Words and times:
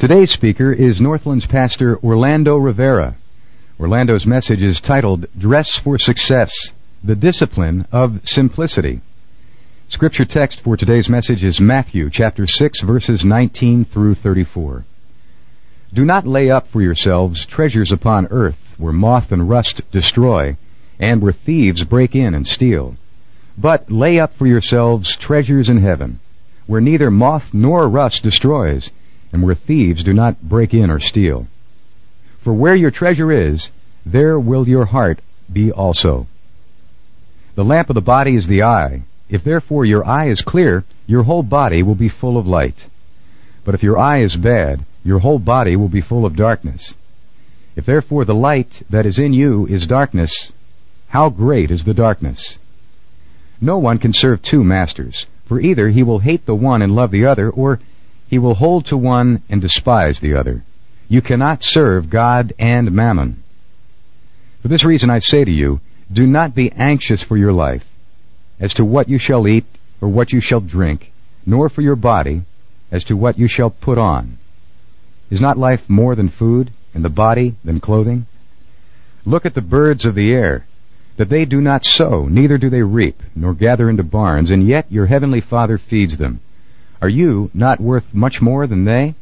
Today's 0.00 0.30
speaker 0.30 0.72
is 0.72 0.98
Northland's 0.98 1.44
pastor 1.44 1.98
Orlando 1.98 2.56
Rivera. 2.56 3.16
Orlando's 3.78 4.24
message 4.24 4.62
is 4.62 4.80
titled 4.80 5.26
Dress 5.38 5.76
for 5.76 5.98
Success, 5.98 6.72
the 7.04 7.14
Discipline 7.14 7.86
of 7.92 8.22
Simplicity. 8.24 9.02
Scripture 9.90 10.24
text 10.24 10.62
for 10.62 10.78
today's 10.78 11.10
message 11.10 11.44
is 11.44 11.60
Matthew 11.60 12.08
chapter 12.08 12.46
6 12.46 12.80
verses 12.80 13.26
19 13.26 13.84
through 13.84 14.14
34. 14.14 14.86
Do 15.92 16.06
not 16.06 16.26
lay 16.26 16.50
up 16.50 16.68
for 16.68 16.80
yourselves 16.80 17.44
treasures 17.44 17.92
upon 17.92 18.28
earth 18.30 18.76
where 18.78 18.94
moth 18.94 19.30
and 19.32 19.50
rust 19.50 19.82
destroy 19.92 20.56
and 20.98 21.20
where 21.20 21.32
thieves 21.32 21.84
break 21.84 22.16
in 22.16 22.34
and 22.34 22.48
steal. 22.48 22.96
But 23.58 23.92
lay 23.92 24.18
up 24.18 24.32
for 24.32 24.46
yourselves 24.46 25.14
treasures 25.14 25.68
in 25.68 25.76
heaven 25.76 26.20
where 26.66 26.80
neither 26.80 27.10
moth 27.10 27.52
nor 27.52 27.86
rust 27.86 28.22
destroys 28.22 28.88
and 29.32 29.42
where 29.42 29.54
thieves 29.54 30.02
do 30.02 30.12
not 30.12 30.42
break 30.42 30.74
in 30.74 30.90
or 30.90 31.00
steal. 31.00 31.46
For 32.40 32.52
where 32.52 32.74
your 32.74 32.90
treasure 32.90 33.30
is, 33.30 33.70
there 34.04 34.38
will 34.38 34.66
your 34.68 34.86
heart 34.86 35.20
be 35.52 35.70
also. 35.70 36.26
The 37.54 37.64
lamp 37.64 37.90
of 37.90 37.94
the 37.94 38.00
body 38.00 38.36
is 38.36 38.46
the 38.46 38.62
eye. 38.62 39.02
If 39.28 39.44
therefore 39.44 39.84
your 39.84 40.06
eye 40.06 40.28
is 40.28 40.42
clear, 40.42 40.84
your 41.06 41.22
whole 41.24 41.42
body 41.42 41.82
will 41.82 41.94
be 41.94 42.08
full 42.08 42.36
of 42.36 42.46
light. 42.46 42.86
But 43.64 43.74
if 43.74 43.82
your 43.82 43.98
eye 43.98 44.20
is 44.22 44.36
bad, 44.36 44.84
your 45.04 45.18
whole 45.18 45.38
body 45.38 45.76
will 45.76 45.88
be 45.88 46.00
full 46.00 46.24
of 46.24 46.36
darkness. 46.36 46.94
If 47.76 47.86
therefore 47.86 48.24
the 48.24 48.34
light 48.34 48.82
that 48.90 49.06
is 49.06 49.18
in 49.18 49.32
you 49.32 49.66
is 49.66 49.86
darkness, 49.86 50.52
how 51.08 51.28
great 51.28 51.70
is 51.70 51.84
the 51.84 51.94
darkness? 51.94 52.56
No 53.60 53.78
one 53.78 53.98
can 53.98 54.12
serve 54.12 54.42
two 54.42 54.64
masters, 54.64 55.26
for 55.46 55.60
either 55.60 55.88
he 55.88 56.02
will 56.02 56.20
hate 56.20 56.46
the 56.46 56.54
one 56.54 56.82
and 56.82 56.94
love 56.94 57.10
the 57.10 57.26
other, 57.26 57.50
or 57.50 57.80
he 58.30 58.38
will 58.38 58.54
hold 58.54 58.86
to 58.86 58.96
one 58.96 59.42
and 59.50 59.60
despise 59.60 60.20
the 60.20 60.34
other. 60.34 60.62
You 61.08 61.20
cannot 61.20 61.64
serve 61.64 62.08
God 62.08 62.52
and 62.60 62.92
mammon. 62.92 63.42
For 64.62 64.68
this 64.68 64.84
reason 64.84 65.10
I 65.10 65.18
say 65.18 65.44
to 65.44 65.50
you, 65.50 65.80
do 66.12 66.28
not 66.28 66.54
be 66.54 66.70
anxious 66.70 67.24
for 67.24 67.36
your 67.36 67.52
life, 67.52 67.84
as 68.60 68.74
to 68.74 68.84
what 68.84 69.08
you 69.08 69.18
shall 69.18 69.48
eat 69.48 69.64
or 70.00 70.08
what 70.08 70.32
you 70.32 70.40
shall 70.40 70.60
drink, 70.60 71.10
nor 71.44 71.68
for 71.68 71.82
your 71.82 71.96
body, 71.96 72.42
as 72.92 73.02
to 73.04 73.16
what 73.16 73.36
you 73.36 73.48
shall 73.48 73.70
put 73.70 73.98
on. 73.98 74.38
Is 75.28 75.40
not 75.40 75.58
life 75.58 75.90
more 75.90 76.14
than 76.14 76.28
food, 76.28 76.70
and 76.94 77.04
the 77.04 77.10
body 77.10 77.56
than 77.64 77.80
clothing? 77.80 78.26
Look 79.24 79.44
at 79.44 79.54
the 79.54 79.60
birds 79.60 80.04
of 80.04 80.14
the 80.14 80.32
air, 80.32 80.64
that 81.16 81.28
they 81.28 81.44
do 81.44 81.60
not 81.60 81.84
sow, 81.84 82.26
neither 82.26 82.58
do 82.58 82.70
they 82.70 82.82
reap, 82.82 83.20
nor 83.34 83.54
gather 83.54 83.90
into 83.90 84.04
barns, 84.04 84.50
and 84.50 84.68
yet 84.68 84.86
your 84.90 85.06
heavenly 85.06 85.40
Father 85.40 85.78
feeds 85.78 86.16
them. 86.16 86.40
Are 87.02 87.08
you 87.08 87.50
not 87.54 87.80
worth 87.80 88.12
much 88.12 88.42
more 88.42 88.66
than 88.66 88.84
they? 88.84 89.14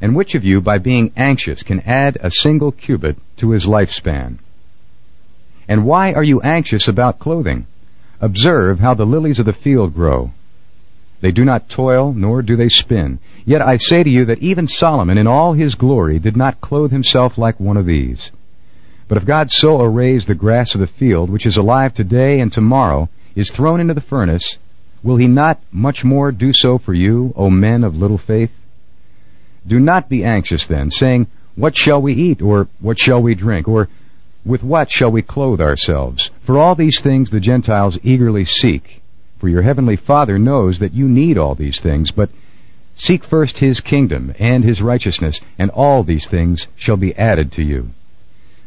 And 0.00 0.14
which 0.14 0.34
of 0.34 0.44
you, 0.44 0.60
by 0.60 0.78
being 0.78 1.12
anxious, 1.16 1.62
can 1.62 1.80
add 1.80 2.18
a 2.20 2.30
single 2.30 2.70
cubit 2.70 3.16
to 3.38 3.50
his 3.50 3.66
lifespan? 3.66 4.38
And 5.68 5.86
why 5.86 6.12
are 6.12 6.22
you 6.22 6.40
anxious 6.42 6.86
about 6.86 7.18
clothing? 7.18 7.66
Observe 8.20 8.78
how 8.80 8.94
the 8.94 9.06
lilies 9.06 9.38
of 9.38 9.46
the 9.46 9.52
field 9.52 9.94
grow. 9.94 10.32
They 11.22 11.32
do 11.32 11.44
not 11.44 11.70
toil, 11.70 12.12
nor 12.12 12.42
do 12.42 12.56
they 12.56 12.68
spin. 12.68 13.18
Yet 13.46 13.62
I 13.62 13.78
say 13.78 14.02
to 14.02 14.10
you 14.10 14.26
that 14.26 14.42
even 14.42 14.68
Solomon 14.68 15.16
in 15.16 15.26
all 15.26 15.54
his 15.54 15.74
glory 15.74 16.18
did 16.18 16.36
not 16.36 16.60
clothe 16.60 16.92
himself 16.92 17.38
like 17.38 17.58
one 17.58 17.78
of 17.78 17.86
these. 17.86 18.30
But 19.08 19.18
if 19.18 19.24
God 19.24 19.50
so 19.50 19.80
arrays 19.80 20.26
the 20.26 20.34
grass 20.34 20.74
of 20.74 20.80
the 20.80 20.86
field, 20.86 21.30
which 21.30 21.46
is 21.46 21.56
alive 21.56 21.94
today 21.94 22.40
and 22.40 22.52
tomorrow, 22.52 23.08
is 23.34 23.50
thrown 23.50 23.80
into 23.80 23.94
the 23.94 24.00
furnace, 24.00 24.58
will 25.06 25.16
he 25.16 25.28
not 25.28 25.60
much 25.70 26.04
more 26.04 26.32
do 26.32 26.52
so 26.52 26.78
for 26.78 26.92
you, 26.92 27.32
O 27.36 27.48
men 27.48 27.84
of 27.84 27.94
little 27.94 28.18
faith? 28.18 28.50
Do 29.64 29.78
not 29.78 30.08
be 30.08 30.24
anxious 30.24 30.66
then, 30.66 30.90
saying, 30.90 31.28
What 31.54 31.76
shall 31.76 32.02
we 32.02 32.12
eat, 32.12 32.42
or 32.42 32.66
what 32.80 32.98
shall 32.98 33.22
we 33.22 33.36
drink, 33.36 33.68
or 33.68 33.88
with 34.44 34.64
what 34.64 34.90
shall 34.90 35.12
we 35.12 35.22
clothe 35.22 35.60
ourselves? 35.60 36.30
For 36.44 36.58
all 36.58 36.74
these 36.74 37.00
things 37.00 37.30
the 37.30 37.38
Gentiles 37.38 37.98
eagerly 38.02 38.44
seek. 38.44 39.00
For 39.38 39.48
your 39.48 39.62
heavenly 39.62 39.96
Father 39.96 40.40
knows 40.40 40.80
that 40.80 40.94
you 40.94 41.08
need 41.08 41.38
all 41.38 41.54
these 41.54 41.78
things, 41.78 42.10
but 42.10 42.30
seek 42.96 43.22
first 43.22 43.58
his 43.58 43.80
kingdom 43.80 44.34
and 44.40 44.64
his 44.64 44.82
righteousness, 44.82 45.40
and 45.56 45.70
all 45.70 46.02
these 46.02 46.26
things 46.26 46.66
shall 46.74 46.96
be 46.96 47.14
added 47.16 47.52
to 47.52 47.62
you. 47.62 47.90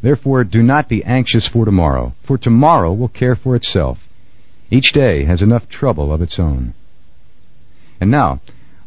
Therefore 0.01 0.45
do 0.45 0.63
not 0.63 0.88
be 0.88 1.03
anxious 1.03 1.47
for 1.47 1.66
tomorrow, 1.66 2.13
for 2.23 2.38
tomorrow 2.38 2.94
will 2.94 3.09
care 3.09 3.35
for 3.35 3.57
itself. 3.57 4.09
Each 4.72 4.91
day 4.91 5.24
has 5.24 5.41
enough 5.41 5.68
trouble 5.68 6.13
of 6.13 6.22
its 6.22 6.40
own. 6.40 6.74
And 8.00 8.12
now, 8.12 8.40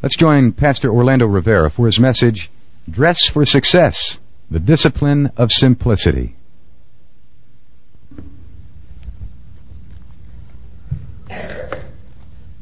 let's 0.02 0.16
join 0.16 0.52
Pastor 0.52 0.90
Orlando 0.90 1.26
Rivera 1.26 1.70
for 1.70 1.86
his 1.86 1.98
message, 1.98 2.50
Dress 2.88 3.26
for 3.26 3.44
Success, 3.44 4.18
the 4.50 4.60
Discipline 4.60 5.32
of 5.36 5.50
Simplicity. 5.52 6.36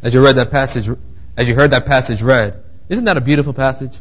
As 0.02 0.14
you 0.14 0.24
read 0.24 0.36
that 0.36 0.50
passage, 0.50 0.88
as 1.36 1.48
you 1.48 1.54
heard 1.54 1.72
that 1.72 1.84
passage 1.84 2.22
read, 2.22 2.62
isn't 2.88 3.04
that 3.04 3.18
a 3.18 3.20
beautiful 3.20 3.52
passage? 3.52 3.98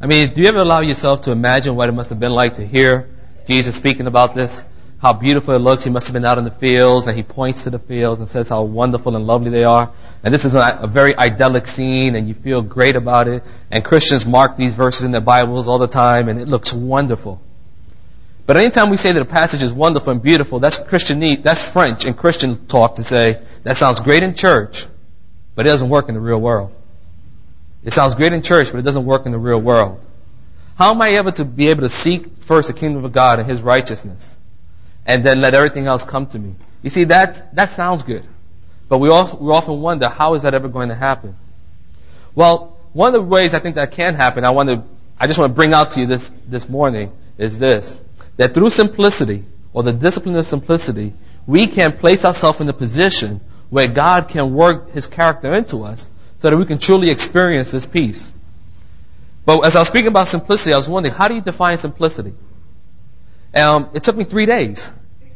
I 0.00 0.06
mean, 0.06 0.34
do 0.34 0.42
you 0.42 0.48
ever 0.48 0.58
allow 0.58 0.80
yourself 0.80 1.22
to 1.22 1.30
imagine 1.30 1.76
what 1.76 1.88
it 1.88 1.92
must 1.92 2.10
have 2.10 2.18
been 2.18 2.32
like 2.32 2.56
to 2.56 2.66
hear 2.66 3.08
Jesus 3.46 3.76
speaking 3.76 4.08
about 4.08 4.34
this? 4.34 4.64
How 5.00 5.14
beautiful 5.14 5.54
it 5.54 5.60
looks. 5.60 5.82
He 5.82 5.90
must 5.90 6.08
have 6.08 6.14
been 6.14 6.26
out 6.26 6.36
in 6.36 6.44
the 6.44 6.50
fields 6.50 7.06
and 7.06 7.16
he 7.16 7.22
points 7.22 7.64
to 7.64 7.70
the 7.70 7.78
fields 7.78 8.20
and 8.20 8.28
says 8.28 8.50
how 8.50 8.62
wonderful 8.62 9.16
and 9.16 9.26
lovely 9.26 9.50
they 9.50 9.64
are. 9.64 9.90
And 10.22 10.34
this 10.34 10.44
is 10.44 10.54
a, 10.54 10.80
a 10.82 10.86
very 10.86 11.16
idyllic 11.16 11.66
scene 11.66 12.14
and 12.16 12.28
you 12.28 12.34
feel 12.34 12.60
great 12.60 12.96
about 12.96 13.26
it. 13.26 13.42
And 13.70 13.82
Christians 13.82 14.26
mark 14.26 14.58
these 14.58 14.74
verses 14.74 15.04
in 15.04 15.12
their 15.12 15.22
Bibles 15.22 15.68
all 15.68 15.78
the 15.78 15.86
time 15.86 16.28
and 16.28 16.38
it 16.38 16.48
looks 16.48 16.72
wonderful. 16.72 17.40
But 18.46 18.58
anytime 18.58 18.90
we 18.90 18.98
say 18.98 19.12
that 19.12 19.22
a 19.22 19.26
passage 19.26 19.62
is 19.62 19.72
wonderful 19.72 20.12
and 20.12 20.22
beautiful, 20.22 20.58
that's 20.58 20.78
Christian 20.78 21.18
need, 21.20 21.44
that's 21.44 21.62
French 21.62 22.04
and 22.04 22.16
Christian 22.16 22.66
talk 22.66 22.96
to 22.96 23.04
say, 23.04 23.40
that 23.62 23.78
sounds 23.78 24.00
great 24.00 24.22
in 24.22 24.34
church, 24.34 24.86
but 25.54 25.66
it 25.66 25.70
doesn't 25.70 25.88
work 25.88 26.08
in 26.08 26.14
the 26.14 26.20
real 26.20 26.40
world. 26.40 26.74
It 27.84 27.94
sounds 27.94 28.14
great 28.14 28.32
in 28.32 28.42
church, 28.42 28.70
but 28.70 28.78
it 28.78 28.82
doesn't 28.82 29.06
work 29.06 29.24
in 29.24 29.32
the 29.32 29.38
real 29.38 29.60
world. 29.60 30.04
How 30.76 30.90
am 30.90 31.00
I 31.00 31.10
ever 31.10 31.30
to 31.30 31.44
be 31.44 31.68
able 31.68 31.82
to 31.82 31.88
seek 31.88 32.38
first 32.38 32.68
the 32.68 32.74
kingdom 32.74 33.04
of 33.04 33.12
God 33.12 33.38
and 33.38 33.48
His 33.48 33.62
righteousness, 33.62 34.36
and 35.06 35.24
then 35.24 35.40
let 35.40 35.54
everything 35.54 35.86
else 35.86 36.04
come 36.04 36.26
to 36.28 36.38
me? 36.38 36.54
You 36.82 36.90
see, 36.90 37.04
that 37.04 37.54
that 37.54 37.70
sounds 37.70 38.02
good, 38.02 38.24
but 38.88 38.98
we 38.98 39.08
also 39.08 39.36
we 39.36 39.52
often 39.52 39.80
wonder 39.80 40.08
how 40.08 40.34
is 40.34 40.42
that 40.42 40.54
ever 40.54 40.68
going 40.68 40.88
to 40.88 40.94
happen? 40.94 41.36
Well, 42.34 42.76
one 42.92 43.14
of 43.14 43.14
the 43.14 43.26
ways 43.26 43.54
I 43.54 43.60
think 43.60 43.74
that 43.76 43.92
can 43.92 44.14
happen, 44.14 44.44
I 44.44 44.50
want 44.50 44.68
to, 44.68 44.82
I 45.18 45.26
just 45.26 45.38
want 45.38 45.50
to 45.50 45.54
bring 45.54 45.74
out 45.74 45.90
to 45.92 46.00
you 46.00 46.06
this 46.06 46.32
this 46.46 46.68
morning 46.68 47.12
is 47.38 47.58
this: 47.58 47.98
that 48.36 48.54
through 48.54 48.70
simplicity 48.70 49.44
or 49.72 49.82
the 49.82 49.92
discipline 49.92 50.36
of 50.36 50.46
simplicity, 50.46 51.12
we 51.46 51.66
can 51.66 51.96
place 51.96 52.24
ourselves 52.24 52.60
in 52.60 52.68
a 52.68 52.72
position 52.72 53.40
where 53.68 53.86
God 53.86 54.28
can 54.28 54.54
work 54.54 54.92
His 54.92 55.06
character 55.06 55.54
into 55.54 55.84
us 55.84 56.08
so 56.38 56.50
that 56.50 56.56
we 56.56 56.64
can 56.64 56.78
truly 56.78 57.10
experience 57.10 57.70
this 57.70 57.86
peace. 57.86 58.32
But 59.44 59.64
as 59.64 59.76
I 59.76 59.80
was 59.80 59.88
speaking 59.88 60.08
about 60.08 60.28
simplicity, 60.28 60.72
I 60.72 60.76
was 60.76 60.88
wondering, 60.88 61.14
how 61.14 61.28
do 61.28 61.34
you 61.34 61.40
define 61.40 61.78
simplicity? 61.78 62.32
Um, 63.54 63.90
it 63.94 64.02
took 64.02 64.16
me 64.16 64.24
three 64.24 64.46
days. 64.46 64.90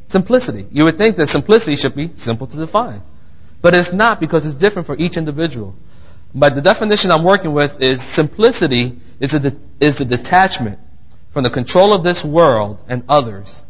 Simplicity. 0.06 0.66
You 0.70 0.84
would 0.84 0.98
think 0.98 1.16
that 1.16 1.28
simplicity 1.28 1.76
should 1.76 1.94
be 1.94 2.10
simple 2.16 2.46
to 2.46 2.56
define. 2.56 3.02
But 3.60 3.74
it's 3.74 3.92
not 3.92 4.20
because 4.20 4.46
it's 4.46 4.54
different 4.54 4.86
for 4.86 4.96
each 4.96 5.16
individual. 5.16 5.74
But 6.34 6.54
the 6.54 6.60
definition 6.60 7.10
I'm 7.10 7.24
working 7.24 7.52
with 7.52 7.80
is 7.80 8.02
simplicity 8.02 8.98
is, 9.20 9.34
a, 9.34 9.56
is 9.80 9.96
the 9.96 10.04
detachment 10.04 10.78
from 11.30 11.44
the 11.44 11.50
control 11.50 11.92
of 11.92 12.04
this 12.04 12.24
world 12.24 12.82
and 12.88 13.04
others 13.08 13.62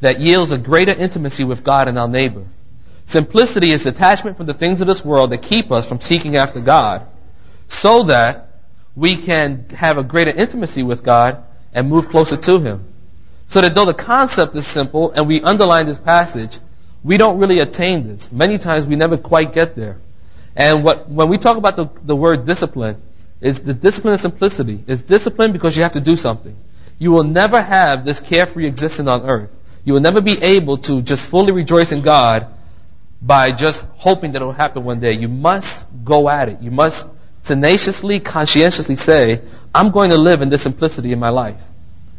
that 0.00 0.20
yields 0.20 0.52
a 0.52 0.58
greater 0.58 0.92
intimacy 0.92 1.44
with 1.44 1.64
God 1.64 1.88
and 1.88 1.98
our 1.98 2.08
neighbor. 2.08 2.44
Simplicity 3.06 3.72
is 3.72 3.84
detachment 3.84 4.36
from 4.36 4.46
the 4.46 4.54
things 4.54 4.80
of 4.80 4.86
this 4.86 5.04
world 5.04 5.30
that 5.30 5.42
keep 5.42 5.72
us 5.72 5.88
from 5.88 6.00
seeking 6.00 6.36
after 6.36 6.60
God 6.60 7.06
so 7.68 8.04
that 8.04 8.48
we 8.94 9.16
can 9.16 9.66
have 9.70 9.98
a 9.98 10.02
greater 10.02 10.30
intimacy 10.30 10.82
with 10.82 11.02
God 11.02 11.42
and 11.72 11.88
move 11.88 12.08
closer 12.08 12.36
to 12.36 12.58
Him. 12.58 12.84
So 13.50 13.60
that 13.60 13.74
though 13.74 13.84
the 13.84 13.94
concept 13.94 14.54
is 14.54 14.64
simple 14.64 15.10
and 15.10 15.26
we 15.26 15.42
underline 15.42 15.86
this 15.86 15.98
passage, 15.98 16.60
we 17.02 17.16
don't 17.16 17.40
really 17.40 17.58
attain 17.58 18.06
this. 18.06 18.30
Many 18.30 18.58
times 18.58 18.86
we 18.86 18.94
never 18.94 19.16
quite 19.16 19.52
get 19.52 19.74
there. 19.74 19.98
And 20.54 20.84
what, 20.84 21.10
when 21.10 21.28
we 21.28 21.36
talk 21.36 21.56
about 21.56 21.74
the, 21.74 21.90
the 22.04 22.14
word 22.14 22.46
discipline, 22.46 23.02
is 23.40 23.58
the 23.58 23.74
discipline 23.74 24.14
of 24.14 24.20
simplicity. 24.20 24.84
It's 24.86 25.02
discipline 25.02 25.50
because 25.50 25.76
you 25.76 25.82
have 25.82 25.94
to 25.94 26.00
do 26.00 26.14
something. 26.14 26.56
You 27.00 27.10
will 27.10 27.24
never 27.24 27.60
have 27.60 28.04
this 28.04 28.20
carefree 28.20 28.68
existence 28.68 29.08
on 29.08 29.28
earth. 29.28 29.52
You 29.82 29.94
will 29.94 30.00
never 30.00 30.20
be 30.20 30.40
able 30.40 30.78
to 30.86 31.02
just 31.02 31.26
fully 31.26 31.50
rejoice 31.50 31.90
in 31.90 32.02
God 32.02 32.46
by 33.20 33.50
just 33.50 33.80
hoping 33.96 34.30
that 34.30 34.42
it 34.42 34.44
will 34.44 34.52
happen 34.52 34.84
one 34.84 35.00
day. 35.00 35.14
You 35.14 35.28
must 35.28 35.88
go 36.04 36.28
at 36.28 36.50
it. 36.50 36.60
You 36.60 36.70
must 36.70 37.04
tenaciously, 37.42 38.20
conscientiously 38.20 38.94
say, 38.94 39.42
I'm 39.74 39.90
going 39.90 40.10
to 40.10 40.18
live 40.18 40.40
in 40.40 40.50
this 40.50 40.62
simplicity 40.62 41.10
in 41.10 41.18
my 41.18 41.30
life. 41.30 41.60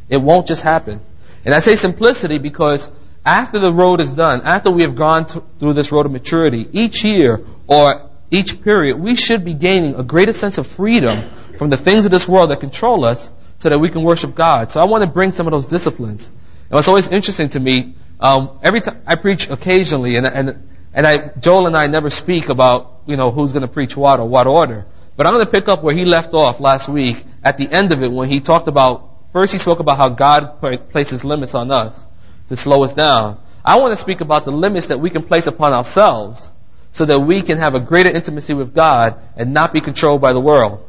It 0.09 0.17
won't 0.17 0.45
just 0.45 0.63
happen. 0.63 0.99
And 1.45 1.53
I 1.53 1.59
say 1.59 1.75
simplicity 1.75 2.37
because 2.37 2.89
after 3.25 3.59
the 3.59 3.71
road 3.71 4.01
is 4.01 4.11
done, 4.11 4.41
after 4.43 4.71
we 4.71 4.81
have 4.81 4.95
gone 4.95 5.25
through 5.25 5.73
this 5.73 5.91
road 5.91 6.05
of 6.05 6.11
maturity, 6.11 6.67
each 6.71 7.03
year 7.03 7.41
or 7.67 8.09
each 8.31 8.61
period, 8.63 8.97
we 8.97 9.15
should 9.15 9.43
be 9.43 9.53
gaining 9.53 9.95
a 9.95 10.03
greater 10.03 10.33
sense 10.33 10.57
of 10.57 10.67
freedom 10.67 11.29
from 11.57 11.69
the 11.69 11.77
things 11.77 12.05
of 12.05 12.11
this 12.11 12.27
world 12.27 12.49
that 12.49 12.59
control 12.59 13.05
us 13.05 13.29
so 13.57 13.69
that 13.69 13.79
we 13.79 13.89
can 13.89 14.03
worship 14.03 14.33
God. 14.33 14.71
So 14.71 14.79
I 14.79 14.85
want 14.85 15.03
to 15.03 15.09
bring 15.09 15.33
some 15.33 15.45
of 15.47 15.51
those 15.51 15.67
disciplines. 15.67 16.27
And 16.27 16.71
what's 16.71 16.87
always 16.87 17.07
interesting 17.09 17.49
to 17.49 17.59
me, 17.59 17.95
um, 18.19 18.59
every 18.63 18.81
time 18.81 19.01
I 19.05 19.15
preach 19.15 19.49
occasionally, 19.49 20.15
and, 20.15 20.25
and, 20.25 20.69
and 20.93 21.05
I, 21.05 21.31
Joel 21.39 21.67
and 21.67 21.75
I 21.75 21.87
never 21.87 22.09
speak 22.09 22.49
about, 22.49 23.01
you 23.05 23.17
know, 23.17 23.29
who's 23.29 23.51
going 23.51 23.61
to 23.61 23.67
preach 23.67 23.95
what 23.95 24.19
or 24.19 24.27
what 24.27 24.47
order. 24.47 24.85
But 25.17 25.27
I'm 25.27 25.33
going 25.33 25.45
to 25.45 25.51
pick 25.51 25.67
up 25.67 25.83
where 25.83 25.93
he 25.93 26.05
left 26.05 26.33
off 26.33 26.59
last 26.59 26.87
week 26.87 27.23
at 27.43 27.57
the 27.57 27.69
end 27.69 27.91
of 27.93 28.01
it 28.01 28.11
when 28.11 28.29
he 28.29 28.39
talked 28.39 28.67
about, 28.67 29.10
first 29.33 29.53
he 29.53 29.59
spoke 29.59 29.79
about 29.79 29.97
how 29.97 30.09
God 30.09 30.61
places 30.91 31.23
limits 31.23 31.55
on 31.55 31.71
us 31.71 32.05
to 32.49 32.55
slow 32.55 32.83
us 32.83 32.93
down. 32.93 33.39
I 33.63 33.79
want 33.79 33.93
to 33.93 33.99
speak 33.99 34.21
about 34.21 34.45
the 34.45 34.51
limits 34.51 34.87
that 34.87 34.99
we 34.99 35.09
can 35.09 35.23
place 35.23 35.47
upon 35.47 35.73
ourselves 35.73 36.51
so 36.93 37.05
that 37.05 37.19
we 37.19 37.41
can 37.41 37.57
have 37.57 37.75
a 37.75 37.79
greater 37.79 38.09
intimacy 38.09 38.53
with 38.53 38.73
God 38.73 39.21
and 39.37 39.53
not 39.53 39.73
be 39.73 39.81
controlled 39.81 40.21
by 40.21 40.33
the 40.33 40.39
world. 40.39 40.85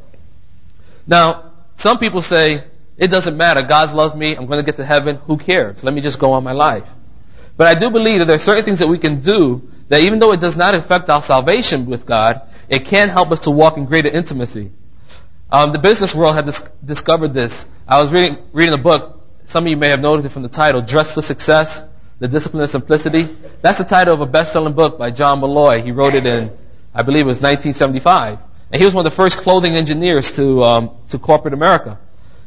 Now, 1.06 1.52
some 1.76 1.98
people 1.98 2.22
say, 2.22 2.64
it 2.96 3.08
doesn't 3.08 3.36
matter. 3.36 3.62
God 3.62 3.92
loves 3.94 4.14
me. 4.14 4.36
I'm 4.36 4.46
going 4.46 4.58
to 4.58 4.64
get 4.64 4.76
to 4.76 4.84
heaven. 4.84 5.16
Who 5.26 5.36
cares? 5.36 5.82
Let 5.82 5.94
me 5.94 6.00
just 6.00 6.18
go 6.18 6.32
on 6.32 6.44
my 6.44 6.52
life. 6.52 6.88
But 7.56 7.66
I 7.66 7.74
do 7.74 7.90
believe 7.90 8.18
that 8.18 8.26
there 8.26 8.36
are 8.36 8.38
certain 8.38 8.64
things 8.64 8.78
that 8.78 8.88
we 8.88 8.98
can 8.98 9.20
do 9.20 9.68
that 9.88 10.00
even 10.00 10.18
though 10.18 10.32
it 10.32 10.40
does 10.40 10.56
not 10.56 10.74
affect 10.74 11.10
our 11.10 11.22
salvation 11.22 11.86
with 11.86 12.06
God, 12.06 12.42
it 12.68 12.86
can 12.86 13.08
help 13.08 13.30
us 13.30 13.40
to 13.40 13.50
walk 13.50 13.76
in 13.76 13.84
greater 13.84 14.08
intimacy. 14.08 14.70
Um, 15.52 15.70
the 15.72 15.78
business 15.78 16.14
world 16.14 16.34
had 16.34 16.46
dis- 16.46 16.64
discovered 16.82 17.34
this. 17.34 17.66
I 17.86 18.00
was 18.00 18.10
reading, 18.10 18.38
reading 18.54 18.72
a 18.72 18.82
book. 18.82 19.20
Some 19.44 19.64
of 19.64 19.70
you 19.70 19.76
may 19.76 19.90
have 19.90 20.00
noticed 20.00 20.24
it 20.24 20.30
from 20.30 20.42
the 20.42 20.48
title, 20.48 20.80
Dress 20.80 21.12
for 21.12 21.20
Success, 21.20 21.82
The 22.20 22.26
Discipline 22.26 22.62
of 22.62 22.70
Simplicity. 22.70 23.28
That's 23.60 23.76
the 23.76 23.84
title 23.84 24.14
of 24.14 24.22
a 24.22 24.26
best-selling 24.26 24.72
book 24.72 24.98
by 24.98 25.10
John 25.10 25.40
Molloy. 25.40 25.82
He 25.82 25.92
wrote 25.92 26.14
it 26.14 26.24
in, 26.24 26.56
I 26.94 27.02
believe 27.02 27.26
it 27.26 27.28
was 27.28 27.42
1975. 27.42 28.38
And 28.72 28.80
he 28.80 28.86
was 28.86 28.94
one 28.94 29.04
of 29.04 29.12
the 29.12 29.14
first 29.14 29.36
clothing 29.40 29.74
engineers 29.74 30.30
to, 30.36 30.62
um, 30.62 30.90
to 31.10 31.18
corporate 31.18 31.52
America. 31.52 31.98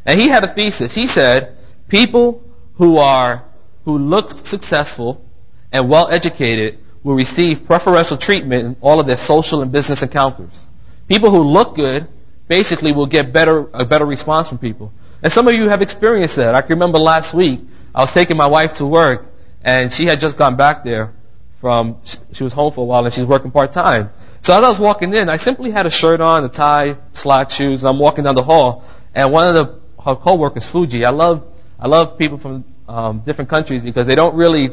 And 0.04 0.19
he 0.19 0.28
had 0.28 0.44
a 0.44 0.52
thesis. 0.52 0.96
He 0.96 1.06
said, 1.06 1.60
people 1.88 2.44
who 2.78 2.98
are, 2.98 3.44
who 3.84 4.00
look 4.00 4.36
successful 4.36 5.24
and 5.72 5.90
well 5.90 6.10
educated 6.10 6.80
will 7.04 7.13
receive 7.13 7.68
preferential 7.68 8.18
treatment 8.18 8.66
in 8.66 8.75
all 8.81 9.00
of 9.00 9.06
their 9.06 9.18
social 9.18 9.62
and 9.62 9.72
business 9.72 10.02
encounters. 10.02 10.66
People 11.07 11.30
who 11.30 11.44
look 11.44 11.75
good 11.75 12.07
basically 12.47 12.92
will 12.92 13.07
get 13.07 13.33
better, 13.33 13.68
a 13.74 13.86
better 13.86 14.06
response 14.06 14.50
from 14.50 14.57
people. 14.57 14.94
And 15.24 15.31
some 15.31 15.47
of 15.47 15.53
you 15.53 15.69
have 15.69 15.81
experienced 15.81 16.36
that. 16.36 16.56
I 16.56 16.62
can 16.62 16.71
remember 16.71 17.00
last 17.00 17.33
week, 17.33 17.62
I 17.94 18.01
was 18.01 18.13
taking 18.13 18.38
my 18.38 18.47
wife 18.47 18.74
to 18.74 18.86
work, 18.86 19.25
and 19.63 19.92
she 19.92 20.06
had 20.06 20.19
just 20.19 20.38
gone 20.38 20.56
back 20.56 20.83
there 20.83 21.13
from, 21.59 21.97
she 22.33 22.44
was 22.44 22.53
home 22.53 22.71
for 22.71 22.81
a 22.81 22.86
while 22.86 23.06
and 23.06 23.13
she 23.13 23.21
was 23.21 23.30
working 23.30 23.51
part 23.51 23.71
time. 23.71 24.12
So 24.42 24.56
as 24.56 24.63
I 24.63 24.68
was 24.68 24.80
walking 24.80 25.13
in, 25.13 25.30
I 25.30 25.38
simply 25.38 25.71
had 25.71 25.88
a 25.88 25.89
shirt 25.89 26.21
on, 26.21 26.44
a 26.44 26.50
tie, 26.50 26.97
slack 27.13 27.50
shoes, 27.50 27.81
and 27.83 27.89
I'm 27.89 28.00
walking 28.00 28.25
down 28.25 28.36
the 28.36 28.44
hall, 28.44 28.86
and 29.15 29.31
one 29.31 29.47
of 29.47 29.56
the 29.56 29.86
her 30.06 30.15
coworkers, 30.15 30.68
Fuji, 30.68 31.03
I 31.03 31.09
love, 31.09 31.51
I 31.80 31.88
love 31.88 32.18
people 32.19 32.38
from 32.38 32.63
um, 32.88 33.19
different 33.21 33.50
countries 33.50 33.81
because 33.81 34.06
they 34.06 34.13
don't 34.13 34.36
really, 34.36 34.68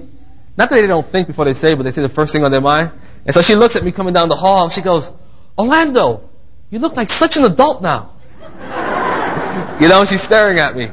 not 0.58 0.68
that 0.68 0.74
they 0.74 0.86
don't 0.86 1.06
think 1.06 1.26
before 1.26 1.46
they 1.46 1.54
say, 1.54 1.74
but 1.74 1.84
they 1.84 1.90
say 1.90 2.02
the 2.02 2.10
first 2.10 2.34
thing 2.34 2.44
on 2.44 2.50
their 2.50 2.60
mind. 2.60 2.92
And 3.24 3.34
so 3.34 3.40
she 3.40 3.54
looks 3.54 3.74
at 3.74 3.82
me 3.82 3.92
coming 3.92 4.12
down 4.12 4.28
the 4.28 4.36
hall, 4.36 4.64
and 4.64 4.72
she 4.72 4.82
goes, 4.82 5.10
Orlando, 5.58 6.28
you 6.72 6.78
look 6.78 6.96
like 6.96 7.10
such 7.10 7.36
an 7.36 7.44
adult 7.44 7.82
now. 7.82 8.12
you 9.78 9.88
know, 9.88 10.06
she's 10.06 10.22
staring 10.22 10.58
at 10.58 10.74
me. 10.74 10.90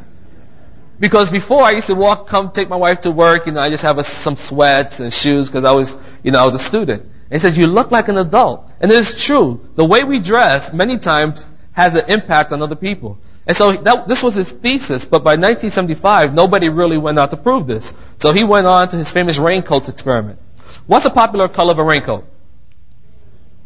Because 1.00 1.32
before 1.32 1.64
I 1.64 1.72
used 1.72 1.88
to 1.88 1.96
walk, 1.96 2.28
come 2.28 2.52
take 2.52 2.68
my 2.68 2.76
wife 2.76 3.02
to 3.02 3.12
work, 3.12 3.46
you 3.46 3.54
know, 3.54 3.62
I 3.62 3.70
just 3.70 3.84
have 3.84 3.98
a, 3.98 4.04
some 4.04 4.36
sweats 4.36 5.00
and 5.00 5.14
shoes 5.14 5.48
because 5.48 5.64
I 5.64 5.72
was, 5.72 5.96
you 6.22 6.32
know, 6.32 6.40
I 6.40 6.46
was 6.46 6.56
a 6.56 6.60
student. 6.60 7.04
And 7.04 7.32
he 7.32 7.40
says, 7.40 7.58
you 7.58 7.68
look 7.68 7.92
like 7.92 8.10
an 8.10 8.18
adult. 8.18 8.70
And 8.82 8.92
it 8.92 8.98
is 8.98 9.16
true. 9.16 9.70
The 9.76 9.86
way 9.86 10.04
we 10.04 10.20
dress 10.20 10.74
many 10.74 10.98
times 10.98 11.48
has 11.72 11.96
an 11.96 12.10
impact 12.10 12.52
on 12.52 12.62
other 12.62 12.76
people. 12.76 13.18
And 13.48 13.56
so 13.56 13.72
that, 13.72 14.06
this 14.06 14.22
was 14.22 14.36
his 14.36 14.52
thesis, 14.52 15.06
but 15.06 15.24
by 15.24 15.38
1975, 15.38 16.34
nobody 16.34 16.68
really 16.68 16.98
went 16.98 17.18
out 17.18 17.32
to 17.32 17.38
prove 17.38 17.68
this. 17.68 17.94
So 18.18 18.34
he 18.34 18.44
went 18.44 18.68
on 18.68 18.90
to 18.90 18.98
his 18.98 19.10
famous 19.10 19.38
raincoat 19.38 19.88
experiment. 19.88 20.40
What's 20.88 21.06
a 21.06 21.10
popular 21.10 21.48
color 21.48 21.72
of 21.72 21.80
a 21.80 21.86
raincoat? 21.86 22.26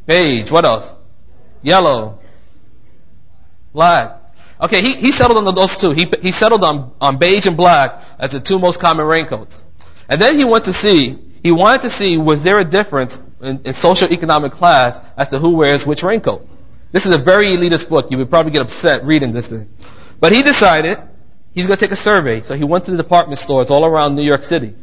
Beige. 0.06 0.51
What 0.51 0.63
else? 0.63 0.94
Yellow. 1.63 2.19
Black. 3.74 4.19
Okay, 4.62 4.81
he, 4.81 4.95
he 4.95 5.12
settled 5.12 5.45
on 5.45 5.56
those 5.56 5.75
two. 5.77 5.92
He, 5.92 6.12
he 6.21 6.31
settled 6.31 6.63
on, 6.63 6.94
on 7.01 7.18
beige 7.18 7.48
and 7.48 7.57
black 7.57 8.01
as 8.19 8.31
the 8.31 8.39
two 8.39 8.60
most 8.60 8.80
common 8.80 9.06
raincoats. 9.06 9.63
And 10.07 10.21
then 10.21 10.38
he 10.38 10.45
went 10.45 10.65
to 10.65 10.74
see, 10.74 11.18
he 11.44 11.51
wanted 11.51 11.81
to 11.81 11.89
see 11.89 12.18
was 12.18 12.44
there 12.44 12.60
a 12.60 12.63
difference 12.63 13.19
in, 13.42 13.62
in 13.65 13.74
social 13.74 14.12
economic 14.12 14.51
class 14.51 15.00
as 15.18 15.30
to 15.30 15.39
who 15.39 15.51
wears 15.51 15.86
which 15.86 16.04
raincoat. 16.04 16.48
This 16.92 17.06
is 17.06 17.12
a 17.12 17.18
very 17.18 17.57
elitist 17.57 17.89
book. 17.89 18.12
You 18.12 18.19
would 18.19 18.30
probably 18.30 18.51
get 18.51 18.62
upset 18.62 19.04
reading 19.04 19.33
this 19.33 19.48
thing. 19.48 19.69
But 20.19 20.31
he 20.31 20.44
decided 20.44 21.00
he's 21.54 21.65
going 21.65 21.77
to 21.77 21.86
take 21.86 21.92
a 21.92 21.98
survey. 21.98 22.42
So 22.42 22.56
he 22.56 22.63
went 22.63 22.86
to 22.86 22.92
the 22.92 22.98
department 22.98 23.39
stores 23.39 23.71
all 23.71 23.83
around 23.83 24.15
New 24.15 24.24
York 24.24 24.44
City. 24.44 24.75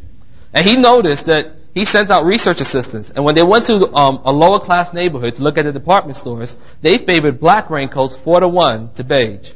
And 0.53 0.67
he 0.67 0.77
noticed 0.77 1.27
that 1.27 1.53
he 1.75 1.85
sent 1.85 2.11
out 2.11 2.25
research 2.25 2.61
assistants. 2.61 3.11
And 3.11 3.25
when 3.25 3.35
they 3.35 3.43
went 3.43 3.67
to 3.67 3.93
um, 3.95 4.21
a 4.25 4.33
lower 4.33 4.59
class 4.59 4.93
neighborhood 4.93 5.37
to 5.37 5.43
look 5.43 5.59
at 5.59 5.65
the 5.65 5.73
department 5.73 6.17
stores, 6.17 6.57
they 6.81 6.99
favored 6.99 7.41
black 7.41 7.71
raincoats 7.71 8.17
four 8.17 8.41
to 8.41 8.49
one 8.49 8.93
to 8.95 9.05
beige. 9.05 9.53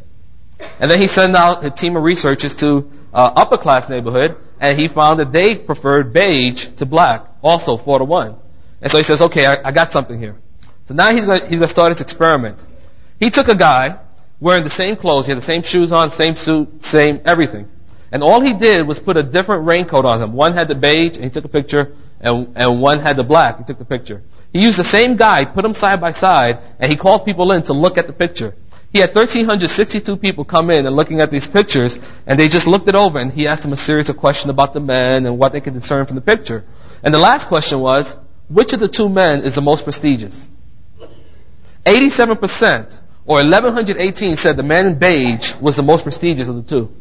And 0.78 0.90
then 0.90 1.00
he 1.00 1.08
sent 1.08 1.34
out 1.34 1.64
a 1.64 1.70
team 1.70 1.96
of 1.96 2.02
researchers 2.02 2.55
to 2.56 2.90
uh, 3.12 3.32
upper 3.37 3.56
class 3.56 3.88
neighborhood, 3.88 4.37
and 4.61 4.78
he 4.78 4.88
found 4.88 5.19
that 5.19 5.32
they 5.32 5.56
preferred 5.56 6.12
beige 6.12 6.66
to 6.76 6.87
black, 6.87 7.26
also 7.43 7.76
four 7.76 7.99
to 7.99 8.05
one. 8.05 8.37
And 8.81 8.90
so 8.90 8.99
he 8.99 9.05
says, 9.05 9.22
okay, 9.22 9.46
I, 9.46 9.69
I 9.69 9.72
got 9.72 9.93
something 9.93 10.19
here. 10.19 10.37
So 10.87 10.94
now 10.94 11.12
he's 11.12 11.26
going, 11.26 11.49
he's 11.49 11.60
to 11.60 11.69
start 11.69 11.93
his 11.93 12.00
experiment. 12.00 12.62
He 13.19 13.31
took 13.31 13.49
a 13.49 13.55
guy 13.55 13.99
wearing 14.40 14.64
the 14.64 14.70
same 14.70 14.96
clothes, 14.96 15.26
he 15.26 15.32
had 15.32 15.38
the 15.38 15.44
same 15.44 15.62
shoes 15.62 15.90
on, 15.93 16.10
same 16.10 16.37
suit, 16.37 16.84
same 16.84 17.20
everything. 17.25 17.69
And 18.12 18.22
all 18.22 18.40
he 18.40 18.52
did 18.52 18.87
was 18.87 19.00
put 19.00 19.17
a 19.17 19.22
different 19.22 19.67
raincoat 19.67 20.05
on 20.05 20.22
him. 20.22 20.34
One 20.34 20.52
had 20.52 20.69
the 20.69 20.75
beige, 20.75 21.17
and 21.17 21.25
he 21.25 21.31
took 21.31 21.44
a 21.44 21.49
picture, 21.49 21.93
and, 22.24 22.54
and 22.56 22.80
one 22.80 23.00
had 23.00 23.16
the 23.16 23.22
black, 23.22 23.58
he 23.58 23.64
took 23.64 23.78
the 23.78 23.84
picture. 23.84 24.22
He 24.52 24.62
used 24.62 24.78
the 24.78 24.84
same 24.84 25.16
guy, 25.16 25.44
put 25.44 25.62
them 25.62 25.74
side 25.74 26.00
by 26.00 26.12
side, 26.12 26.58
and 26.80 26.90
he 26.90 26.96
called 26.96 27.24
people 27.24 27.52
in 27.52 27.62
to 27.64 27.74
look 27.74 27.98
at 27.98 28.06
the 28.06 28.12
picture. 28.12 28.54
He 28.92 29.00
had 29.00 29.14
1,362 29.14 30.16
people 30.16 30.44
come 30.44 30.70
in 30.70 30.86
and 30.86 30.96
looking 30.96 31.20
at 31.20 31.30
these 31.30 31.46
pictures, 31.46 31.98
and 32.26 32.38
they 32.38 32.48
just 32.48 32.66
looked 32.66 32.88
it 32.88 32.94
over, 32.94 33.18
and 33.18 33.32
he 33.32 33.46
asked 33.46 33.62
them 33.64 33.72
a 33.72 33.76
series 33.76 34.08
of 34.08 34.16
questions 34.16 34.50
about 34.50 34.72
the 34.72 34.80
men 34.80 35.26
and 35.26 35.38
what 35.38 35.52
they 35.52 35.60
could 35.60 35.74
discern 35.74 36.06
from 36.06 36.14
the 36.14 36.22
picture. 36.22 36.64
And 37.02 37.12
the 37.12 37.18
last 37.18 37.48
question 37.48 37.80
was, 37.80 38.16
which 38.48 38.72
of 38.72 38.80
the 38.80 38.88
two 38.88 39.08
men 39.08 39.42
is 39.42 39.54
the 39.54 39.62
most 39.62 39.84
prestigious? 39.84 40.48
87% 41.84 43.00
or 43.26 43.36
1118 43.36 44.36
said 44.36 44.56
the 44.56 44.62
man 44.62 44.86
in 44.86 44.98
beige 44.98 45.54
was 45.56 45.76
the 45.76 45.82
most 45.82 46.04
prestigious 46.04 46.48
of 46.48 46.56
the 46.56 46.62
two. 46.62 46.94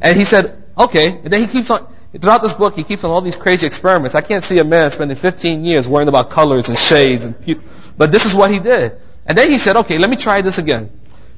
And 0.00 0.16
he 0.16 0.24
said, 0.24 0.64
okay. 0.78 1.08
And 1.08 1.32
then 1.32 1.40
he 1.42 1.46
keeps 1.46 1.70
on, 1.70 1.92
throughout 2.20 2.42
this 2.42 2.54
book, 2.54 2.74
he 2.74 2.84
keeps 2.84 3.04
on 3.04 3.10
all 3.10 3.20
these 3.20 3.36
crazy 3.36 3.66
experiments. 3.66 4.14
I 4.14 4.20
can't 4.20 4.44
see 4.44 4.58
a 4.58 4.64
man 4.64 4.90
spending 4.90 5.16
15 5.16 5.64
years 5.64 5.88
worrying 5.88 6.08
about 6.08 6.30
colors 6.30 6.68
and 6.68 6.78
shades 6.78 7.24
and, 7.24 7.40
pu- 7.40 7.60
but 7.96 8.12
this 8.12 8.24
is 8.26 8.34
what 8.34 8.50
he 8.50 8.58
did. 8.58 9.00
And 9.26 9.36
then 9.36 9.50
he 9.50 9.58
said, 9.58 9.76
okay, 9.76 9.98
let 9.98 10.08
me 10.08 10.16
try 10.16 10.42
this 10.42 10.58
again. 10.58 10.90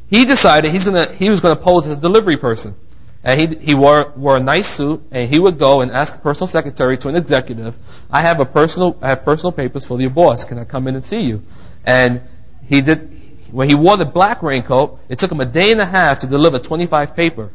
He 0.08 0.24
decided 0.24 0.70
he's 0.70 0.84
gonna, 0.84 1.12
he 1.14 1.28
was 1.28 1.40
gonna 1.40 1.56
pose 1.56 1.86
as 1.86 1.96
a 1.96 2.00
delivery 2.00 2.36
person. 2.36 2.74
And 3.24 3.40
he, 3.40 3.58
he 3.58 3.74
wore, 3.74 4.12
wore 4.16 4.36
a 4.36 4.40
nice 4.40 4.68
suit, 4.68 5.02
and 5.10 5.28
he 5.28 5.38
would 5.38 5.58
go 5.58 5.80
and 5.80 5.90
ask 5.90 6.14
a 6.14 6.18
personal 6.18 6.46
secretary 6.46 6.96
to 6.98 7.08
an 7.08 7.16
executive, 7.16 7.74
I 8.10 8.22
have 8.22 8.40
a 8.40 8.44
personal, 8.44 8.96
I 9.02 9.08
have 9.08 9.24
personal 9.24 9.52
papers 9.52 9.84
for 9.84 10.00
your 10.00 10.10
boss. 10.10 10.44
Can 10.44 10.58
I 10.58 10.64
come 10.64 10.86
in 10.86 10.94
and 10.94 11.04
see 11.04 11.20
you? 11.20 11.42
And 11.84 12.22
he 12.64 12.80
did, 12.80 13.50
when 13.50 13.68
he 13.68 13.74
wore 13.74 13.96
the 13.96 14.04
black 14.04 14.42
raincoat, 14.42 15.00
it 15.08 15.18
took 15.18 15.32
him 15.32 15.40
a 15.40 15.46
day 15.46 15.72
and 15.72 15.80
a 15.80 15.86
half 15.86 16.20
to 16.20 16.26
deliver 16.26 16.58
25 16.58 17.16
paper, 17.16 17.50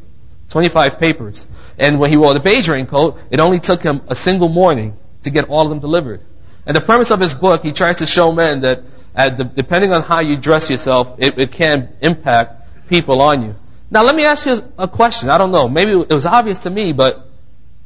25 0.50 0.98
papers. 0.98 1.46
And 1.78 1.98
when 1.98 2.10
he 2.10 2.16
wore 2.16 2.34
the 2.34 2.40
beige 2.40 2.68
raincoat, 2.68 3.20
it 3.30 3.40
only 3.40 3.60
took 3.60 3.82
him 3.82 4.02
a 4.08 4.14
single 4.14 4.48
morning 4.48 4.96
to 5.22 5.30
get 5.30 5.48
all 5.48 5.62
of 5.62 5.70
them 5.70 5.80
delivered. 5.80 6.20
And 6.66 6.76
the 6.76 6.80
premise 6.80 7.10
of 7.10 7.20
his 7.20 7.34
book, 7.34 7.62
he 7.62 7.72
tries 7.72 7.96
to 7.96 8.06
show 8.06 8.32
men 8.32 8.60
that 8.60 8.82
uh, 9.14 9.30
the, 9.30 9.44
depending 9.44 9.92
on 9.92 10.02
how 10.02 10.20
you 10.20 10.36
dress 10.36 10.70
yourself, 10.70 11.16
it, 11.18 11.38
it 11.38 11.52
can 11.52 11.90
impact 12.00 12.88
people 12.88 13.20
on 13.20 13.42
you. 13.42 13.54
Now 13.90 14.02
let 14.02 14.14
me 14.14 14.24
ask 14.24 14.46
you 14.46 14.58
a 14.78 14.88
question. 14.88 15.30
I 15.30 15.38
don't 15.38 15.52
know. 15.52 15.68
Maybe 15.68 15.92
it 15.92 16.12
was 16.12 16.26
obvious 16.26 16.60
to 16.60 16.70
me, 16.70 16.92
but 16.92 17.28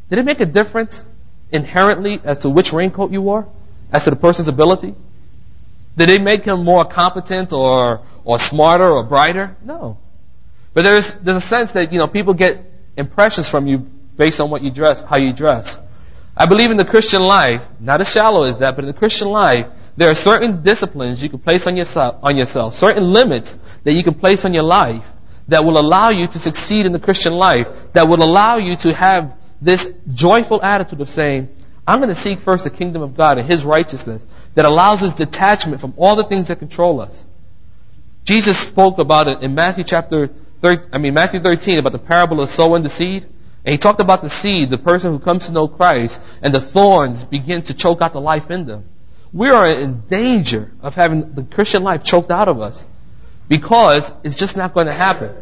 did 0.08 0.18
it 0.18 0.24
make 0.24 0.40
a 0.40 0.46
difference 0.46 1.04
inherently 1.50 2.20
as 2.24 2.40
to 2.40 2.50
which 2.50 2.72
raincoat 2.72 3.10
you 3.10 3.20
wore? 3.22 3.48
As 3.92 4.04
to 4.04 4.10
the 4.10 4.16
person's 4.16 4.48
ability? 4.48 4.94
Did 5.96 6.10
it 6.10 6.22
make 6.22 6.44
him 6.44 6.64
more 6.64 6.84
competent 6.84 7.52
or, 7.52 8.02
or 8.24 8.38
smarter 8.38 8.88
or 8.90 9.02
brighter? 9.02 9.56
No. 9.64 9.98
But 10.74 10.82
there's, 10.82 11.12
there's 11.12 11.36
a 11.36 11.40
sense 11.40 11.72
that, 11.72 11.92
you 11.92 11.98
know, 11.98 12.06
people 12.06 12.34
get 12.34 12.64
impressions 12.96 13.48
from 13.48 13.66
you 13.66 13.78
based 13.78 14.40
on 14.40 14.50
what 14.50 14.62
you 14.62 14.70
dress, 14.70 15.00
how 15.00 15.18
you 15.18 15.32
dress. 15.32 15.78
I 16.36 16.46
believe 16.46 16.70
in 16.70 16.76
the 16.76 16.84
Christian 16.84 17.22
life, 17.22 17.66
not 17.80 18.00
as 18.00 18.10
shallow 18.10 18.44
as 18.44 18.58
that, 18.58 18.76
but 18.76 18.84
in 18.84 18.90
the 18.90 18.96
Christian 18.96 19.28
life, 19.28 19.66
there 19.96 20.10
are 20.10 20.14
certain 20.14 20.62
disciplines 20.62 21.22
you 21.22 21.28
can 21.28 21.40
place 21.40 21.66
on 21.66 21.76
yourself, 21.76 22.20
on 22.22 22.36
yourself, 22.36 22.74
certain 22.74 23.10
limits 23.10 23.58
that 23.82 23.94
you 23.94 24.04
can 24.04 24.14
place 24.14 24.44
on 24.44 24.54
your 24.54 24.62
life 24.62 25.10
that 25.48 25.64
will 25.64 25.78
allow 25.78 26.10
you 26.10 26.26
to 26.26 26.38
succeed 26.38 26.86
in 26.86 26.92
the 26.92 27.00
Christian 27.00 27.32
life, 27.32 27.68
that 27.94 28.06
will 28.06 28.22
allow 28.22 28.56
you 28.58 28.76
to 28.76 28.94
have 28.94 29.34
this 29.60 29.88
joyful 30.12 30.62
attitude 30.62 31.00
of 31.00 31.08
saying, 31.08 31.48
I'm 31.86 32.00
going 32.00 32.10
to 32.10 32.14
seek 32.14 32.40
first 32.40 32.64
the 32.64 32.70
kingdom 32.70 33.02
of 33.02 33.16
God 33.16 33.38
and 33.38 33.50
His 33.50 33.64
righteousness 33.64 34.24
that 34.54 34.66
allows 34.66 35.02
us 35.02 35.14
detachment 35.14 35.80
from 35.80 35.94
all 35.96 36.16
the 36.16 36.24
things 36.24 36.48
that 36.48 36.58
control 36.58 37.00
us. 37.00 37.24
Jesus 38.24 38.58
spoke 38.58 38.98
about 38.98 39.26
it 39.26 39.42
in 39.42 39.54
Matthew 39.54 39.84
chapter, 39.84 40.28
13, 40.28 40.46
I 40.62 40.98
mean 40.98 41.14
Matthew 41.14 41.40
13 41.40 41.78
about 41.78 41.92
the 41.92 41.98
parable 41.98 42.40
of 42.40 42.50
sowing 42.50 42.82
the 42.82 42.88
seed. 42.88 43.26
And 43.64 43.72
he 43.72 43.78
talked 43.78 44.00
about 44.00 44.22
the 44.22 44.30
seed, 44.30 44.70
the 44.70 44.78
person 44.78 45.12
who 45.12 45.18
comes 45.18 45.46
to 45.46 45.52
know 45.52 45.68
Christ, 45.68 46.20
and 46.40 46.54
the 46.54 46.60
thorns 46.60 47.24
begin 47.24 47.62
to 47.64 47.74
choke 47.74 48.00
out 48.00 48.12
the 48.12 48.20
life 48.20 48.50
in 48.50 48.66
them. 48.66 48.84
We 49.32 49.50
are 49.50 49.68
in 49.68 50.00
danger 50.08 50.72
of 50.80 50.94
having 50.94 51.34
the 51.34 51.42
Christian 51.42 51.82
life 51.82 52.02
choked 52.02 52.30
out 52.30 52.48
of 52.48 52.60
us 52.60 52.86
because 53.46 54.10
it's 54.22 54.36
just 54.36 54.56
not 54.56 54.74
going 54.74 54.86
to 54.86 54.92
happen. 54.92 55.34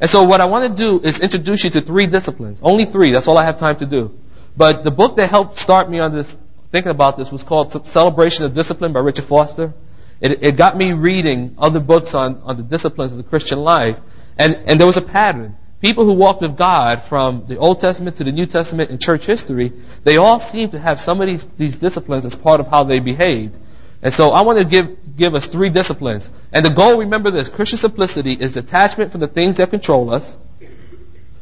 And 0.00 0.08
so 0.08 0.22
what 0.22 0.40
I 0.40 0.46
want 0.46 0.76
to 0.76 0.82
do 0.82 1.00
is 1.00 1.20
introduce 1.20 1.64
you 1.64 1.70
to 1.70 1.80
three 1.80 2.06
disciplines. 2.06 2.60
Only 2.62 2.84
three. 2.84 3.12
That's 3.12 3.28
all 3.28 3.36
I 3.36 3.44
have 3.44 3.58
time 3.58 3.76
to 3.76 3.86
do. 3.86 4.18
But 4.56 4.82
the 4.82 4.90
book 4.90 5.16
that 5.16 5.28
helped 5.28 5.58
start 5.58 5.90
me 5.90 5.98
on 5.98 6.14
this, 6.14 6.36
thinking 6.70 6.90
about 6.90 7.16
this, 7.16 7.30
was 7.30 7.42
called 7.42 7.86
Celebration 7.86 8.44
of 8.44 8.54
Discipline 8.54 8.92
by 8.92 9.00
Richard 9.00 9.24
Foster. 9.24 9.74
It, 10.20 10.42
it 10.42 10.56
got 10.56 10.76
me 10.76 10.92
reading 10.92 11.56
other 11.58 11.80
books 11.80 12.14
on, 12.14 12.42
on 12.44 12.56
the 12.56 12.62
disciplines 12.62 13.12
of 13.12 13.18
the 13.18 13.24
Christian 13.24 13.58
life. 13.58 13.98
And, 14.38 14.56
and 14.66 14.80
there 14.80 14.86
was 14.86 14.96
a 14.96 15.02
pattern. 15.02 15.56
People 15.80 16.04
who 16.04 16.12
walked 16.12 16.42
with 16.42 16.56
God 16.56 17.02
from 17.02 17.46
the 17.46 17.56
Old 17.56 17.80
Testament 17.80 18.16
to 18.16 18.24
the 18.24 18.32
New 18.32 18.46
Testament 18.46 18.90
in 18.90 18.98
church 18.98 19.24
history, 19.24 19.72
they 20.04 20.18
all 20.18 20.38
seem 20.38 20.70
to 20.70 20.78
have 20.78 21.00
some 21.00 21.20
of 21.20 21.26
these, 21.26 21.44
these 21.56 21.74
disciplines 21.74 22.26
as 22.26 22.36
part 22.36 22.60
of 22.60 22.66
how 22.66 22.84
they 22.84 22.98
behaved. 22.98 23.56
And 24.02 24.12
so 24.12 24.30
I 24.30 24.42
want 24.42 24.58
to 24.58 24.64
give, 24.64 25.16
give 25.16 25.34
us 25.34 25.46
three 25.46 25.70
disciplines. 25.70 26.30
And 26.52 26.64
the 26.64 26.70
goal, 26.70 26.98
remember 26.98 27.30
this, 27.30 27.48
Christian 27.48 27.78
simplicity 27.78 28.32
is 28.32 28.52
detachment 28.52 29.12
from 29.12 29.20
the 29.20 29.28
things 29.28 29.56
that 29.56 29.70
control 29.70 30.12
us 30.12 30.36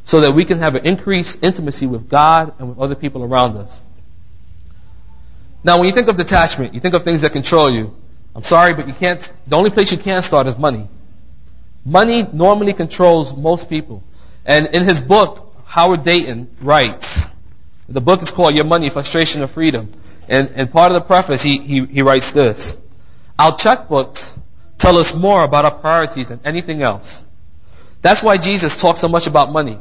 so 0.05 0.21
that 0.21 0.31
we 0.31 0.45
can 0.45 0.59
have 0.59 0.75
an 0.75 0.85
increased 0.85 1.39
intimacy 1.43 1.85
with 1.85 2.09
God 2.09 2.53
and 2.59 2.69
with 2.69 2.79
other 2.79 2.95
people 2.95 3.23
around 3.23 3.57
us. 3.57 3.81
Now 5.63 5.77
when 5.77 5.87
you 5.87 5.93
think 5.93 6.07
of 6.07 6.17
detachment, 6.17 6.73
you 6.73 6.79
think 6.79 6.93
of 6.93 7.03
things 7.03 7.21
that 7.21 7.33
control 7.33 7.71
you. 7.71 7.93
I'm 8.35 8.43
sorry, 8.43 8.73
but 8.73 8.87
you 8.87 8.93
can't, 8.93 9.19
the 9.47 9.55
only 9.57 9.69
place 9.69 9.91
you 9.91 9.97
can 9.97 10.23
start 10.23 10.47
is 10.47 10.57
money. 10.57 10.87
Money 11.85 12.25
normally 12.31 12.73
controls 12.73 13.35
most 13.35 13.69
people. 13.69 14.03
And 14.45 14.67
in 14.67 14.83
his 14.83 14.99
book, 14.99 15.53
Howard 15.65 16.03
Dayton 16.03 16.55
writes, 16.61 17.25
the 17.87 18.01
book 18.01 18.21
is 18.21 18.31
called 18.31 18.55
Your 18.55 18.65
Money, 18.65 18.89
Frustration 18.89 19.41
of 19.41 19.51
Freedom. 19.51 19.93
And, 20.27 20.49
and 20.49 20.71
part 20.71 20.91
of 20.91 20.95
the 20.95 21.01
preface, 21.01 21.41
he, 21.41 21.57
he, 21.57 21.85
he 21.85 22.01
writes 22.03 22.31
this. 22.31 22.77
Our 23.37 23.53
checkbooks 23.53 24.37
tell 24.77 24.97
us 24.97 25.13
more 25.13 25.43
about 25.43 25.65
our 25.65 25.75
priorities 25.75 26.29
than 26.29 26.39
anything 26.45 26.81
else. 26.81 27.23
That's 28.01 28.21
why 28.21 28.37
Jesus 28.37 28.77
talks 28.77 28.99
so 28.99 29.07
much 29.07 29.27
about 29.27 29.51
money. 29.51 29.79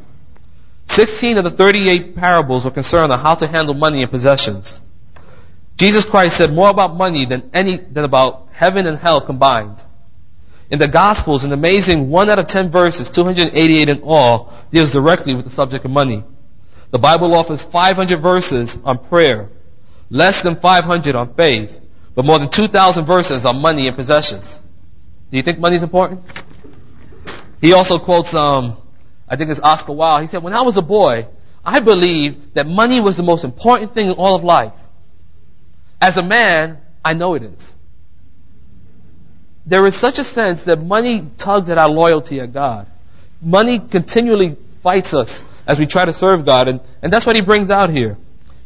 16 0.86 1.38
of 1.38 1.44
the 1.44 1.50
38 1.50 2.16
parables 2.16 2.64
were 2.64 2.70
concerned 2.70 3.12
on 3.12 3.18
how 3.18 3.34
to 3.34 3.46
handle 3.46 3.74
money 3.74 4.02
and 4.02 4.10
possessions. 4.10 4.80
Jesus 5.76 6.04
Christ 6.04 6.36
said 6.36 6.52
more 6.52 6.70
about 6.70 6.96
money 6.96 7.24
than 7.26 7.50
any, 7.52 7.76
than 7.76 8.04
about 8.04 8.48
heaven 8.52 8.86
and 8.86 8.98
hell 8.98 9.20
combined. 9.20 9.82
In 10.70 10.78
the 10.78 10.88
Gospels, 10.88 11.44
an 11.44 11.52
amazing 11.52 12.10
1 12.10 12.30
out 12.30 12.38
of 12.38 12.46
10 12.46 12.70
verses, 12.70 13.08
288 13.10 13.88
in 13.88 14.02
all, 14.02 14.52
deals 14.70 14.92
directly 14.92 15.34
with 15.34 15.44
the 15.44 15.50
subject 15.50 15.84
of 15.84 15.90
money. 15.90 16.24
The 16.90 16.98
Bible 16.98 17.34
offers 17.34 17.62
500 17.62 18.20
verses 18.20 18.78
on 18.84 18.98
prayer, 18.98 19.48
less 20.10 20.42
than 20.42 20.56
500 20.56 21.14
on 21.14 21.34
faith, 21.34 21.80
but 22.14 22.24
more 22.24 22.38
than 22.38 22.50
2,000 22.50 23.04
verses 23.04 23.46
on 23.46 23.62
money 23.62 23.86
and 23.86 23.96
possessions. 23.96 24.60
Do 25.30 25.36
you 25.36 25.42
think 25.42 25.58
money 25.58 25.76
is 25.76 25.82
important? 25.82 26.22
He 27.60 27.72
also 27.72 27.98
quotes, 27.98 28.34
um, 28.34 28.76
I 29.28 29.36
think 29.36 29.50
it's 29.50 29.60
Oscar 29.60 29.92
Wilde. 29.92 30.22
He 30.22 30.26
said, 30.28 30.42
when 30.42 30.52
I 30.52 30.62
was 30.62 30.76
a 30.76 30.82
boy, 30.82 31.28
I 31.64 31.80
believed 31.80 32.54
that 32.54 32.66
money 32.66 33.00
was 33.00 33.16
the 33.16 33.22
most 33.22 33.44
important 33.44 33.92
thing 33.92 34.08
in 34.08 34.12
all 34.12 34.34
of 34.34 34.44
life. 34.44 34.72
As 36.00 36.16
a 36.16 36.22
man, 36.22 36.78
I 37.04 37.14
know 37.14 37.34
it 37.34 37.42
is. 37.42 37.74
There 39.68 39.84
is 39.84 39.94
such 39.94 40.18
a 40.18 40.24
sense 40.24 40.64
that 40.64 40.82
money 40.82 41.26
tugs 41.36 41.68
at 41.68 41.76
our 41.76 41.90
loyalty 41.90 42.40
at 42.40 42.54
God. 42.54 42.86
Money 43.42 43.78
continually 43.78 44.56
fights 44.82 45.12
us 45.12 45.42
as 45.66 45.78
we 45.78 45.84
try 45.84 46.06
to 46.06 46.12
serve 46.14 46.46
God, 46.46 46.68
and, 46.68 46.80
and 47.02 47.12
that's 47.12 47.26
what 47.26 47.36
he 47.36 47.42
brings 47.42 47.68
out 47.68 47.90
here. 47.90 48.16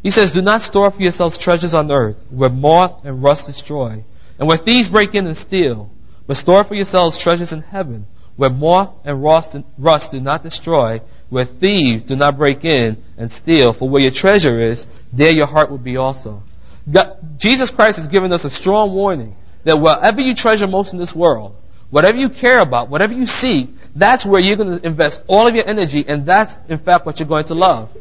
He 0.05 0.13
says, 0.13 0.31
Do 0.31 0.43
not 0.43 0.63
store 0.63 0.93
for 0.93 1.03
yourselves 1.03 1.39
treasures 1.39 1.75
on 1.75 1.91
earth, 1.91 2.25
where 2.31 2.49
moth 2.49 3.05
and 3.05 3.21
rust 3.21 3.49
destroy, 3.49 4.05
and 4.39 4.47
where 4.47 4.57
thieves 4.57 4.89
break 4.89 5.17
in 5.17 5.27
and 5.27 5.37
steal, 5.37 5.91
but 6.29 6.37
store 6.37 6.63
for 6.63 6.77
yourselves 6.77 7.19
treasures 7.19 7.53
in 7.53 7.63
heaven, 7.63 8.07
where 8.37 8.51
moth 8.51 8.95
and 9.05 9.25
rust, 9.25 9.57
rust 9.79 10.13
do 10.13 10.21
not 10.21 10.45
destroy, 10.45 11.01
where 11.31 11.45
thieves 11.45 12.05
do 12.05 12.15
not 12.15 12.39
break 12.39 12.65
in 12.65 13.03
and 13.19 13.33
steal. 13.33 13.73
For 13.73 13.89
where 13.89 14.03
your 14.03 14.13
treasure 14.13 14.61
is, 14.61 14.87
there 15.13 15.33
your 15.33 15.47
heart 15.47 15.69
will 15.69 15.79
be 15.79 15.97
also. 15.97 16.45
God, 16.89 17.41
Jesus 17.41 17.73
Christ 17.73 17.99
has 17.99 18.07
given 18.07 18.33
us 18.33 18.45
a 18.45 18.51
strong 18.51 18.93
warning 18.93 19.35
that 19.65 19.79
wherever 19.79 20.21
you 20.21 20.35
treasure 20.35 20.67
most 20.67 20.93
in 20.93 20.99
this 20.99 21.15
world, 21.15 21.57
whatever 21.91 22.17
you 22.17 22.29
care 22.29 22.59
about, 22.59 22.89
whatever 22.89 23.13
you 23.13 23.27
seek, 23.27 23.71
that's 23.95 24.25
where 24.25 24.41
you're 24.41 24.57
going 24.57 24.79
to 24.79 24.87
invest 24.87 25.23
all 25.27 25.47
of 25.47 25.55
your 25.55 25.69
energy, 25.69 26.05
and 26.07 26.25
that's 26.27 26.57
in 26.69 26.79
fact 26.79 27.07
what 27.07 27.21
you're 27.21 27.29
going 27.29 27.45
to 27.45 27.55
love. 27.55 27.97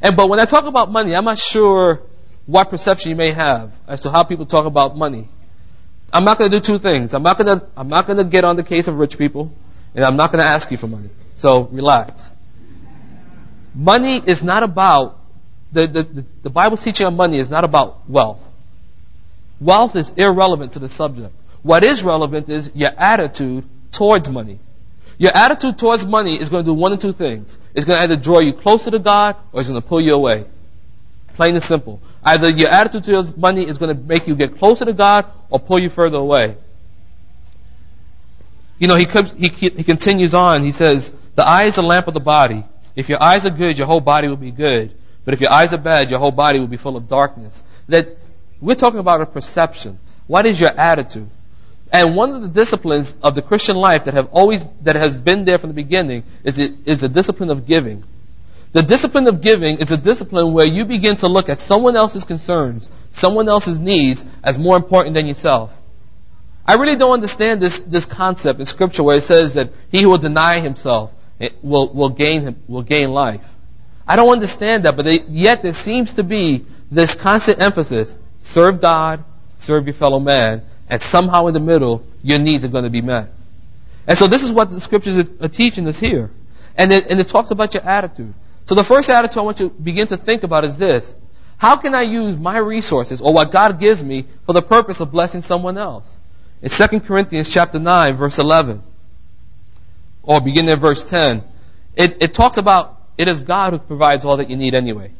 And 0.00 0.16
but 0.16 0.28
when 0.28 0.38
I 0.38 0.44
talk 0.44 0.64
about 0.64 0.90
money, 0.90 1.14
I'm 1.14 1.24
not 1.24 1.38
sure 1.38 2.02
what 2.46 2.70
perception 2.70 3.10
you 3.10 3.16
may 3.16 3.32
have 3.32 3.72
as 3.88 4.02
to 4.02 4.10
how 4.10 4.22
people 4.22 4.46
talk 4.46 4.66
about 4.66 4.96
money. 4.96 5.28
I'm 6.12 6.24
not 6.24 6.38
going 6.38 6.50
to 6.50 6.56
do 6.56 6.60
two 6.60 6.78
things. 6.78 7.12
I'm 7.14 7.22
not 7.22 7.38
going 7.38 7.58
to 7.58 7.66
I'm 7.76 7.88
not 7.88 8.06
going 8.06 8.18
to 8.18 8.24
get 8.24 8.44
on 8.44 8.56
the 8.56 8.62
case 8.62 8.88
of 8.88 8.96
rich 8.96 9.18
people, 9.18 9.52
and 9.94 10.04
I'm 10.04 10.16
not 10.16 10.30
going 10.30 10.42
to 10.42 10.48
ask 10.48 10.70
you 10.70 10.76
for 10.76 10.86
money. 10.86 11.10
So 11.34 11.62
relax. 11.64 12.30
Money 13.74 14.22
is 14.24 14.42
not 14.42 14.62
about 14.62 15.18
the, 15.72 15.86
the, 15.86 16.24
the 16.44 16.50
Bible's 16.50 16.82
teaching 16.82 17.06
on 17.06 17.16
money 17.16 17.38
is 17.38 17.50
not 17.50 17.64
about 17.64 18.08
wealth. 18.08 18.45
Wealth 19.60 19.96
is 19.96 20.10
irrelevant 20.16 20.72
to 20.72 20.78
the 20.78 20.88
subject. 20.88 21.34
What 21.62 21.84
is 21.84 22.02
relevant 22.02 22.48
is 22.48 22.70
your 22.74 22.90
attitude 22.96 23.64
towards 23.90 24.28
money. 24.28 24.58
Your 25.18 25.34
attitude 25.34 25.78
towards 25.78 26.04
money 26.04 26.38
is 26.38 26.48
going 26.48 26.64
to 26.64 26.70
do 26.70 26.74
one 26.74 26.92
of 26.92 26.98
two 26.98 27.12
things. 27.12 27.58
It's 27.74 27.86
going 27.86 27.96
to 27.96 28.02
either 28.02 28.16
draw 28.16 28.40
you 28.40 28.52
closer 28.52 28.90
to 28.90 28.98
God 28.98 29.36
or 29.52 29.60
it's 29.60 29.68
going 29.68 29.80
to 29.80 29.86
pull 29.86 30.00
you 30.00 30.12
away. 30.12 30.44
Plain 31.34 31.54
and 31.54 31.62
simple. 31.62 32.00
Either 32.22 32.50
your 32.50 32.68
attitude 32.68 33.04
towards 33.04 33.36
money 33.36 33.66
is 33.66 33.78
going 33.78 33.96
to 33.96 34.02
make 34.02 34.26
you 34.26 34.34
get 34.34 34.58
closer 34.58 34.84
to 34.84 34.92
God 34.92 35.26
or 35.50 35.58
pull 35.58 35.78
you 35.78 35.88
further 35.88 36.18
away. 36.18 36.56
You 38.78 38.88
know, 38.88 38.96
he, 38.96 39.06
he, 39.38 39.48
he 39.48 39.84
continues 39.84 40.34
on. 40.34 40.64
He 40.64 40.72
says, 40.72 41.10
the 41.34 41.46
eye 41.46 41.64
is 41.64 41.76
the 41.76 41.82
lamp 41.82 42.08
of 42.08 42.14
the 42.14 42.20
body. 42.20 42.64
If 42.94 43.08
your 43.08 43.22
eyes 43.22 43.46
are 43.46 43.50
good, 43.50 43.78
your 43.78 43.86
whole 43.86 44.00
body 44.00 44.28
will 44.28 44.36
be 44.36 44.50
good. 44.50 44.94
But 45.24 45.34
if 45.34 45.40
your 45.40 45.52
eyes 45.52 45.72
are 45.72 45.78
bad, 45.78 46.10
your 46.10 46.18
whole 46.18 46.30
body 46.30 46.58
will 46.58 46.66
be 46.66 46.76
full 46.76 46.96
of 46.96 47.08
darkness. 47.08 47.62
That 47.88 48.16
we're 48.66 48.74
talking 48.74 48.98
about 48.98 49.20
a 49.20 49.26
perception. 49.26 50.00
What 50.26 50.44
is 50.44 50.60
your 50.60 50.70
attitude? 50.70 51.30
And 51.92 52.16
one 52.16 52.34
of 52.34 52.42
the 52.42 52.48
disciplines 52.48 53.16
of 53.22 53.36
the 53.36 53.40
Christian 53.40 53.76
life 53.76 54.06
that 54.06 54.14
have 54.14 54.30
always, 54.32 54.64
that 54.82 54.96
has 54.96 55.16
been 55.16 55.44
there 55.44 55.56
from 55.56 55.70
the 55.70 55.74
beginning 55.74 56.24
is 56.42 56.56
the, 56.56 56.76
is 56.84 57.00
the 57.00 57.08
discipline 57.08 57.50
of 57.50 57.64
giving. 57.64 58.02
The 58.72 58.82
discipline 58.82 59.28
of 59.28 59.40
giving 59.40 59.78
is 59.78 59.92
a 59.92 59.96
discipline 59.96 60.52
where 60.52 60.66
you 60.66 60.84
begin 60.84 61.16
to 61.18 61.28
look 61.28 61.48
at 61.48 61.60
someone 61.60 61.94
else's 61.94 62.24
concerns, 62.24 62.90
someone 63.12 63.48
else's 63.48 63.78
needs 63.78 64.24
as 64.42 64.58
more 64.58 64.76
important 64.76 65.14
than 65.14 65.28
yourself. 65.28 65.72
I 66.66 66.74
really 66.74 66.96
don't 66.96 67.12
understand 67.12 67.62
this, 67.62 67.78
this 67.78 68.04
concept 68.04 68.58
in 68.58 68.66
scripture 68.66 69.04
where 69.04 69.16
it 69.16 69.22
says 69.22 69.54
that 69.54 69.70
he 69.92 70.02
who 70.02 70.08
will 70.08 70.18
deny 70.18 70.58
himself 70.58 71.12
will, 71.62 71.94
will 71.94 72.08
gain 72.08 72.42
him, 72.42 72.56
will 72.66 72.82
gain 72.82 73.10
life. 73.10 73.48
I 74.08 74.16
don't 74.16 74.32
understand 74.32 74.86
that, 74.86 74.96
but 74.96 75.04
they, 75.04 75.20
yet 75.20 75.62
there 75.62 75.72
seems 75.72 76.14
to 76.14 76.24
be 76.24 76.66
this 76.90 77.14
constant 77.14 77.62
emphasis 77.62 78.16
serve 78.46 78.80
God, 78.80 79.24
serve 79.58 79.86
your 79.86 79.94
fellow 79.94 80.20
man, 80.20 80.62
and 80.88 81.02
somehow 81.02 81.46
in 81.46 81.54
the 81.54 81.60
middle, 81.60 82.06
your 82.22 82.38
needs 82.38 82.64
are 82.64 82.68
going 82.68 82.84
to 82.84 82.90
be 82.90 83.02
met. 83.02 83.30
And 84.06 84.16
so 84.16 84.28
this 84.28 84.42
is 84.42 84.52
what 84.52 84.70
the 84.70 84.80
scriptures 84.80 85.18
are, 85.18 85.48
teaching 85.48 85.86
us 85.88 85.98
here. 85.98 86.30
And 86.76 86.92
it, 86.92 87.06
and 87.10 87.18
it 87.18 87.28
talks 87.28 87.50
about 87.50 87.74
your 87.74 87.82
attitude. 87.82 88.34
So 88.66 88.74
the 88.74 88.84
first 88.84 89.10
attitude 89.10 89.38
I 89.38 89.42
want 89.42 89.60
you 89.60 89.68
to 89.68 89.74
begin 89.74 90.06
to 90.08 90.16
think 90.16 90.42
about 90.44 90.64
is 90.64 90.76
this. 90.76 91.12
How 91.58 91.76
can 91.76 91.94
I 91.94 92.02
use 92.02 92.36
my 92.36 92.58
resources 92.58 93.20
or 93.20 93.32
what 93.32 93.50
God 93.50 93.80
gives 93.80 94.02
me 94.02 94.26
for 94.44 94.52
the 94.52 94.62
purpose 94.62 95.00
of 95.00 95.10
blessing 95.10 95.42
someone 95.42 95.78
else? 95.78 96.10
In 96.62 96.68
2 96.68 97.00
Corinthians 97.00 97.48
chapter 97.48 97.78
9 97.78 98.16
verse 98.16 98.38
11, 98.38 98.82
or 100.22 100.40
beginning 100.40 100.70
in 100.70 100.78
verse 100.78 101.02
10, 101.02 101.42
it, 101.96 102.18
it 102.20 102.34
talks 102.34 102.58
about 102.58 103.00
it 103.16 103.28
is 103.28 103.40
God 103.40 103.72
who 103.72 103.78
provides 103.78 104.24
all 104.24 104.36
that 104.36 104.50
you 104.50 104.56
need 104.56 104.74
anyway. 104.74 105.12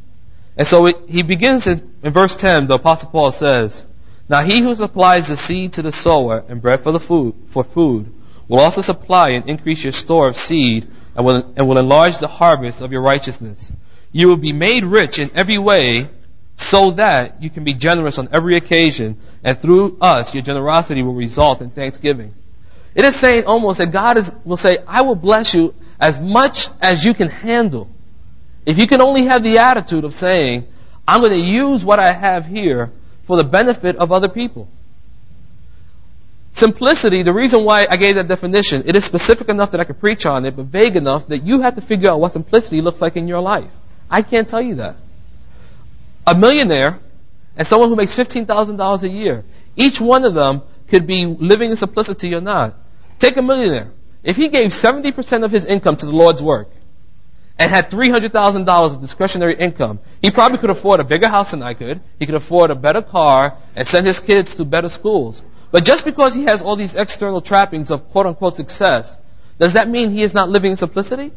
And 0.56 0.66
so 0.66 0.86
it, 0.86 0.96
he 1.08 1.22
begins 1.22 1.66
in, 1.66 1.94
in 2.02 2.12
verse 2.12 2.34
10, 2.36 2.66
the 2.66 2.74
apostle 2.74 3.10
Paul 3.10 3.30
says, 3.30 3.84
Now 4.28 4.42
he 4.42 4.60
who 4.60 4.74
supplies 4.74 5.28
the 5.28 5.36
seed 5.36 5.74
to 5.74 5.82
the 5.82 5.92
sower 5.92 6.42
and 6.48 6.62
bread 6.62 6.80
for 6.80 6.92
the 6.92 7.00
food, 7.00 7.34
for 7.48 7.62
food, 7.62 8.12
will 8.48 8.60
also 8.60 8.80
supply 8.80 9.30
and 9.30 9.48
increase 9.48 9.84
your 9.84 9.92
store 9.92 10.28
of 10.28 10.36
seed 10.36 10.88
and 11.14 11.26
will, 11.26 11.52
and 11.56 11.68
will 11.68 11.78
enlarge 11.78 12.18
the 12.18 12.28
harvest 12.28 12.80
of 12.80 12.92
your 12.92 13.02
righteousness. 13.02 13.70
You 14.12 14.28
will 14.28 14.36
be 14.36 14.52
made 14.52 14.84
rich 14.84 15.18
in 15.18 15.30
every 15.34 15.58
way 15.58 16.08
so 16.56 16.92
that 16.92 17.42
you 17.42 17.50
can 17.50 17.64
be 17.64 17.74
generous 17.74 18.18
on 18.18 18.30
every 18.32 18.56
occasion 18.56 19.18
and 19.44 19.58
through 19.58 19.98
us 20.00 20.34
your 20.34 20.42
generosity 20.42 21.02
will 21.02 21.14
result 21.14 21.60
in 21.60 21.70
thanksgiving. 21.70 22.34
It 22.94 23.04
is 23.04 23.14
saying 23.14 23.44
almost 23.44 23.78
that 23.78 23.92
God 23.92 24.16
is, 24.16 24.32
will 24.44 24.56
say, 24.56 24.78
I 24.86 25.02
will 25.02 25.16
bless 25.16 25.52
you 25.52 25.74
as 26.00 26.18
much 26.18 26.68
as 26.80 27.04
you 27.04 27.12
can 27.12 27.28
handle. 27.28 27.90
If 28.66 28.78
you 28.78 28.88
can 28.88 29.00
only 29.00 29.26
have 29.26 29.44
the 29.44 29.58
attitude 29.58 30.04
of 30.04 30.12
saying, 30.12 30.66
I'm 31.06 31.20
going 31.20 31.40
to 31.40 31.46
use 31.46 31.84
what 31.84 32.00
I 32.00 32.12
have 32.12 32.46
here 32.46 32.90
for 33.26 33.36
the 33.36 33.44
benefit 33.44 33.96
of 33.96 34.10
other 34.10 34.28
people. 34.28 34.68
Simplicity, 36.52 37.22
the 37.22 37.32
reason 37.32 37.64
why 37.64 37.86
I 37.88 37.96
gave 37.96 38.16
that 38.16 38.26
definition, 38.26 38.82
it 38.86 38.96
is 38.96 39.04
specific 39.04 39.48
enough 39.48 39.70
that 39.70 39.80
I 39.80 39.84
could 39.84 40.00
preach 40.00 40.26
on 40.26 40.44
it, 40.46 40.56
but 40.56 40.66
vague 40.66 40.96
enough 40.96 41.28
that 41.28 41.44
you 41.44 41.60
have 41.60 41.76
to 41.76 41.80
figure 41.80 42.10
out 42.10 42.18
what 42.18 42.32
simplicity 42.32 42.80
looks 42.80 43.00
like 43.00 43.16
in 43.16 43.28
your 43.28 43.40
life. 43.40 43.70
I 44.10 44.22
can't 44.22 44.48
tell 44.48 44.62
you 44.62 44.76
that. 44.76 44.96
A 46.26 46.36
millionaire 46.36 46.98
and 47.56 47.66
someone 47.66 47.90
who 47.90 47.96
makes 47.96 48.16
$15,000 48.16 49.02
a 49.02 49.08
year, 49.08 49.44
each 49.76 50.00
one 50.00 50.24
of 50.24 50.34
them 50.34 50.62
could 50.88 51.06
be 51.06 51.26
living 51.26 51.70
in 51.70 51.76
simplicity 51.76 52.34
or 52.34 52.40
not. 52.40 52.74
Take 53.20 53.36
a 53.36 53.42
millionaire. 53.42 53.92
If 54.24 54.36
he 54.36 54.48
gave 54.48 54.70
70% 54.70 55.44
of 55.44 55.52
his 55.52 55.66
income 55.66 55.96
to 55.96 56.06
the 56.06 56.12
Lord's 56.12 56.42
work 56.42 56.68
and 57.58 57.70
had 57.70 57.90
$300,000 57.90 58.68
of 58.68 59.00
discretionary 59.00 59.56
income, 59.56 59.98
he 60.20 60.30
probably 60.30 60.58
could 60.58 60.70
afford 60.70 61.00
a 61.00 61.04
bigger 61.04 61.28
house 61.28 61.52
than 61.52 61.62
I 61.62 61.74
could. 61.74 62.00
He 62.18 62.26
could 62.26 62.34
afford 62.34 62.70
a 62.70 62.74
better 62.74 63.02
car 63.02 63.56
and 63.74 63.88
send 63.88 64.06
his 64.06 64.20
kids 64.20 64.56
to 64.56 64.64
better 64.64 64.88
schools. 64.88 65.42
But 65.70 65.84
just 65.84 66.04
because 66.04 66.34
he 66.34 66.44
has 66.44 66.62
all 66.62 66.76
these 66.76 66.94
external 66.94 67.40
trappings 67.40 67.90
of 67.90 68.10
quote 68.10 68.26
unquote 68.26 68.56
success, 68.56 69.16
does 69.58 69.72
that 69.72 69.88
mean 69.88 70.10
he 70.10 70.22
is 70.22 70.34
not 70.34 70.50
living 70.50 70.72
in 70.72 70.76
simplicity? 70.76 71.32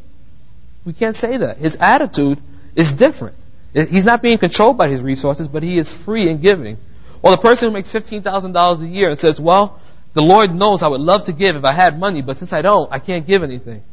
We 0.85 0.93
can't 0.93 1.15
say 1.15 1.37
that. 1.37 1.57
His 1.57 1.77
attitude 1.79 2.39
is 2.75 2.91
different. 2.91 3.35
He's 3.73 4.05
not 4.05 4.21
being 4.21 4.37
controlled 4.37 4.77
by 4.77 4.87
his 4.87 5.01
resources, 5.01 5.47
but 5.47 5.63
he 5.63 5.77
is 5.77 5.91
free 5.91 6.29
in 6.29 6.39
giving. 6.39 6.77
Or 7.21 7.31
the 7.31 7.37
person 7.37 7.69
who 7.69 7.73
makes 7.73 7.91
$15,000 7.91 8.81
a 8.81 8.87
year 8.87 9.09
and 9.09 9.19
says, 9.19 9.39
well, 9.39 9.79
the 10.13 10.23
Lord 10.23 10.53
knows 10.53 10.81
I 10.81 10.87
would 10.87 11.01
love 11.01 11.25
to 11.25 11.33
give 11.33 11.55
if 11.55 11.63
I 11.63 11.73
had 11.73 11.99
money, 11.99 12.21
but 12.21 12.37
since 12.37 12.51
I 12.51 12.61
don't, 12.61 12.91
I 12.91 12.99
can't 12.99 13.27
give 13.27 13.43
anything. 13.43 13.83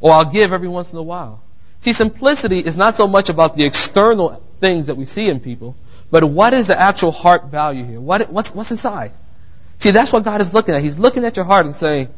Or 0.00 0.12
I'll 0.12 0.30
give 0.30 0.52
every 0.52 0.68
once 0.68 0.92
in 0.92 0.98
a 0.98 1.02
while. 1.02 1.42
See, 1.84 1.92
simplicity 1.92 2.60
is 2.60 2.78
not 2.78 2.96
so 2.96 3.06
much 3.06 3.28
about 3.28 3.58
the 3.58 3.66
external 3.66 4.42
things 4.58 4.86
that 4.86 4.96
we 4.96 5.04
see 5.04 5.28
in 5.28 5.40
people, 5.40 5.76
but 6.10 6.24
what 6.24 6.54
is 6.54 6.66
the 6.66 6.80
actual 6.80 7.12
heart 7.12 7.50
value 7.50 7.84
here? 7.84 8.00
What, 8.00 8.32
what's, 8.32 8.54
what's 8.54 8.70
inside? 8.70 9.12
See, 9.76 9.90
that's 9.90 10.10
what 10.10 10.24
God 10.24 10.40
is 10.40 10.54
looking 10.54 10.74
at. 10.74 10.80
He's 10.80 10.96
looking 10.96 11.26
at 11.26 11.36
your 11.36 11.44
heart 11.44 11.66
and 11.66 11.76
saying, 11.76 12.08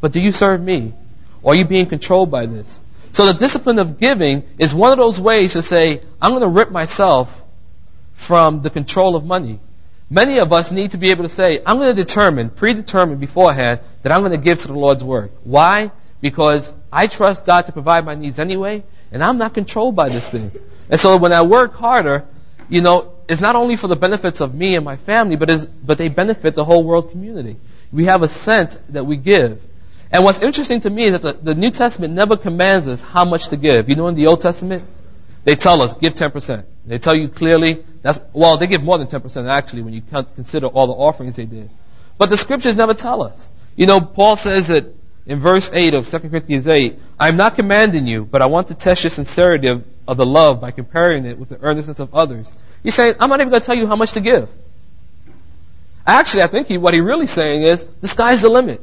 but 0.00 0.12
do 0.12 0.22
you 0.22 0.32
serve 0.32 0.62
me? 0.62 0.94
Or 1.42 1.52
are 1.52 1.54
you 1.54 1.66
being 1.66 1.84
controlled 1.84 2.30
by 2.30 2.46
this? 2.46 2.80
So 3.12 3.26
the 3.26 3.34
discipline 3.34 3.78
of 3.78 3.98
giving 3.98 4.44
is 4.56 4.74
one 4.74 4.90
of 4.90 4.96
those 4.96 5.20
ways 5.20 5.52
to 5.52 5.60
say, 5.60 6.00
I'm 6.22 6.30
going 6.30 6.40
to 6.40 6.48
rip 6.48 6.70
myself 6.70 7.44
from 8.14 8.62
the 8.62 8.70
control 8.70 9.16
of 9.16 9.24
money. 9.26 9.60
Many 10.08 10.38
of 10.38 10.50
us 10.50 10.72
need 10.72 10.92
to 10.92 10.96
be 10.96 11.10
able 11.10 11.24
to 11.24 11.28
say, 11.28 11.60
I'm 11.66 11.76
going 11.76 11.94
to 11.94 12.04
determine, 12.04 12.48
predetermine 12.48 13.18
beforehand 13.18 13.80
that 14.02 14.12
I'm 14.12 14.20
going 14.20 14.32
to 14.32 14.38
give 14.38 14.62
to 14.62 14.68
the 14.68 14.78
Lord's 14.78 15.04
work. 15.04 15.30
Why? 15.44 15.90
Because 16.22 16.72
I 16.92 17.06
trust 17.06 17.46
God 17.46 17.62
to 17.62 17.72
provide 17.72 18.04
my 18.04 18.14
needs 18.14 18.38
anyway, 18.38 18.84
and 19.10 19.24
I'm 19.24 19.38
not 19.38 19.54
controlled 19.54 19.96
by 19.96 20.10
this 20.10 20.28
thing. 20.28 20.52
And 20.90 21.00
so 21.00 21.16
when 21.16 21.32
I 21.32 21.40
work 21.40 21.74
harder, 21.74 22.26
you 22.68 22.82
know, 22.82 23.14
it's 23.28 23.40
not 23.40 23.56
only 23.56 23.76
for 23.76 23.88
the 23.88 23.96
benefits 23.96 24.40
of 24.40 24.54
me 24.54 24.76
and 24.76 24.84
my 24.84 24.96
family, 24.96 25.36
but, 25.36 25.48
is 25.48 25.64
but 25.64 25.96
they 25.96 26.08
benefit 26.08 26.54
the 26.54 26.64
whole 26.64 26.84
world 26.84 27.10
community. 27.10 27.56
We 27.90 28.04
have 28.04 28.22
a 28.22 28.28
sense 28.28 28.78
that 28.90 29.06
we 29.06 29.16
give. 29.16 29.62
And 30.10 30.22
what's 30.22 30.40
interesting 30.40 30.80
to 30.80 30.90
me 30.90 31.06
is 31.06 31.12
that 31.12 31.22
the, 31.22 31.32
the 31.32 31.54
New 31.54 31.70
Testament 31.70 32.12
never 32.12 32.36
commands 32.36 32.86
us 32.88 33.00
how 33.00 33.24
much 33.24 33.48
to 33.48 33.56
give. 33.56 33.88
You 33.88 33.96
know, 33.96 34.08
in 34.08 34.14
the 34.14 34.26
Old 34.26 34.42
Testament, 34.42 34.84
they 35.44 35.56
tell 35.56 35.80
us, 35.80 35.94
give 35.94 36.14
10%. 36.14 36.64
They 36.84 36.98
tell 36.98 37.16
you 37.16 37.28
clearly, 37.28 37.84
that's, 38.02 38.20
well, 38.34 38.58
they 38.58 38.66
give 38.66 38.82
more 38.82 38.98
than 38.98 39.06
10% 39.06 39.48
actually 39.48 39.82
when 39.82 39.94
you 39.94 40.02
consider 40.34 40.66
all 40.66 40.86
the 40.86 40.92
offerings 40.92 41.36
they 41.36 41.46
did. 41.46 41.70
But 42.18 42.28
the 42.28 42.36
scriptures 42.36 42.76
never 42.76 42.92
tell 42.92 43.22
us. 43.22 43.48
You 43.76 43.86
know, 43.86 44.00
Paul 44.00 44.36
says 44.36 44.68
that 44.68 44.94
in 45.26 45.38
verse 45.38 45.70
8 45.72 45.94
of 45.94 46.08
2 46.08 46.18
Corinthians 46.20 46.66
8, 46.66 46.98
I'm 47.18 47.36
not 47.36 47.54
commanding 47.54 48.06
you, 48.06 48.24
but 48.24 48.42
I 48.42 48.46
want 48.46 48.68
to 48.68 48.74
test 48.74 49.04
your 49.04 49.10
sincerity 49.10 49.68
of, 49.68 49.84
of 50.08 50.16
the 50.16 50.26
love 50.26 50.60
by 50.60 50.72
comparing 50.72 51.26
it 51.26 51.38
with 51.38 51.48
the 51.48 51.60
earnestness 51.60 52.00
of 52.00 52.14
others. 52.14 52.52
He's 52.82 52.94
saying, 52.94 53.14
I'm 53.20 53.30
not 53.30 53.40
even 53.40 53.50
going 53.50 53.60
to 53.60 53.66
tell 53.66 53.76
you 53.76 53.86
how 53.86 53.96
much 53.96 54.12
to 54.12 54.20
give. 54.20 54.48
Actually, 56.04 56.42
I 56.42 56.48
think 56.48 56.66
he, 56.66 56.78
what 56.78 56.94
he's 56.94 57.02
really 57.02 57.28
saying 57.28 57.62
is, 57.62 57.84
the 58.00 58.08
sky's 58.08 58.42
the 58.42 58.48
limit. 58.48 58.80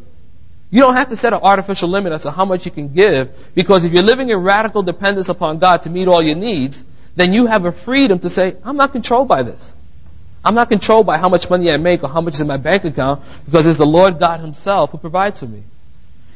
You 0.71 0.81
don't 0.81 0.95
have 0.95 1.09
to 1.09 1.17
set 1.17 1.33
an 1.33 1.39
artificial 1.41 1.89
limit 1.89 2.13
as 2.13 2.23
to 2.23 2.31
how 2.31 2.45
much 2.45 2.65
you 2.65 2.71
can 2.71 2.93
give, 2.93 3.53
because 3.53 3.83
if 3.83 3.91
you're 3.91 4.03
living 4.03 4.29
in 4.29 4.37
radical 4.37 4.83
dependence 4.83 5.27
upon 5.27 5.59
God 5.59 5.81
to 5.81 5.89
meet 5.89 6.07
all 6.07 6.21
your 6.21 6.35
needs, 6.35 6.83
then 7.15 7.33
you 7.33 7.47
have 7.47 7.65
a 7.65 7.73
freedom 7.73 8.19
to 8.19 8.29
say, 8.29 8.55
I'm 8.63 8.77
not 8.77 8.93
controlled 8.93 9.27
by 9.27 9.43
this. 9.43 9.73
I'm 10.45 10.55
not 10.55 10.69
controlled 10.69 11.05
by 11.05 11.17
how 11.17 11.27
much 11.27 11.49
money 11.49 11.69
I 11.69 11.75
make 11.75 12.01
or 12.01 12.07
how 12.07 12.21
much 12.21 12.35
is 12.35 12.41
in 12.41 12.47
my 12.47 12.57
bank 12.57 12.85
account, 12.85 13.23
because 13.45 13.65
it's 13.65 13.77
the 13.77 13.85
Lord 13.85 14.19
God 14.19 14.39
Himself 14.39 14.91
who 14.91 14.97
provides 14.97 15.41
for 15.41 15.47
me. 15.47 15.63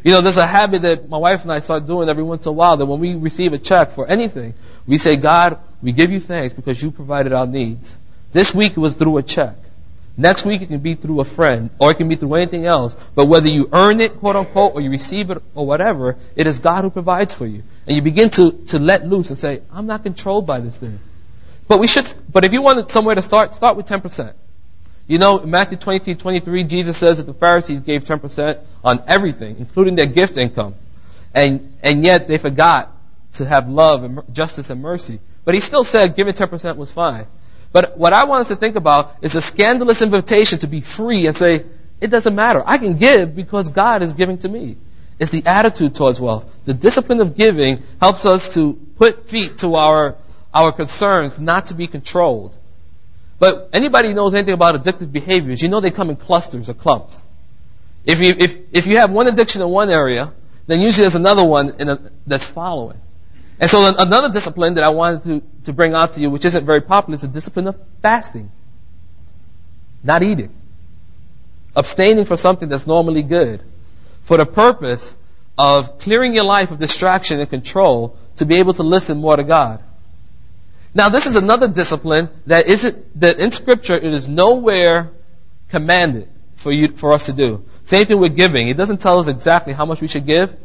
You 0.04 0.12
know, 0.12 0.22
there's 0.22 0.38
a 0.38 0.46
habit 0.46 0.82
that 0.82 1.08
my 1.08 1.18
wife 1.18 1.44
and 1.44 1.52
I 1.52 1.60
start 1.60 1.88
doing 1.88 2.10
every 2.10 2.24
once 2.24 2.46
in 2.46 2.50
a 2.50 2.54
while 2.54 2.76
that 2.76 2.86
when 2.86 3.00
we 3.00 3.16
receive 3.16 3.54
a 3.54 3.58
check 3.58 3.92
for 3.92 4.06
anything, 4.06 4.54
we 4.86 4.98
say, 4.98 5.16
God, 5.16 5.60
we 5.82 5.94
give 5.94 6.12
you 6.12 6.20
thanks 6.20 6.54
because 6.54 6.82
you 6.82 6.92
provided 6.92 7.32
our 7.32 7.48
needs. 7.48 7.98
This 8.34 8.54
week 8.54 8.74
it 8.74 8.80
was 8.80 8.96
through 8.96 9.18
a 9.18 9.24
check. 9.24 9.56
Next 10.18 10.46
week 10.46 10.62
it 10.62 10.68
can 10.68 10.80
be 10.80 10.96
through 10.96 11.22
a 11.22 11.26
friend, 11.26 11.72
or 11.80 11.90
it 11.90 11.96
can 11.96 12.08
be 12.08 12.16
through 12.16 12.36
anything 12.36 12.66
else. 12.66 12.96
But 13.16 13.26
whether 13.26 13.48
you 13.48 13.70
earn 13.72 14.02
it, 14.02 14.20
quote 14.20 14.36
unquote, 14.36 14.74
or 14.76 14.82
you 14.82 14.92
receive 14.92 15.32
it, 15.32 15.42
or 15.56 15.66
whatever, 15.66 16.18
it 16.36 16.46
is 16.48 16.60
God 16.60 16.84
who 16.84 16.92
provides 16.92 17.34
for 17.34 17.48
you. 17.48 17.64
And 17.88 17.96
you 17.96 18.02
begin 18.02 18.30
to, 18.32 18.52
to 18.68 18.80
let 18.80 19.08
loose 19.08 19.30
and 19.30 19.40
say, 19.40 19.62
I'm 19.72 19.88
not 19.88 20.04
controlled 20.04 20.46
by 20.46 20.60
this 20.60 20.78
thing. 20.78 21.00
But 21.68 21.80
we 21.80 21.88
should, 21.88 22.14
but 22.32 22.44
if 22.44 22.52
you 22.52 22.62
wanted 22.62 22.92
somewhere 22.92 23.16
to 23.16 23.22
start, 23.22 23.54
start 23.54 23.78
with 23.78 23.88
10%. 23.88 24.34
You 25.06 25.18
know, 25.18 25.40
in 25.40 25.50
Matthew 25.50 25.78
23, 25.78 26.16
23, 26.16 26.64
Jesus 26.64 26.98
says 26.98 27.18
that 27.18 27.26
the 27.26 27.34
Pharisees 27.34 27.82
gave 27.82 28.04
10% 28.04 28.60
on 28.84 29.04
everything, 29.08 29.58
including 29.58 29.96
their 29.96 30.06
gift 30.06 30.38
income. 30.38 30.76
And, 31.34 31.78
and 31.82 32.06
yet 32.06 32.28
they 32.28 32.38
forgot 32.38 32.92
to 33.34 33.46
have 33.46 33.68
love 33.68 34.04
and 34.04 34.22
justice 34.34 34.70
and 34.70 34.82
mercy. 34.82 35.20
But 35.44 35.56
he 35.56 35.60
still 35.60 35.84
said 35.84 36.16
giving 36.16 36.34
10% 36.34 36.78
was 36.78 36.92
fine. 36.92 37.28
But 37.74 37.98
what 37.98 38.14
I 38.14 38.26
want 38.26 38.42
us 38.42 38.48
to 38.50 38.56
think 38.56 38.76
about 38.76 39.16
is 39.22 39.36
a 39.36 39.42
scandalous 39.42 40.02
invitation 40.02 40.60
to 40.60 40.68
be 40.68 40.82
free 40.82 41.26
and 41.26 41.36
say, 41.36 41.66
it 42.00 42.12
doesn't 42.12 42.36
matter. 42.36 42.62
I 42.66 42.78
can 42.78 42.98
give 42.98 43.36
because 43.36 43.70
God 43.70 44.04
is 44.04 44.14
giving 44.14 44.38
to 44.40 44.48
me. 44.48 44.78
It's 45.20 45.32
the 45.32 45.46
attitude 45.46 45.96
towards 45.96 46.20
wealth. 46.20 46.54
The 46.66 46.74
discipline 46.74 47.20
of 47.22 47.36
giving 47.36 47.82
helps 48.00 48.26
us 48.26 48.54
to 48.54 48.74
put 48.98 49.30
feet 49.30 49.60
to 49.60 49.76
our, 49.76 50.16
our 50.54 50.72
concerns, 50.72 51.40
not 51.40 51.68
to 51.68 51.74
be 51.74 51.88
controlled. 51.88 52.58
But 53.44 53.72
anybody 53.74 54.14
knows 54.14 54.34
anything 54.34 54.54
about 54.54 54.82
addictive 54.82 55.12
behaviors, 55.12 55.62
you 55.62 55.68
know 55.68 55.82
they 55.82 55.92
come 55.92 56.10
in 56.10 56.16
clusters 56.16 56.70
or 56.70 56.76
clumps. 56.76 57.22
If 58.06 58.22
you, 58.22 58.34
if, 58.38 58.58
if 58.72 58.88
you 58.88 58.96
have 59.00 59.12
one 59.12 59.28
addiction 59.28 59.62
in 59.62 59.68
one 59.68 59.90
area, 59.90 60.32
then 60.66 60.80
usually 60.80 61.04
there's 61.04 61.16
another 61.16 61.44
one 61.44 61.76
a, 61.78 62.00
that's 62.26 62.48
following. 62.48 63.02
And 63.60 63.70
so 63.70 63.86
another 63.86 64.32
discipline 64.32 64.76
that 64.76 64.86
I 64.86 64.92
wanted 64.92 65.24
to, 65.24 65.44
to 65.66 65.74
bring 65.74 65.94
out 65.94 66.14
to 66.14 66.22
you, 66.22 66.30
which 66.30 66.46
isn't 66.46 66.66
very 66.66 66.80
popular, 66.80 67.16
is 67.16 67.24
the 67.24 67.28
discipline 67.28 67.68
of 67.68 67.76
fasting. 68.02 68.50
Not 70.06 70.24
eating. 70.24 70.56
Abstaining 71.76 72.24
from 72.24 72.38
something 72.38 72.70
that's 72.70 72.88
normally 72.88 73.24
good. 73.24 73.62
For 74.22 74.38
the 74.38 74.46
purpose 74.46 75.14
of 75.58 76.00
clearing 76.00 76.34
your 76.34 76.46
life 76.46 76.72
of 76.72 76.80
distraction 76.80 77.42
and 77.42 77.50
control 77.50 78.18
to 78.38 78.46
be 78.46 78.60
able 78.60 78.76
to 78.76 78.84
listen 78.84 79.18
more 79.18 79.36
to 79.36 79.44
God. 79.44 79.84
Now 80.94 81.10
this 81.10 81.26
is 81.26 81.36
another 81.36 81.68
discipline 81.68 82.30
that 82.48 82.68
isn't, 82.68 83.20
that 83.20 83.40
in 83.40 83.52
scripture 83.52 83.96
it 83.96 84.14
is 84.14 84.30
nowhere 84.30 85.12
commanded 85.70 86.30
for 86.56 86.72
you, 86.72 86.90
for 86.90 87.14
us 87.14 87.26
to 87.26 87.34
do. 87.34 87.66
Same 87.84 88.06
thing 88.06 88.20
with 88.20 88.36
giving. 88.36 88.68
It 88.70 88.78
doesn't 88.78 89.02
tell 89.02 89.20
us 89.20 89.28
exactly 89.28 89.74
how 89.74 89.86
much 89.86 90.02
we 90.02 90.08
should 90.08 90.26
give, 90.26 90.56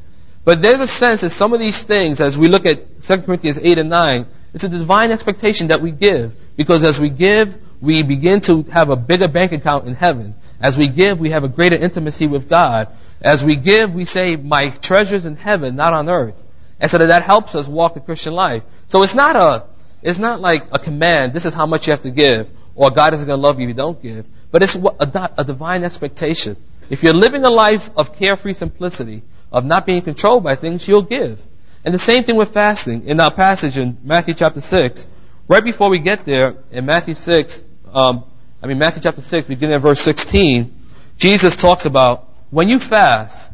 but 0.44 0.62
there's 0.62 0.80
a 0.80 0.86
sense 0.86 1.22
that 1.22 1.30
some 1.30 1.52
of 1.52 1.60
these 1.60 1.82
things, 1.82 2.20
as 2.20 2.38
we 2.38 2.48
look 2.48 2.66
at 2.66 3.02
2 3.02 3.22
Corinthians 3.22 3.58
8 3.60 3.78
and 3.78 3.90
9, 3.90 4.26
it's 4.54 4.64
a 4.64 4.68
divine 4.68 5.10
expectation 5.10 5.68
that 5.68 5.82
we 5.82 5.90
give. 5.90 6.34
Because 6.56 6.82
as 6.84 6.98
we 6.98 7.10
give, 7.10 7.56
we 7.80 8.02
begin 8.02 8.40
to 8.42 8.62
have 8.64 8.88
a 8.88 8.96
bigger 8.96 9.28
bank 9.28 9.52
account 9.52 9.86
in 9.86 9.94
heaven. 9.94 10.34
As 10.60 10.76
we 10.76 10.88
give, 10.88 11.20
we 11.20 11.30
have 11.30 11.44
a 11.44 11.48
greater 11.48 11.76
intimacy 11.76 12.26
with 12.26 12.48
God. 12.48 12.88
As 13.20 13.44
we 13.44 13.56
give, 13.56 13.94
we 13.94 14.04
say, 14.04 14.36
my 14.36 14.70
treasures 14.70 15.26
in 15.26 15.36
heaven, 15.36 15.76
not 15.76 15.92
on 15.92 16.08
earth. 16.08 16.42
And 16.80 16.90
so 16.90 16.98
that, 16.98 17.08
that 17.08 17.22
helps 17.22 17.54
us 17.54 17.68
walk 17.68 17.94
the 17.94 18.00
Christian 18.00 18.32
life. 18.32 18.62
So 18.86 19.02
it's 19.02 19.14
not 19.14 19.36
a, 19.36 19.66
it's 20.02 20.18
not 20.18 20.40
like 20.40 20.68
a 20.72 20.78
command, 20.78 21.32
this 21.32 21.44
is 21.44 21.54
how 21.54 21.66
much 21.66 21.86
you 21.86 21.92
have 21.92 22.02
to 22.02 22.10
give, 22.10 22.50
or 22.74 22.90
God 22.90 23.14
isn't 23.14 23.26
going 23.26 23.38
to 23.38 23.42
love 23.42 23.58
you 23.58 23.64
if 23.64 23.68
you 23.68 23.74
don't 23.74 24.00
give. 24.00 24.26
But 24.50 24.62
it's 24.62 24.76
a, 24.76 25.30
a 25.36 25.44
divine 25.44 25.84
expectation. 25.84 26.56
If 26.90 27.02
you're 27.02 27.14
living 27.14 27.44
a 27.44 27.50
life 27.50 27.90
of 27.96 28.16
carefree 28.16 28.54
simplicity, 28.54 29.22
of 29.50 29.64
not 29.64 29.86
being 29.86 30.02
controlled 30.02 30.44
by 30.44 30.54
things, 30.54 30.86
you'll 30.86 31.02
give. 31.02 31.40
And 31.84 31.94
the 31.94 31.98
same 31.98 32.24
thing 32.24 32.36
with 32.36 32.52
fasting. 32.52 33.06
In 33.06 33.20
our 33.20 33.30
passage 33.30 33.78
in 33.78 33.98
Matthew 34.02 34.34
chapter 34.34 34.60
6, 34.60 35.06
right 35.48 35.64
before 35.64 35.90
we 35.90 35.98
get 35.98 36.24
there, 36.24 36.56
in 36.70 36.86
Matthew 36.86 37.14
6, 37.14 37.62
um, 37.92 38.24
I 38.62 38.66
mean 38.66 38.78
Matthew 38.78 39.02
chapter 39.02 39.22
6, 39.22 39.46
beginning 39.46 39.76
at 39.76 39.82
verse 39.82 40.00
16, 40.00 40.74
Jesus 41.16 41.56
talks 41.56 41.86
about, 41.86 42.28
when 42.50 42.68
you 42.68 42.78
fast, 42.78 43.50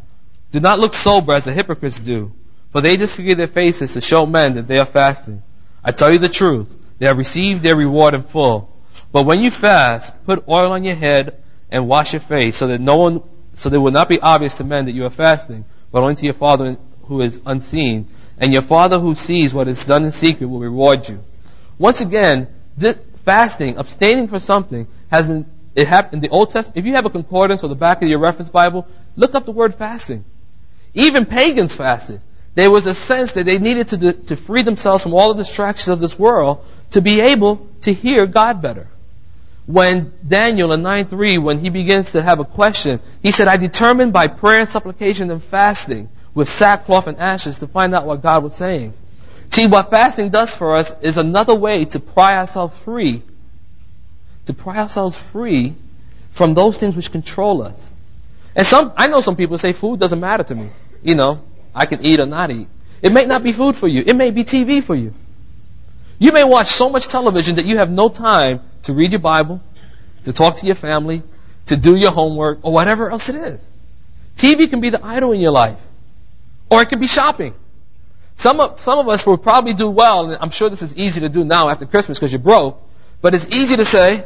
do 0.51 0.61
not 0.61 0.79
look 0.79 0.95
sober 0.95 1.33
as 1.33 1.45
the 1.45 1.53
hypocrites 1.53 1.99
do, 1.99 2.33
for 2.71 2.81
they 2.81 2.97
disfigure 2.97 3.35
their 3.35 3.47
faces 3.47 3.95
to 3.95 4.01
show 4.01 4.27
men 4.27 4.55
that 4.55 4.69
they 4.69 4.79
are 4.79 4.87
fasting. 4.87 5.43
I 5.85 5.93
tell 5.93 6.13
you 6.13 6.19
the 6.19 6.29
truth, 6.29 6.75
they 6.99 7.07
have 7.07 7.19
received 7.19 7.63
their 7.63 7.77
reward 7.77 8.15
in 8.15 8.23
full. 8.23 8.71
But 9.13 9.27
when 9.27 9.43
you 9.43 9.51
fast, 9.51 10.13
put 10.25 10.49
oil 10.49 10.73
on 10.73 10.85
your 10.85 10.95
head 10.95 11.43
and 11.71 11.89
wash 11.89 12.13
your 12.13 12.21
face, 12.21 12.57
so 12.57 12.69
that 12.69 12.81
no 12.81 12.97
one, 12.97 13.23
so 13.55 13.69
that 13.69 13.77
it 13.77 13.81
will 13.81 13.93
not 13.93 14.09
be 14.09 14.21
obvious 14.21 14.57
to 14.57 14.65
men 14.65 14.87
that 14.87 14.93
you 14.93 15.05
are 15.05 15.11
fasting, 15.11 15.65
but 15.93 16.03
only 16.03 16.15
to 16.17 16.25
your 16.25 16.35
Father 16.35 16.77
who 17.03 17.21
is 17.21 17.41
unseen. 17.45 18.09
And 18.39 18.53
your 18.53 18.63
Father 18.63 18.99
who 18.99 19.15
sees 19.15 19.53
what 19.53 19.69
is 19.69 19.85
done 19.85 20.05
in 20.05 20.13
secret 20.13 20.47
will 20.47 20.59
reward 20.59 21.09
you. 21.09 21.23
Once 21.79 22.01
again, 22.01 22.49
this 22.77 22.97
fasting, 23.25 23.77
abstaining 23.77 24.29
from 24.29 24.39
something, 24.41 24.89
has 25.11 25.27
been 25.27 25.47
it 25.75 25.89
happened 25.89 26.15
in 26.15 26.21
the 26.21 26.29
Old 26.29 26.51
Testament. 26.51 26.79
If 26.79 26.87
you 26.87 26.95
have 26.95 27.05
a 27.05 27.11
concordance 27.11 27.65
or 27.65 27.69
the 27.69 27.75
back 27.75 28.03
of 28.03 28.09
your 28.09 28.21
reference 28.21 28.49
Bible, 28.49 28.87
look 29.17 29.35
up 29.35 29.45
the 29.45 29.53
word 29.53 29.75
fasting. 29.75 30.25
Even 30.95 31.27
pagans 31.27 31.75
fasted. 31.75 32.21
There 32.55 32.71
was 32.71 32.87
a 32.87 32.95
sense 32.95 33.33
that 33.33 33.47
they 33.47 33.59
needed 33.59 33.89
to, 33.89 34.13
to 34.13 34.37
free 34.37 34.63
themselves 34.63 35.03
from 35.03 35.15
all 35.15 35.35
the 35.35 35.43
distractions 35.43 35.89
of 35.89 36.01
this 36.01 36.19
world 36.19 36.65
to 36.91 37.01
be 37.01 37.21
able 37.21 37.69
to 37.83 37.93
hear 37.93 38.27
God 38.27 38.63
better. 38.63 38.87
When 39.67 40.13
Daniel 40.27 40.73
in 40.73 40.83
9.3, 40.83 41.43
when 41.43 41.59
he 41.59 41.71
begins 41.71 42.13
to 42.13 42.23
have 42.23 42.39
a 42.39 42.45
question, 42.45 43.01
he 43.23 43.33
said, 43.33 43.49
I 43.49 43.57
determined 43.57 44.13
by 44.13 44.29
prayer 44.29 44.61
and 44.61 44.69
supplication 44.69 45.31
and 45.31 45.43
fasting 45.43 46.11
with 46.35 46.49
sackcloth 46.49 47.07
and 47.07 47.19
ashes 47.19 47.59
to 47.59 47.67
find 47.67 47.95
out 47.95 48.07
what 48.07 48.23
God 48.23 48.43
was 48.43 48.55
saying. 48.55 48.93
See, 49.51 49.67
what 49.67 49.91
fasting 49.91 50.31
does 50.31 50.55
for 50.55 50.77
us 50.77 50.93
is 51.01 51.17
another 51.17 51.55
way 51.55 51.85
to 51.85 52.01
pry 52.01 52.35
ourselves 52.35 52.77
free, 52.79 53.23
to 54.47 54.53
pry 54.53 54.79
ourselves 54.79 55.17
free 55.17 55.75
from 56.33 56.55
those 56.55 56.77
things 56.77 56.95
which 56.95 57.11
control 57.11 57.63
us. 57.63 57.91
And 58.55 58.67
some, 58.67 58.93
I 58.97 59.09
know 59.09 59.21
some 59.21 59.37
people 59.37 59.59
say 59.59 59.73
food 59.73 59.99
doesn't 59.99 60.21
matter 60.21 60.45
to 60.45 60.55
me. 60.55 60.71
You 61.03 61.15
know, 61.15 61.43
I 61.75 61.87
can 61.87 62.05
eat 62.05 62.21
or 62.21 62.27
not 62.27 62.51
eat. 62.51 62.69
It 63.03 63.13
may 63.13 63.25
not 63.25 63.43
be 63.43 63.53
food 63.53 63.77
for 63.77 63.89
you. 63.89 64.03
It 64.07 64.15
may 64.15 64.31
be 64.31 64.45
TV 64.45 64.83
for 64.83 64.95
you. 64.95 65.13
You 66.19 66.33
may 66.33 66.45
watch 66.45 66.69
so 66.69 66.89
much 66.89 67.09
television 67.09 67.57
that 67.57 67.67
you 67.67 67.79
have 67.79 67.91
no 67.91 68.09
time 68.09 68.61
to 68.83 68.93
read 68.93 69.13
your 69.13 69.21
Bible, 69.21 69.61
to 70.25 70.33
talk 70.33 70.57
to 70.57 70.67
your 70.67 70.75
family, 70.75 71.23
to 71.67 71.77
do 71.77 71.97
your 71.97 72.13
homework, 72.13 72.61
or 72.63 72.73
whatever 72.73 73.11
else 73.11 73.29
it 73.29 73.35
is. 73.35 73.61
TV 74.37 74.69
can 74.71 74.81
be 74.81 74.91
the 74.91 75.05
idol 75.05 75.33
in 75.33 75.41
your 75.41 75.51
life. 75.51 75.79
Or 76.71 76.83
it 76.83 76.89
can 76.89 77.01
be 77.01 77.07
shopping. 77.07 77.55
Some 78.37 78.61
of, 78.61 78.81
some 78.81 78.99
of 78.99 79.09
us 79.09 79.27
will 79.27 79.37
probably 79.39 79.75
do 79.75 79.89
well, 79.91 80.31
and 80.31 80.39
I'm 80.41 80.51
sure 80.51 80.69
this 80.69 80.83
is 80.83 80.97
easy 80.97 81.21
to 81.21 81.29
do 81.29 81.45
now 81.45 81.69
after 81.69 81.87
Christmas 81.87 82.19
because 82.19 82.33
you're 82.33 82.41
broke, 82.41 82.81
but 83.21 83.35
it's 83.35 83.47
easy 83.49 83.77
to 83.77 83.85
say, 83.85 84.25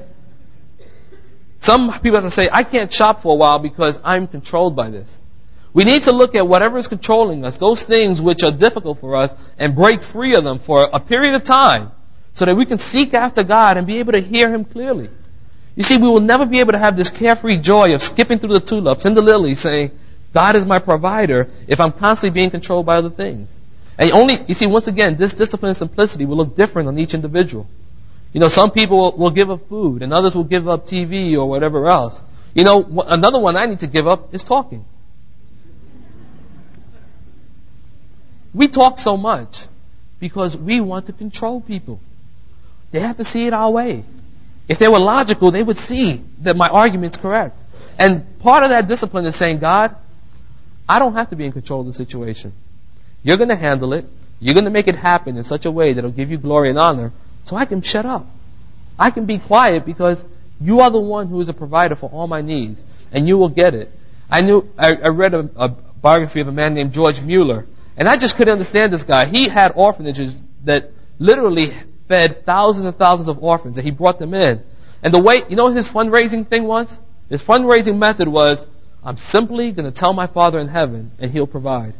some 1.61 1.93
people 2.01 2.21
have 2.21 2.31
to 2.31 2.35
say, 2.35 2.49
I 2.51 2.63
can't 2.63 2.93
shop 2.93 3.23
for 3.23 3.33
a 3.33 3.37
while 3.37 3.59
because 3.59 4.01
I'm 4.05 4.27
controlled 4.27 4.77
by 4.77 4.91
this. 4.91 5.19
We 5.73 5.85
need 5.85 6.03
to 6.03 6.13
look 6.13 6.35
at 6.35 6.47
whatever 6.47 6.79
is 6.79 6.89
controlling 6.89 7.45
us, 7.45 7.57
those 7.57 7.83
things 7.83 8.21
which 8.21 8.43
are 8.43 8.51
difficult 8.51 9.01
for 9.01 9.17
us, 9.17 9.35
and 9.59 9.75
break 9.75 10.03
free 10.03 10.35
of 10.35 10.45
them 10.45 10.59
for 10.59 10.89
a 10.93 11.01
period 11.01 11.35
of 11.35 11.45
time 11.45 11.93
so 12.35 12.45
that 12.45 12.57
we 12.57 12.65
can 12.65 12.79
seek 12.79 13.15
after 13.15 13.43
God 13.43 13.77
and 13.77 13.87
be 13.87 13.99
able 13.99 14.13
to 14.13 14.21
hear 14.21 14.53
Him 14.53 14.65
clearly. 14.65 15.11
You 15.77 15.83
see, 15.83 15.99
we 15.99 16.09
will 16.09 16.21
never 16.21 16.47
be 16.47 16.61
able 16.61 16.73
to 16.73 16.79
have 16.79 16.97
this 16.97 17.11
carefree 17.11 17.59
joy 17.59 17.95
of 17.95 18.03
skipping 18.03 18.39
through 18.39 18.55
the 18.55 18.61
tulips 18.61 19.05
and 19.05 19.17
the 19.17 19.23
lilies 19.23 19.61
saying, 19.61 19.93
God 20.33 20.57
is 20.57 20.67
my 20.67 20.79
provider 20.79 21.49
if 21.67 21.81
I'm 21.81 21.93
constantly 21.93 22.39
being 22.39 22.51
controlled 22.51 22.87
by 22.87 22.97
other 22.97 23.11
things. 23.11 23.51
And 23.99 24.13
only, 24.13 24.39
you 24.47 24.55
see, 24.55 24.67
once 24.67 24.87
again, 24.87 25.17
this 25.17 25.35
discipline 25.35 25.71
and 25.71 25.77
simplicity 25.77 26.25
will 26.25 26.37
look 26.37 26.57
different 26.57 26.89
on 26.89 26.99
each 26.99 27.15
individual. 27.15 27.67
You 28.33 28.41
know, 28.41 28.49
some 28.49 28.71
people 28.71 28.99
will, 28.99 29.17
will 29.17 29.31
give 29.31 29.51
up 29.51 29.69
food 29.69 30.03
and 30.03 30.13
others 30.13 30.35
will 30.35 30.45
give 30.45 30.69
up 30.69 30.87
TV 30.87 31.35
or 31.35 31.47
whatever 31.47 31.87
else. 31.87 32.23
You 32.55 32.65
know, 32.65 33.05
another 33.07 33.39
one 33.39 33.57
I 33.57 33.67
need 33.67 33.81
to 33.81 33.87
give 33.87 34.07
up 34.07 34.35
is 34.35 34.45
talking. 34.45 34.85
We 38.55 38.69
talk 38.69 38.99
so 38.99 39.17
much 39.17 39.67
because 40.21 40.57
we 40.57 40.81
want 40.81 41.07
to 41.07 41.13
control 41.13 41.61
people. 41.61 42.01
They 42.91 43.01
have 43.01 43.17
to 43.17 43.25
see 43.25 43.47
it 43.47 43.53
our 43.53 43.71
way. 43.71 44.05
If 44.69 44.79
they 44.79 44.89
were 44.89 44.99
logical, 44.99 45.51
they 45.51 45.63
would 45.63 45.79
see 45.79 46.23
that 46.41 46.57
my 46.57 46.69
argument's 46.69 47.17
correct. 47.17 47.59
And 47.99 48.39
part 48.41 48.65
of 48.65 48.71
that 48.71 48.89
discipline 48.89 49.25
is 49.27 49.37
saying, 49.37 49.59
God, 49.59 49.95
I 50.89 50.99
don't 50.99 51.15
have 51.15 51.31
to 51.31 51.37
be 51.37 51.45
in 51.45 51.53
control 51.53 51.81
of 51.81 51.87
the 51.87 51.95
situation. 51.95 52.53
You're 53.23 53.37
going 53.37 53.49
to 53.51 53.57
handle 53.57 53.93
it. 53.93 54.07
You're 54.41 54.55
going 54.55 54.65
to 54.65 54.71
make 54.71 54.89
it 54.89 54.95
happen 54.95 55.37
in 55.37 55.45
such 55.45 55.67
a 55.67 55.71
way 55.71 55.93
that 55.93 56.05
will 56.05 56.13
give 56.13 56.31
you 56.31 56.39
glory 56.39 56.71
and 56.71 56.79
honor 56.79 57.13
so 57.45 57.57
I 57.57 57.67
can 57.67 57.83
shut 57.83 58.07
up. 58.07 58.27
I 58.99 59.11
can 59.11 59.27
be 59.27 59.39
quiet 59.39 59.85
because 59.85 60.25
you 60.61 60.81
are 60.81 60.91
the 60.91 61.01
one 61.01 61.29
who 61.29 61.41
is 61.41 61.49
a 61.49 61.55
provider 61.55 61.97
for 61.97 62.09
all 62.11 62.27
my 62.27 62.41
needs 62.41 62.81
and 63.13 63.27
you 63.27 63.37
will 63.39 63.49
get 63.49 63.75
it. 63.75 63.91
I 64.31 64.43
knew, 64.43 64.69
I, 64.79 64.95
I 64.95 65.09
read 65.09 65.35
a, 65.35 65.51
a 65.57 65.69
biography 65.69 66.41
of 66.41 66.49
a 66.49 66.53
man 66.53 66.75
named 66.75 66.93
George 66.93 67.21
Mueller 67.21 67.67
and 67.99 68.09
I 68.09 68.17
just 68.17 68.37
couldn't 68.37 68.53
understand 68.53 68.93
this 68.93 69.03
guy. 69.03 69.27
He 69.27 69.49
had 69.49 69.73
orphanages 69.75 70.41
that 70.65 70.93
literally 71.19 71.75
fed 72.07 72.47
thousands 72.47 72.87
and 72.87 72.97
thousands 72.97 73.29
of 73.29 73.43
orphans 73.43 73.77
and 73.77 73.85
he 73.85 73.91
brought 73.91 74.21
them 74.21 74.35
in. 74.35 74.63
And 75.03 75.13
the 75.13 75.19
way, 75.19 75.43
you 75.49 75.57
know 75.57 75.69
his 75.69 75.89
fundraising 75.89 76.47
thing 76.47 76.65
was? 76.65 76.97
His 77.29 77.43
fundraising 77.43 77.99
method 77.99 78.29
was, 78.29 78.65
I'm 79.03 79.17
simply 79.17 79.73
going 79.73 79.85
to 79.85 79.91
tell 79.91 80.13
my 80.13 80.29
Father 80.29 80.61
in 80.61 80.69
heaven 80.69 81.11
and 81.19 81.31
he'll 81.33 81.49
provide. 81.49 81.95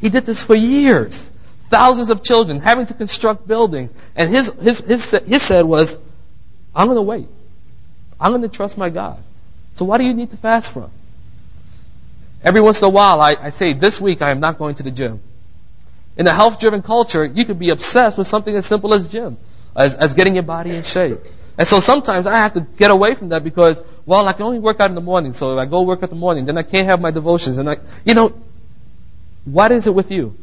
He 0.00 0.08
did 0.08 0.26
this 0.26 0.42
for 0.42 0.56
years. 0.56 1.30
Thousands 1.68 2.10
of 2.10 2.24
children 2.24 2.58
having 2.58 2.86
to 2.86 2.94
construct 2.94 3.46
buildings. 3.46 3.92
And 4.16 4.28
his, 4.28 4.48
his, 4.60 4.80
his, 4.80 5.16
his 5.24 5.42
said 5.42 5.64
was, 5.64 5.96
I'm 6.74 6.86
going 6.86 6.96
to 6.96 7.02
wait. 7.02 7.28
I'm 8.20 8.32
going 8.32 8.42
to 8.42 8.48
trust 8.48 8.76
my 8.76 8.90
God. 8.90 9.22
So 9.76 9.84
why 9.84 9.98
do 9.98 10.04
you 10.04 10.14
need 10.14 10.30
to 10.30 10.36
fast 10.36 10.72
from? 10.72 10.90
Every 12.42 12.60
once 12.60 12.80
in 12.80 12.86
a 12.86 12.90
while, 12.90 13.20
I, 13.20 13.36
I 13.40 13.50
say, 13.50 13.74
this 13.74 14.00
week 14.00 14.22
I 14.22 14.30
am 14.30 14.40
not 14.40 14.58
going 14.58 14.74
to 14.76 14.82
the 14.82 14.90
gym. 14.90 15.20
In 16.16 16.26
a 16.26 16.34
health-driven 16.34 16.82
culture, 16.82 17.24
you 17.24 17.44
could 17.44 17.58
be 17.58 17.70
obsessed 17.70 18.18
with 18.18 18.26
something 18.26 18.54
as 18.54 18.66
simple 18.66 18.94
as 18.94 19.08
gym, 19.08 19.38
as, 19.76 19.94
as 19.94 20.14
getting 20.14 20.34
your 20.34 20.42
body 20.42 20.70
in 20.70 20.82
shape. 20.82 21.18
And 21.58 21.68
so 21.68 21.78
sometimes 21.78 22.26
I 22.26 22.36
have 22.36 22.54
to 22.54 22.60
get 22.60 22.90
away 22.90 23.14
from 23.14 23.30
that 23.30 23.44
because, 23.44 23.82
well, 24.06 24.26
I 24.26 24.32
can 24.32 24.46
only 24.46 24.58
work 24.58 24.80
out 24.80 24.88
in 24.88 24.94
the 24.94 25.02
morning. 25.02 25.34
So 25.34 25.52
if 25.52 25.58
I 25.58 25.66
go 25.66 25.82
work 25.82 26.02
out 26.02 26.10
in 26.10 26.16
the 26.16 26.20
morning, 26.20 26.46
then 26.46 26.56
I 26.56 26.62
can't 26.62 26.86
have 26.86 27.00
my 27.00 27.10
devotions. 27.10 27.58
And 27.58 27.68
I, 27.68 27.76
you 28.04 28.14
know, 28.14 28.32
what 29.44 29.70
is 29.72 29.86
it 29.86 29.94
with 29.94 30.10
you? 30.10 30.36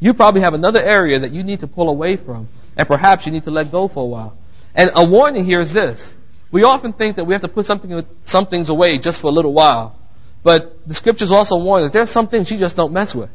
You 0.00 0.14
probably 0.14 0.42
have 0.42 0.54
another 0.54 0.82
area 0.82 1.18
that 1.20 1.30
you 1.30 1.42
need 1.42 1.60
to 1.60 1.66
pull 1.66 1.88
away 1.88 2.16
from, 2.16 2.48
and 2.76 2.86
perhaps 2.86 3.26
you 3.26 3.32
need 3.32 3.44
to 3.44 3.50
let 3.50 3.70
go 3.70 3.88
for 3.88 4.02
a 4.02 4.06
while. 4.06 4.36
And 4.74 4.90
a 4.94 5.04
warning 5.04 5.44
here 5.44 5.60
is 5.60 5.72
this. 5.72 6.14
We 6.50 6.64
often 6.64 6.92
think 6.92 7.16
that 7.16 7.24
we 7.24 7.34
have 7.34 7.42
to 7.42 7.48
put 7.48 7.66
something, 7.66 8.06
some 8.22 8.46
things 8.46 8.68
away 8.68 8.98
just 8.98 9.20
for 9.20 9.28
a 9.28 9.30
little 9.30 9.52
while. 9.52 9.96
But 10.42 10.86
the 10.86 10.94
scriptures 10.94 11.30
also 11.30 11.56
warn 11.56 11.82
us 11.82 11.92
there's 11.92 12.10
some 12.10 12.28
things 12.28 12.50
you 12.50 12.58
just 12.58 12.76
don't 12.76 12.92
mess 12.92 13.14
with. 13.14 13.30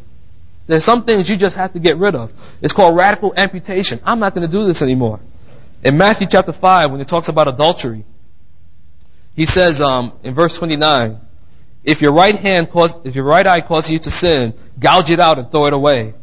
There's 0.68 0.84
some 0.84 1.04
things 1.04 1.30
you 1.30 1.36
just 1.36 1.58
have 1.58 1.74
to 1.74 1.80
get 1.80 1.98
rid 1.98 2.16
of. 2.16 2.32
It's 2.62 2.74
called 2.74 2.96
radical 2.96 3.34
amputation. 3.36 4.00
I'm 4.06 4.20
not 4.20 4.34
going 4.34 4.48
to 4.48 4.52
do 4.52 4.64
this 4.66 4.82
anymore. 4.82 5.20
In 5.84 5.98
Matthew 5.98 6.28
chapter 6.28 6.54
5, 6.54 6.92
when 6.92 7.02
it 7.02 7.08
talks 7.08 7.28
about 7.28 7.48
adultery, 7.48 8.06
he 9.36 9.46
says 9.46 9.82
um, 9.82 10.14
in 10.24 10.34
verse 10.34 10.58
29, 10.58 11.20
if 11.84 12.02
your 12.02 12.14
right 12.14 12.36
hand 12.36 12.70
cause, 12.70 12.96
if 13.04 13.16
your 13.16 13.26
right 13.26 13.46
eye 13.46 13.62
causes 13.62 13.92
you 13.92 14.00
to 14.00 14.12
sin, 14.12 14.54
gouge 14.80 15.10
it 15.10 15.20
out 15.20 15.40
and 15.40 15.50
throw 15.50 15.66
it 15.66 15.74
away. 15.74 16.14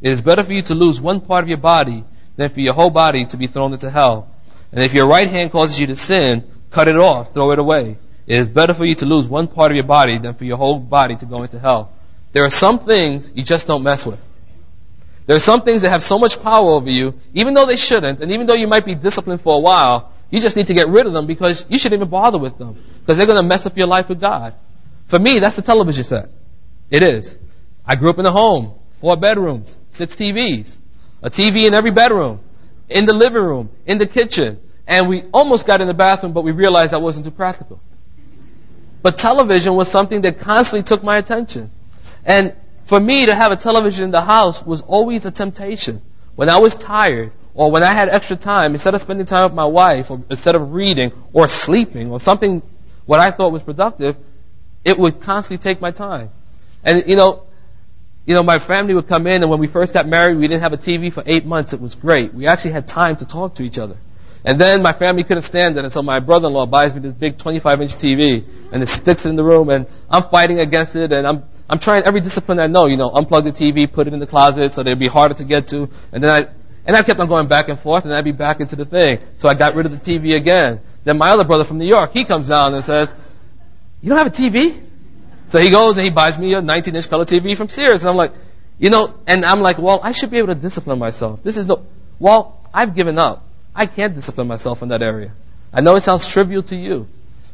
It 0.00 0.12
is 0.12 0.20
better 0.20 0.44
for 0.44 0.52
you 0.52 0.62
to 0.62 0.74
lose 0.74 1.00
one 1.00 1.20
part 1.20 1.44
of 1.44 1.48
your 1.48 1.58
body 1.58 2.04
than 2.36 2.50
for 2.50 2.60
your 2.60 2.74
whole 2.74 2.90
body 2.90 3.24
to 3.26 3.36
be 3.36 3.46
thrown 3.46 3.72
into 3.72 3.90
hell. 3.90 4.28
And 4.70 4.84
if 4.84 4.92
your 4.94 5.08
right 5.08 5.26
hand 5.26 5.50
causes 5.50 5.80
you 5.80 5.86
to 5.86 5.96
sin, 5.96 6.44
cut 6.70 6.88
it 6.88 6.96
off, 6.96 7.32
throw 7.32 7.52
it 7.52 7.58
away. 7.58 7.96
It 8.28 8.40
is 8.40 8.48
better 8.50 8.74
for 8.74 8.84
you 8.84 8.94
to 8.96 9.06
lose 9.06 9.26
one 9.26 9.48
part 9.48 9.72
of 9.72 9.76
your 9.76 9.86
body 9.86 10.18
than 10.18 10.34
for 10.34 10.44
your 10.44 10.58
whole 10.58 10.78
body 10.78 11.16
to 11.16 11.24
go 11.24 11.42
into 11.44 11.58
hell. 11.58 11.92
There 12.32 12.44
are 12.44 12.50
some 12.50 12.78
things 12.78 13.32
you 13.34 13.42
just 13.42 13.66
don't 13.66 13.82
mess 13.82 14.04
with. 14.04 14.20
There 15.24 15.34
are 15.34 15.40
some 15.40 15.62
things 15.62 15.80
that 15.80 15.90
have 15.90 16.02
so 16.02 16.18
much 16.18 16.42
power 16.42 16.72
over 16.72 16.90
you, 16.90 17.14
even 17.32 17.54
though 17.54 17.64
they 17.64 17.76
shouldn't, 17.76 18.20
and 18.20 18.30
even 18.32 18.46
though 18.46 18.54
you 18.54 18.66
might 18.68 18.84
be 18.84 18.94
disciplined 18.94 19.40
for 19.40 19.56
a 19.56 19.60
while, 19.60 20.12
you 20.30 20.40
just 20.40 20.56
need 20.56 20.66
to 20.66 20.74
get 20.74 20.88
rid 20.88 21.06
of 21.06 21.14
them 21.14 21.26
because 21.26 21.64
you 21.70 21.78
shouldn't 21.78 22.00
even 22.00 22.10
bother 22.10 22.36
with 22.36 22.58
them. 22.58 22.76
Because 23.00 23.16
they're 23.16 23.26
going 23.26 23.40
to 23.40 23.48
mess 23.48 23.64
up 23.64 23.78
your 23.78 23.86
life 23.86 24.10
with 24.10 24.20
God. 24.20 24.54
For 25.06 25.18
me, 25.18 25.38
that's 25.40 25.56
the 25.56 25.62
television 25.62 26.04
set. 26.04 26.28
It 26.90 27.02
is. 27.02 27.34
I 27.86 27.96
grew 27.96 28.10
up 28.10 28.18
in 28.18 28.26
a 28.26 28.30
home, 28.30 28.74
four 29.00 29.16
bedrooms, 29.16 29.74
six 29.88 30.14
TVs, 30.14 30.76
a 31.22 31.30
TV 31.30 31.66
in 31.66 31.72
every 31.72 31.92
bedroom, 31.92 32.40
in 32.90 33.06
the 33.06 33.14
living 33.14 33.42
room, 33.42 33.70
in 33.86 33.96
the 33.96 34.06
kitchen, 34.06 34.60
and 34.86 35.08
we 35.08 35.24
almost 35.32 35.66
got 35.66 35.80
in 35.80 35.86
the 35.86 35.94
bathroom, 35.94 36.34
but 36.34 36.44
we 36.44 36.52
realized 36.52 36.92
that 36.92 37.00
wasn't 37.00 37.24
too 37.24 37.30
practical. 37.30 37.80
But 39.02 39.18
television 39.18 39.74
was 39.74 39.88
something 39.90 40.22
that 40.22 40.40
constantly 40.40 40.84
took 40.84 41.02
my 41.02 41.16
attention. 41.16 41.70
And 42.24 42.54
for 42.86 42.98
me 42.98 43.26
to 43.26 43.34
have 43.34 43.52
a 43.52 43.56
television 43.56 44.04
in 44.04 44.10
the 44.10 44.22
house 44.22 44.64
was 44.64 44.82
always 44.82 45.24
a 45.26 45.30
temptation. 45.30 46.02
When 46.34 46.48
I 46.48 46.58
was 46.58 46.74
tired, 46.74 47.32
or 47.54 47.70
when 47.70 47.82
I 47.82 47.92
had 47.92 48.08
extra 48.08 48.36
time, 48.36 48.72
instead 48.72 48.94
of 48.94 49.00
spending 49.00 49.26
time 49.26 49.44
with 49.44 49.54
my 49.54 49.64
wife, 49.64 50.10
or 50.10 50.22
instead 50.30 50.54
of 50.54 50.72
reading, 50.72 51.12
or 51.32 51.48
sleeping, 51.48 52.10
or 52.10 52.20
something 52.20 52.62
what 53.06 53.20
I 53.20 53.30
thought 53.30 53.52
was 53.52 53.62
productive, 53.62 54.16
it 54.84 54.98
would 54.98 55.20
constantly 55.20 55.62
take 55.62 55.80
my 55.80 55.90
time. 55.90 56.30
And 56.84 57.08
you 57.08 57.16
know, 57.16 57.44
you 58.26 58.34
know, 58.34 58.42
my 58.42 58.58
family 58.58 58.94
would 58.94 59.08
come 59.08 59.26
in, 59.26 59.42
and 59.42 59.50
when 59.50 59.58
we 59.58 59.66
first 59.66 59.94
got 59.94 60.06
married, 60.06 60.36
we 60.36 60.46
didn't 60.46 60.60
have 60.60 60.72
a 60.72 60.76
TV 60.76 61.12
for 61.12 61.22
eight 61.26 61.46
months. 61.46 61.72
It 61.72 61.80
was 61.80 61.94
great. 61.94 62.34
We 62.34 62.46
actually 62.46 62.72
had 62.72 62.86
time 62.86 63.16
to 63.16 63.24
talk 63.24 63.54
to 63.54 63.62
each 63.62 63.78
other. 63.78 63.96
And 64.44 64.60
then 64.60 64.82
my 64.82 64.92
family 64.92 65.24
couldn't 65.24 65.42
stand 65.42 65.76
it 65.76 65.84
until 65.84 66.02
my 66.02 66.20
brother-in-law 66.20 66.66
buys 66.66 66.94
me 66.94 67.00
this 67.00 67.14
big 67.14 67.36
25-inch 67.36 67.94
TV 67.96 68.44
and 68.72 68.82
it 68.82 68.86
sticks 68.86 69.26
in 69.26 69.36
the 69.36 69.44
room 69.44 69.68
and 69.68 69.86
I'm 70.08 70.24
fighting 70.30 70.60
against 70.60 70.94
it 70.96 71.12
and 71.12 71.26
I'm, 71.26 71.44
I'm 71.68 71.78
trying 71.78 72.04
every 72.04 72.20
discipline 72.20 72.60
I 72.60 72.66
know, 72.66 72.86
you 72.86 72.96
know, 72.96 73.10
unplug 73.10 73.44
the 73.44 73.52
TV, 73.52 73.92
put 73.92 74.06
it 74.06 74.14
in 74.14 74.20
the 74.20 74.26
closet 74.26 74.72
so 74.72 74.80
it'd 74.82 74.98
be 74.98 75.08
harder 75.08 75.34
to 75.34 75.44
get 75.44 75.68
to. 75.68 75.88
And 76.12 76.22
then 76.22 76.30
I, 76.30 76.48
and 76.86 76.96
I 76.96 77.02
kept 77.02 77.20
on 77.20 77.28
going 77.28 77.48
back 77.48 77.68
and 77.68 77.78
forth 77.78 78.04
and 78.04 78.14
I'd 78.14 78.24
be 78.24 78.32
back 78.32 78.60
into 78.60 78.76
the 78.76 78.84
thing. 78.84 79.18
So 79.38 79.48
I 79.48 79.54
got 79.54 79.74
rid 79.74 79.86
of 79.86 79.92
the 79.92 79.98
TV 79.98 80.36
again. 80.36 80.80
Then 81.04 81.18
my 81.18 81.30
other 81.30 81.44
brother 81.44 81.64
from 81.64 81.78
New 81.78 81.88
York, 81.88 82.12
he 82.12 82.24
comes 82.24 82.48
down 82.48 82.74
and 82.74 82.84
says, 82.84 83.12
you 84.00 84.08
don't 84.08 84.18
have 84.18 84.28
a 84.28 84.30
TV? 84.30 84.80
So 85.48 85.58
he 85.58 85.70
goes 85.70 85.96
and 85.96 86.04
he 86.04 86.10
buys 86.10 86.38
me 86.38 86.54
a 86.54 86.62
19-inch 86.62 87.10
color 87.10 87.24
TV 87.24 87.56
from 87.56 87.68
Sears 87.68 88.02
and 88.02 88.10
I'm 88.10 88.16
like, 88.16 88.32
you 88.78 88.90
know, 88.90 89.18
and 89.26 89.44
I'm 89.44 89.60
like, 89.60 89.78
well, 89.78 89.98
I 90.02 90.12
should 90.12 90.30
be 90.30 90.38
able 90.38 90.48
to 90.48 90.54
discipline 90.54 90.98
myself. 90.98 91.42
This 91.42 91.56
is 91.56 91.66
no, 91.66 91.84
well, 92.20 92.64
I've 92.72 92.94
given 92.94 93.18
up. 93.18 93.47
I 93.78 93.86
can't 93.86 94.12
discipline 94.12 94.48
myself 94.48 94.82
in 94.82 94.88
that 94.88 95.02
area. 95.02 95.32
I 95.72 95.82
know 95.82 95.94
it 95.94 96.02
sounds 96.02 96.26
trivial 96.26 96.64
to 96.64 96.76
you, 96.76 97.06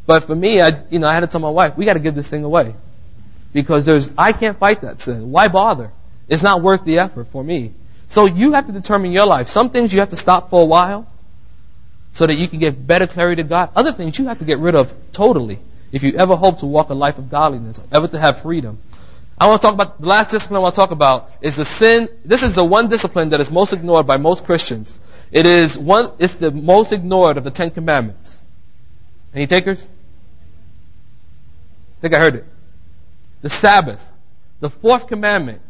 But 0.07 0.25
for 0.25 0.35
me, 0.35 0.61
I, 0.61 0.83
you 0.89 0.99
know, 0.99 1.07
I 1.07 1.13
had 1.13 1.21
to 1.21 1.27
tell 1.27 1.41
my 1.41 1.51
wife, 1.51 1.77
we 1.77 1.85
got 1.85 1.95
to 1.95 2.01
give 2.01 2.15
this 2.15 2.29
thing 2.29 2.45
away. 2.45 2.75
Because 3.53 3.85
there's, 3.85 4.11
I 4.17 4.33
can't 4.33 4.59
fight 4.59 4.81
that 4.81 5.03
sin. 5.03 5.31
Why 5.31 5.49
bother? 5.49 5.93
It's 6.27 6.43
not 6.43 6.63
worth 6.63 6.85
the 6.85 6.99
effort 7.01 7.29
for 7.29 7.45
me. 7.45 7.75
So 8.09 8.25
you 8.25 8.53
have 8.53 8.67
to 8.67 8.73
determine 8.73 9.13
your 9.13 9.27
life. 9.27 9.49
Some 9.49 9.69
things 9.69 9.93
you 9.93 10.01
have 10.01 10.11
to 10.11 10.17
stop 10.17 10.49
for 10.49 10.63
a 10.63 10.65
while 10.65 11.07
so 12.13 12.27
that 12.27 12.35
you 12.35 12.49
can 12.49 12.59
get 12.59 12.87
better 12.87 13.07
clarity 13.07 13.43
to 13.43 13.49
God. 13.49 13.71
Other 13.77 13.93
things 13.93 14.19
you 14.19 14.27
have 14.29 14.39
to 14.39 14.47
get 14.47 14.61
rid 14.61 14.75
of 14.75 14.95
totally 15.13 15.59
if 15.93 16.03
you 16.03 16.15
ever 16.17 16.37
hope 16.37 16.61
to 16.61 16.67
walk 16.67 16.89
a 16.89 16.95
life 16.95 17.19
of 17.19 17.31
godliness, 17.31 17.83
ever 17.93 18.09
to 18.09 18.19
have 18.19 18.41
freedom. 18.41 18.79
I 19.37 19.47
want 19.47 19.61
to 19.61 19.67
talk 19.67 19.75
about 19.75 20.01
the 20.01 20.07
last 20.07 20.31
discipline 20.31 20.57
I 20.57 20.61
want 20.61 20.75
to 20.75 20.81
talk 20.81 20.91
about 20.91 21.31
is 21.43 21.57
the 21.57 21.65
sin. 21.65 22.09
This 22.25 22.43
is 22.43 22.55
the 22.55 22.65
one 22.65 22.89
discipline 22.89 23.31
that 23.31 23.41
is 23.41 23.51
most 23.51 23.73
ignored 23.73 24.07
by 24.07 24.17
most 24.17 24.45
Christians. 24.45 24.99
It 25.31 25.47
is 25.47 25.79
one. 25.79 26.13
It's 26.19 26.37
the 26.37 26.51
most 26.51 26.93
ignored 26.93 27.37
of 27.37 27.45
the 27.45 27.51
Ten 27.51 27.71
Commandments. 27.71 28.41
Any 29.35 29.47
takers? 29.47 29.85
I 31.99 32.01
think 32.01 32.15
I 32.15 32.19
heard 32.19 32.37
it. 32.37 32.45
The 33.43 33.51
Sabbath, 33.51 34.05
the 34.61 34.71
fourth 34.71 35.09
commandment, 35.09 35.61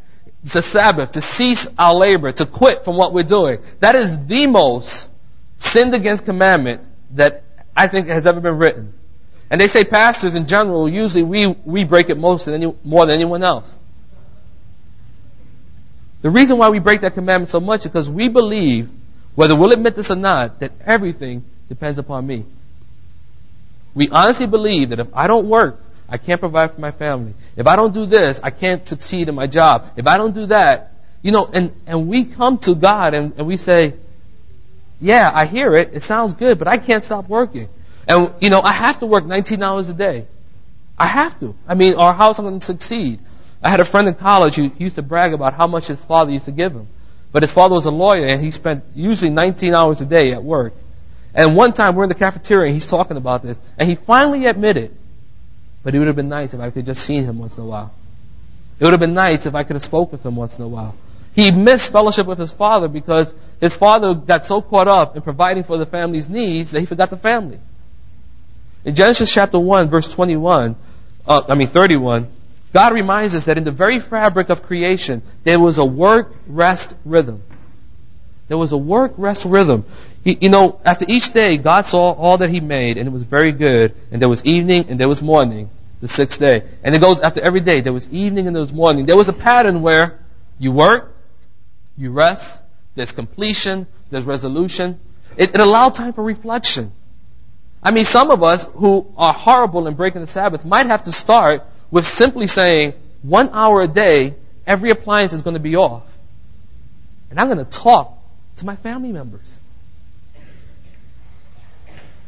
the 0.44 0.62
Sabbath, 0.62 1.12
to 1.12 1.20
cease 1.20 1.66
our 1.78 1.94
labor, 1.94 2.30
to 2.32 2.46
quit 2.46 2.84
from 2.84 2.96
what 2.96 3.12
we're 3.12 3.22
doing. 3.22 3.60
That 3.80 3.96
is 3.96 4.26
the 4.26 4.46
most 4.46 5.08
sinned 5.58 5.94
against 5.94 6.24
commandment 6.24 6.82
that 7.12 7.42
I 7.76 7.88
think 7.88 8.08
has 8.08 8.26
ever 8.26 8.40
been 8.40 8.58
written. 8.58 8.92
And 9.50 9.60
they 9.60 9.66
say 9.66 9.84
pastors 9.84 10.34
in 10.34 10.46
general, 10.46 10.88
usually 10.88 11.22
we, 11.22 11.46
we 11.46 11.84
break 11.84 12.10
it 12.10 12.18
most 12.18 12.46
than 12.46 12.54
any, 12.54 12.74
more 12.84 13.06
than 13.06 13.16
anyone 13.16 13.42
else. 13.42 13.72
The 16.22 16.30
reason 16.30 16.56
why 16.56 16.70
we 16.70 16.78
break 16.78 17.02
that 17.02 17.14
commandment 17.14 17.50
so 17.50 17.60
much 17.60 17.80
is 17.80 17.86
because 17.86 18.08
we 18.08 18.28
believe, 18.28 18.90
whether 19.34 19.56
we'll 19.56 19.72
admit 19.72 19.94
this 19.94 20.10
or 20.10 20.16
not, 20.16 20.60
that 20.60 20.72
everything 20.84 21.44
depends 21.68 21.98
upon 21.98 22.26
me. 22.26 22.44
We 23.94 24.08
honestly 24.08 24.46
believe 24.46 24.90
that 24.90 25.00
if 25.00 25.08
I 25.14 25.26
don't 25.26 25.48
work, 25.48 25.80
I 26.08 26.18
can't 26.18 26.40
provide 26.40 26.74
for 26.74 26.80
my 26.80 26.90
family. 26.90 27.34
If 27.56 27.66
I 27.66 27.76
don't 27.76 27.94
do 27.94 28.06
this, 28.06 28.40
I 28.42 28.50
can't 28.50 28.86
succeed 28.86 29.28
in 29.28 29.34
my 29.34 29.46
job. 29.46 29.86
If 29.96 30.06
I 30.06 30.18
don't 30.18 30.34
do 30.34 30.46
that, 30.46 30.92
you 31.22 31.32
know, 31.32 31.46
and, 31.46 31.72
and 31.86 32.08
we 32.08 32.24
come 32.24 32.58
to 32.58 32.74
God 32.74 33.14
and, 33.14 33.34
and 33.38 33.46
we 33.46 33.56
say, 33.56 33.94
yeah, 35.00 35.30
I 35.32 35.46
hear 35.46 35.72
it. 35.74 35.90
It 35.94 36.02
sounds 36.02 36.34
good, 36.34 36.58
but 36.58 36.68
I 36.68 36.76
can't 36.76 37.02
stop 37.02 37.28
working. 37.28 37.68
And, 38.06 38.34
you 38.40 38.50
know, 38.50 38.60
I 38.60 38.72
have 38.72 39.00
to 39.00 39.06
work 39.06 39.24
19 39.24 39.62
hours 39.62 39.88
a 39.88 39.94
day. 39.94 40.26
I 40.98 41.06
have 41.06 41.38
to. 41.40 41.54
I 41.66 41.74
mean, 41.74 41.94
or 41.94 42.12
how 42.12 42.28
else 42.28 42.38
am 42.38 42.46
I 42.46 42.50
going 42.50 42.60
to 42.60 42.66
succeed? 42.66 43.20
I 43.62 43.70
had 43.70 43.80
a 43.80 43.84
friend 43.84 44.06
in 44.08 44.14
college 44.14 44.56
who 44.56 44.70
used 44.78 44.96
to 44.96 45.02
brag 45.02 45.32
about 45.32 45.54
how 45.54 45.66
much 45.66 45.86
his 45.86 46.04
father 46.04 46.30
used 46.30 46.44
to 46.44 46.52
give 46.52 46.72
him. 46.72 46.86
But 47.34 47.42
his 47.42 47.50
father 47.50 47.74
was 47.74 47.84
a 47.84 47.90
lawyer 47.90 48.26
and 48.26 48.40
he 48.40 48.52
spent 48.52 48.84
usually 48.94 49.32
19 49.32 49.74
hours 49.74 50.00
a 50.00 50.04
day 50.04 50.32
at 50.32 50.44
work. 50.44 50.72
And 51.34 51.56
one 51.56 51.72
time 51.72 51.96
we're 51.96 52.04
in 52.04 52.08
the 52.08 52.14
cafeteria 52.14 52.66
and 52.66 52.74
he's 52.74 52.86
talking 52.86 53.16
about 53.16 53.42
this. 53.42 53.58
And 53.76 53.88
he 53.88 53.96
finally 53.96 54.46
admitted, 54.46 54.96
but 55.82 55.96
it 55.96 55.98
would 55.98 56.06
have 56.06 56.14
been 56.14 56.28
nice 56.28 56.54
if 56.54 56.60
I 56.60 56.66
could 56.66 56.86
have 56.86 56.94
just 56.94 57.04
seen 57.04 57.24
him 57.24 57.40
once 57.40 57.58
in 57.58 57.64
a 57.64 57.66
while. 57.66 57.92
It 58.78 58.84
would 58.84 58.92
have 58.92 59.00
been 59.00 59.14
nice 59.14 59.46
if 59.46 59.54
I 59.56 59.64
could 59.64 59.74
have 59.74 59.82
spoke 59.82 60.12
with 60.12 60.24
him 60.24 60.36
once 60.36 60.56
in 60.58 60.64
a 60.64 60.68
while. 60.68 60.94
He 61.34 61.50
missed 61.50 61.90
fellowship 61.90 62.28
with 62.28 62.38
his 62.38 62.52
father 62.52 62.86
because 62.86 63.34
his 63.60 63.74
father 63.74 64.14
got 64.14 64.46
so 64.46 64.62
caught 64.62 64.86
up 64.86 65.16
in 65.16 65.22
providing 65.22 65.64
for 65.64 65.76
the 65.76 65.86
family's 65.86 66.28
needs 66.28 66.70
that 66.70 66.78
he 66.78 66.86
forgot 66.86 67.10
the 67.10 67.16
family. 67.16 67.58
In 68.84 68.94
Genesis 68.94 69.32
chapter 69.32 69.58
1 69.58 69.88
verse 69.88 70.06
21, 70.06 70.76
uh, 71.26 71.42
I 71.48 71.56
mean 71.56 71.66
31, 71.66 72.28
God 72.74 72.92
reminds 72.92 73.36
us 73.36 73.44
that 73.44 73.56
in 73.56 73.62
the 73.62 73.70
very 73.70 74.00
fabric 74.00 74.50
of 74.50 74.64
creation, 74.64 75.22
there 75.44 75.60
was 75.60 75.78
a 75.78 75.84
work-rest 75.84 76.92
rhythm. 77.04 77.40
There 78.48 78.58
was 78.58 78.72
a 78.72 78.76
work-rest 78.76 79.44
rhythm. 79.44 79.84
He, 80.24 80.36
you 80.40 80.48
know, 80.48 80.80
after 80.84 81.04
each 81.08 81.32
day, 81.32 81.56
God 81.56 81.82
saw 81.86 82.10
all 82.10 82.38
that 82.38 82.50
He 82.50 82.58
made, 82.58 82.98
and 82.98 83.06
it 83.06 83.12
was 83.12 83.22
very 83.22 83.52
good. 83.52 83.94
And 84.10 84.20
there 84.20 84.28
was 84.28 84.44
evening, 84.44 84.86
and 84.88 84.98
there 84.98 85.08
was 85.08 85.22
morning, 85.22 85.70
the 86.00 86.08
sixth 86.08 86.40
day. 86.40 86.64
And 86.82 86.96
it 86.96 87.00
goes 87.00 87.20
after 87.20 87.40
every 87.40 87.60
day. 87.60 87.80
There 87.80 87.92
was 87.92 88.08
evening, 88.08 88.48
and 88.48 88.56
there 88.56 88.60
was 88.60 88.72
morning. 88.72 89.06
There 89.06 89.16
was 89.16 89.28
a 89.28 89.32
pattern 89.32 89.80
where 89.80 90.18
you 90.58 90.72
work, 90.72 91.14
you 91.96 92.10
rest, 92.10 92.60
there's 92.96 93.12
completion, 93.12 93.86
there's 94.10 94.24
resolution. 94.24 94.98
It, 95.36 95.54
it 95.54 95.60
allowed 95.60 95.94
time 95.94 96.12
for 96.12 96.24
reflection. 96.24 96.90
I 97.84 97.92
mean, 97.92 98.04
some 98.04 98.32
of 98.32 98.42
us 98.42 98.64
who 98.74 99.06
are 99.16 99.32
horrible 99.32 99.86
in 99.86 99.94
breaking 99.94 100.22
the 100.22 100.26
Sabbath 100.26 100.64
might 100.64 100.86
have 100.86 101.04
to 101.04 101.12
start 101.12 101.62
with 101.94 102.08
simply 102.08 102.48
saying, 102.48 102.92
one 103.22 103.50
hour 103.52 103.80
a 103.82 103.86
day, 103.86 104.34
every 104.66 104.90
appliance 104.90 105.32
is 105.32 105.42
going 105.42 105.54
to 105.54 105.60
be 105.60 105.76
off. 105.76 106.02
And 107.30 107.38
I'm 107.38 107.46
going 107.46 107.64
to 107.64 107.70
talk 107.70 108.18
to 108.56 108.66
my 108.66 108.74
family 108.74 109.12
members. 109.12 109.60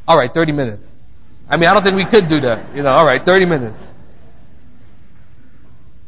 All 0.07 0.17
right, 0.17 0.33
30 0.33 0.53
minutes. 0.53 0.89
I 1.51 1.57
mean, 1.57 1.69
I 1.69 1.75
don't 1.75 1.83
think 1.83 1.97
we 1.97 2.05
could 2.05 2.29
do 2.29 2.43
that. 2.43 2.77
You 2.77 2.85
know, 2.85 2.93
all 2.93 3.05
right, 3.05 3.27
30 3.27 3.47
minutes. 3.47 3.89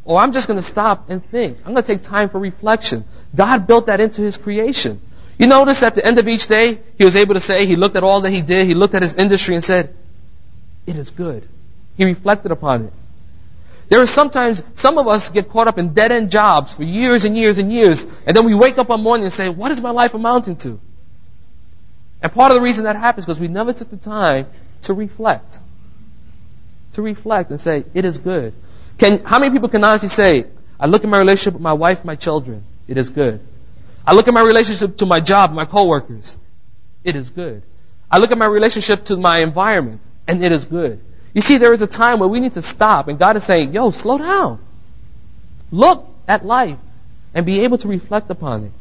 Or 0.05 0.21
I'm 0.21 0.33
just 0.33 0.47
going 0.47 0.61
to 0.61 0.65
stop 0.65 1.11
and 1.11 1.29
think. 1.29 1.59
I'm 1.65 1.73
going 1.73 1.83
to 1.83 1.95
take 1.95 2.05
time 2.05 2.29
for 2.29 2.39
reflection. 2.39 3.07
God 3.35 3.67
built 3.67 3.87
that 3.87 4.01
into 4.01 4.23
His 4.23 4.37
creation. 4.37 5.01
You 5.37 5.49
notice 5.49 5.83
at 5.83 5.97
the 5.97 6.07
end 6.07 6.21
of 6.21 6.29
each 6.29 6.47
day, 6.47 6.79
he 6.97 7.05
was 7.05 7.17
able 7.17 7.35
to 7.35 7.41
say, 7.41 7.67
he 7.67 7.75
looked 7.75 7.97
at 7.97 8.05
all 8.05 8.21
that 8.21 8.31
he 8.31 8.41
did, 8.41 8.67
he 8.69 8.75
looked 8.75 8.95
at 8.95 9.03
his 9.03 9.17
industry 9.17 9.57
and 9.57 9.65
said, 9.65 9.97
it 10.87 10.95
is 10.95 11.11
good. 11.11 11.49
He 11.97 12.05
reflected 12.05 12.53
upon 12.53 12.85
it. 12.85 12.93
There 13.89 14.01
are 14.01 14.07
sometimes, 14.07 14.63
some 14.75 14.99
of 14.99 15.09
us 15.09 15.31
get 15.31 15.49
caught 15.49 15.67
up 15.67 15.79
in 15.79 15.95
dead 15.95 16.13
end 16.13 16.31
jobs 16.31 16.75
for 16.75 16.83
years 16.83 17.25
and 17.25 17.37
years 17.37 17.59
and 17.59 17.73
years, 17.73 18.05
and 18.27 18.37
then 18.37 18.45
we 18.45 18.55
wake 18.55 18.77
up 18.77 18.91
one 18.91 19.03
morning 19.03 19.25
and 19.25 19.33
say, 19.33 19.49
what 19.49 19.71
is 19.71 19.81
my 19.81 19.91
life 19.91 20.15
amounting 20.15 20.57
to? 20.57 20.79
And 22.23 22.33
part 22.33 22.53
of 22.53 22.57
the 22.57 22.63
reason 22.63 22.85
that 22.85 22.97
happens 22.97 23.23
is 23.23 23.27
because 23.27 23.41
we 23.41 23.49
never 23.49 23.73
took 23.73 23.91
the 23.91 23.97
time 23.97 24.47
to 24.83 24.93
reflect. 24.93 25.59
To 26.95 27.03
reflect 27.03 27.51
and 27.51 27.61
say, 27.61 27.85
it 27.95 28.05
is 28.05 28.19
good. 28.19 28.53
Can, 28.99 29.25
how 29.25 29.39
many 29.39 29.53
people 29.53 29.69
can 29.71 29.83
honestly 29.83 30.11
say, 30.11 30.47
I 30.79 30.87
look 30.87 31.05
at 31.05 31.11
my 31.11 31.19
relationship 31.19 31.55
with 31.55 31.63
my 31.63 31.73
wife, 31.73 32.05
my 32.05 32.17
children, 32.17 32.65
it 32.87 32.99
is 32.99 33.09
good. 33.09 33.41
I 34.07 34.13
look 34.13 34.29
at 34.29 34.35
my 34.35 34.43
relationship 34.43 34.99
to 34.99 35.07
my 35.07 35.21
job, 35.21 35.53
my 35.53 35.65
coworkers. 35.65 36.37
It 37.05 37.17
is 37.17 37.31
good. 37.31 37.63
I 38.11 38.19
look 38.19 38.33
at 38.33 38.39
my 38.39 38.47
relationship 38.47 39.05
to 39.07 39.17
my 39.17 39.41
environment, 39.41 40.01
and 40.27 40.43
it 40.43 40.53
is 40.53 40.65
good. 40.65 41.01
You 41.39 41.43
see, 41.43 41.59
there 41.59 41.73
is 41.73 41.83
a 41.83 41.87
time 41.87 42.19
where 42.19 42.29
we 42.29 42.41
need 42.41 42.55
to 42.55 42.63
stop, 42.63 43.07
and 43.07 43.17
God 43.17 43.37
is 43.37 43.45
saying, 43.45 43.73
yo, 43.73 43.93
slow 43.93 44.19
down. 44.19 44.59
Look 45.71 46.05
at 46.27 46.45
life 46.45 46.79
and 47.33 47.47
be 47.47 47.61
able 47.61 47.79
to 47.79 47.87
reflect 47.87 48.29
upon 48.29 48.65
it. 48.65 48.73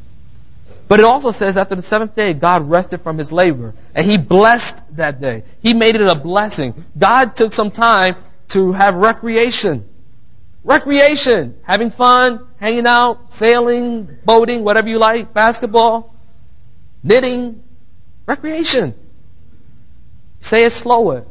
But 0.88 0.98
it 0.98 1.04
also 1.04 1.30
says 1.30 1.56
after 1.56 1.76
the 1.76 1.84
seventh 1.84 2.16
day, 2.16 2.32
God 2.32 2.68
rested 2.68 3.02
from 3.02 3.16
his 3.16 3.30
labor, 3.30 3.74
and 3.94 4.04
he 4.04 4.18
blessed 4.18 4.74
that 4.96 5.20
day. 5.20 5.44
He 5.62 5.72
made 5.72 5.94
it 5.94 6.00
a 6.00 6.16
blessing. 6.16 6.84
God 6.98 7.36
took 7.36 7.52
some 7.52 7.70
time 7.70 8.16
to 8.48 8.72
have 8.72 8.96
recreation. 8.96 9.88
Recreation, 10.64 11.54
having 11.62 11.92
fun, 11.92 12.44
hanging 12.56 12.88
out, 12.88 13.32
sailing, 13.32 14.18
boating, 14.24 14.64
whatever 14.64 14.88
you 14.88 14.98
like, 14.98 15.32
basketball, 15.32 16.12
knitting, 17.04 17.62
recreation. 18.26 18.94
Say 20.40 20.64
it 20.64 20.72
slower. 20.72 21.24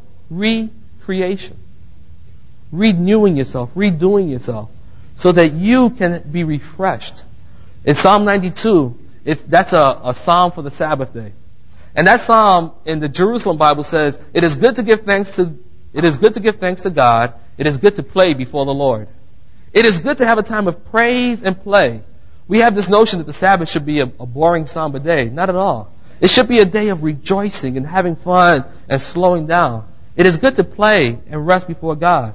Recreation. 1.08 1.56
Renewing 2.74 3.38
yourself, 3.38 3.74
redoing 3.76 4.30
yourself, 4.30 4.70
so 5.16 5.32
that 5.32 5.54
you 5.54 5.90
can 5.90 6.22
be 6.30 6.44
refreshed. 6.44 7.24
In 7.86 7.96
Psalm 7.96 8.26
92, 8.26 8.98
that's 9.48 9.72
a, 9.72 10.02
a 10.04 10.14
psalm 10.14 10.52
for 10.52 10.62
the 10.62 10.72
Sabbath 10.72 11.14
day. 11.14 11.32
And 11.96 12.08
that 12.08 12.20
psalm 12.20 12.74
in 12.86 13.00
the 13.00 13.08
Jerusalem 13.08 13.58
Bible 13.58 13.84
says, 13.84 14.20
it 14.34 14.44
is 14.44 14.58
good 14.58 14.76
to 14.76 14.84
give 14.84 15.02
thanks 15.02 15.38
to, 15.38 15.58
it 15.94 16.04
is 16.04 16.18
good 16.18 16.34
to 16.34 16.42
give 16.42 16.58
thanks 16.58 16.82
to 16.82 16.90
God. 16.90 17.34
It 17.58 17.68
is 17.68 17.78
good 17.78 17.96
to 17.96 18.04
play 18.04 18.34
before 18.34 18.66
the 18.66 18.74
Lord. 18.74 19.08
It 19.72 19.86
is 19.86 20.00
good 20.00 20.18
to 20.18 20.26
have 20.26 20.38
a 20.38 20.44
time 20.44 20.68
of 20.68 20.92
praise 20.92 21.42
and 21.42 21.58
play. 21.58 22.02
We 22.50 22.60
have 22.60 22.76
this 22.76 22.90
notion 22.90 23.20
that 23.20 23.26
the 23.26 23.34
Sabbath 23.34 23.70
should 23.70 23.86
be 23.86 24.02
a, 24.02 24.12
a 24.20 24.26
boring, 24.26 24.66
somber 24.68 25.00
day. 25.00 25.30
Not 25.30 25.48
at 25.48 25.56
all. 25.56 25.90
It 26.20 26.30
should 26.30 26.50
be 26.50 26.60
a 26.60 26.66
day 26.66 26.90
of 26.90 27.04
rejoicing 27.04 27.78
and 27.78 27.88
having 27.88 28.18
fun 28.18 28.66
and 28.90 29.02
slowing 29.02 29.48
down. 29.48 29.86
It 30.18 30.26
is 30.26 30.38
good 30.38 30.56
to 30.56 30.64
play 30.64 31.20
and 31.30 31.48
rest 31.48 31.68
before 31.68 31.96
God. 31.96 32.34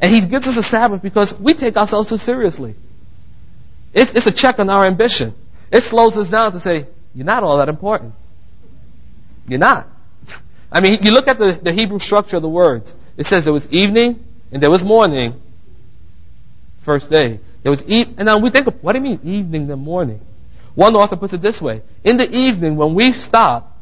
And 0.00 0.12
He 0.12 0.20
gives 0.20 0.48
us 0.48 0.56
a 0.56 0.62
Sabbath 0.62 1.00
because 1.00 1.32
we 1.32 1.54
take 1.54 1.76
ourselves 1.76 2.08
too 2.08 2.18
seriously. 2.18 2.74
It's, 3.94 4.12
it's 4.12 4.26
a 4.26 4.32
check 4.32 4.58
on 4.58 4.68
our 4.68 4.84
ambition. 4.86 5.34
It 5.70 5.82
slows 5.82 6.18
us 6.18 6.28
down 6.28 6.52
to 6.52 6.60
say, 6.60 6.88
you're 7.14 7.24
not 7.24 7.44
all 7.44 7.58
that 7.58 7.68
important. 7.68 8.14
You're 9.46 9.60
not. 9.60 9.86
I 10.70 10.80
mean, 10.80 10.98
you 11.02 11.12
look 11.12 11.28
at 11.28 11.38
the, 11.38 11.58
the 11.62 11.72
Hebrew 11.72 11.98
structure 11.98 12.36
of 12.36 12.42
the 12.42 12.48
words. 12.48 12.94
It 13.16 13.26
says 13.26 13.44
there 13.44 13.52
was 13.52 13.70
evening 13.70 14.24
and 14.50 14.62
there 14.62 14.70
was 14.70 14.82
morning 14.82 15.40
first 16.80 17.10
day. 17.10 17.38
There 17.62 17.70
was 17.70 17.84
eve, 17.84 18.18
and 18.18 18.26
now 18.26 18.38
we 18.38 18.50
think, 18.50 18.66
of, 18.66 18.82
what 18.82 18.92
do 18.92 18.98
you 18.98 19.04
mean 19.04 19.20
evening 19.22 19.70
and 19.70 19.82
morning? 19.82 20.20
One 20.74 20.96
author 20.96 21.16
puts 21.16 21.32
it 21.32 21.42
this 21.42 21.62
way. 21.62 21.82
In 22.02 22.16
the 22.16 22.28
evening, 22.28 22.76
when 22.76 22.94
we 22.94 23.12
stop, 23.12 23.78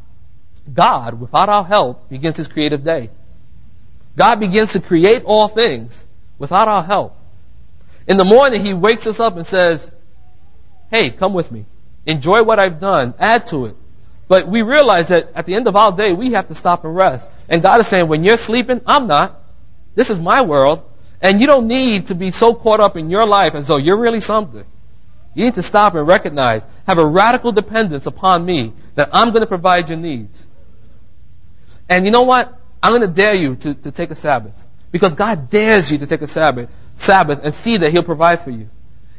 God, 0.72 1.18
without 1.18 1.48
our 1.48 1.64
help, 1.64 2.11
begins 2.11 2.37
his 2.37 2.48
creative 2.48 2.85
day. 2.85 3.09
God 4.21 4.39
begins 4.39 4.75
to 4.75 4.81
create 4.81 5.25
all 5.25 5.49
things 5.49 6.07
without 6.39 6.69
our 6.69 6.83
help. 6.83 7.17
In 8.07 8.19
the 8.19 8.25
morning, 8.27 8.63
he 8.63 8.75
wakes 8.75 9.07
us 9.07 9.19
up 9.19 9.39
and 9.39 9.47
says, 9.47 9.91
hey, 10.91 11.11
come 11.11 11.33
with 11.33 11.51
me. 11.51 11.65
Enjoy 12.05 12.43
what 12.43 12.61
I've 12.61 12.81
done. 12.81 13.15
Add 13.19 13.47
to 13.47 13.65
it. 13.65 13.77
But 14.29 14.47
we 14.47 14.61
realize 14.61 15.09
that 15.09 15.33
at 15.35 15.47
the 15.47 15.55
end 15.55 15.67
of 15.69 15.75
our 15.75 15.93
day, 15.97 16.13
we 16.13 16.33
have 16.33 16.49
to 16.49 16.55
stop 16.55 16.85
and 16.85 16.95
rest. 16.95 17.31
And 17.49 17.63
God 17.63 17.81
is 17.81 17.87
saying, 17.87 18.09
when 18.09 18.23
you're 18.23 18.37
sleeping, 18.37 18.83
I'm 18.87 19.07
not. 19.07 19.41
This 19.95 20.11
is 20.11 20.21
my 20.21 20.43
world. 20.43 20.83
And 21.23 21.41
you 21.41 21.47
don't 21.47 21.67
need 21.67 22.09
to 22.09 22.15
be 22.15 22.31
so 22.31 22.53
caught 22.53 22.81
up 22.81 22.99
in 22.99 23.09
your 23.09 23.27
life 23.27 23.55
as 23.55 23.69
though 23.69 23.79
you're 23.79 23.97
really 23.99 24.21
something. 24.21 24.67
You 25.33 25.47
need 25.47 25.55
to 25.55 25.63
stop 25.63 25.95
and 25.95 26.07
recognize, 26.07 26.63
have 26.87 26.99
a 26.99 27.07
radical 27.07 27.53
dependence 27.53 28.05
upon 28.05 28.45
me 28.45 28.75
that 28.97 29.09
I'm 29.15 29.31
going 29.31 29.41
to 29.41 29.47
provide 29.47 29.89
your 29.89 29.99
needs. 29.99 30.47
And 31.89 32.05
you 32.05 32.11
know 32.11 32.25
what? 32.25 32.60
I'm 32.83 32.93
going 32.93 33.03
to 33.03 33.14
dare 33.14 33.35
you 33.35 33.57
to, 33.57 33.75
to 33.75 33.90
take 33.90 34.11
a 34.11 34.14
Sabbath. 34.14 34.57
Because 34.90 35.14
God 35.14 35.51
dares 35.51 35.90
you 35.90 35.99
to 35.99 36.07
take 36.07 36.23
a 36.23 36.27
Sabbath, 36.27 36.71
Sabbath 36.97 37.40
and 37.45 37.55
see 37.55 37.77
that 37.77 37.93
He'll 37.93 38.03
provide 38.03 38.40
for 38.40 38.51
you. 38.51 38.69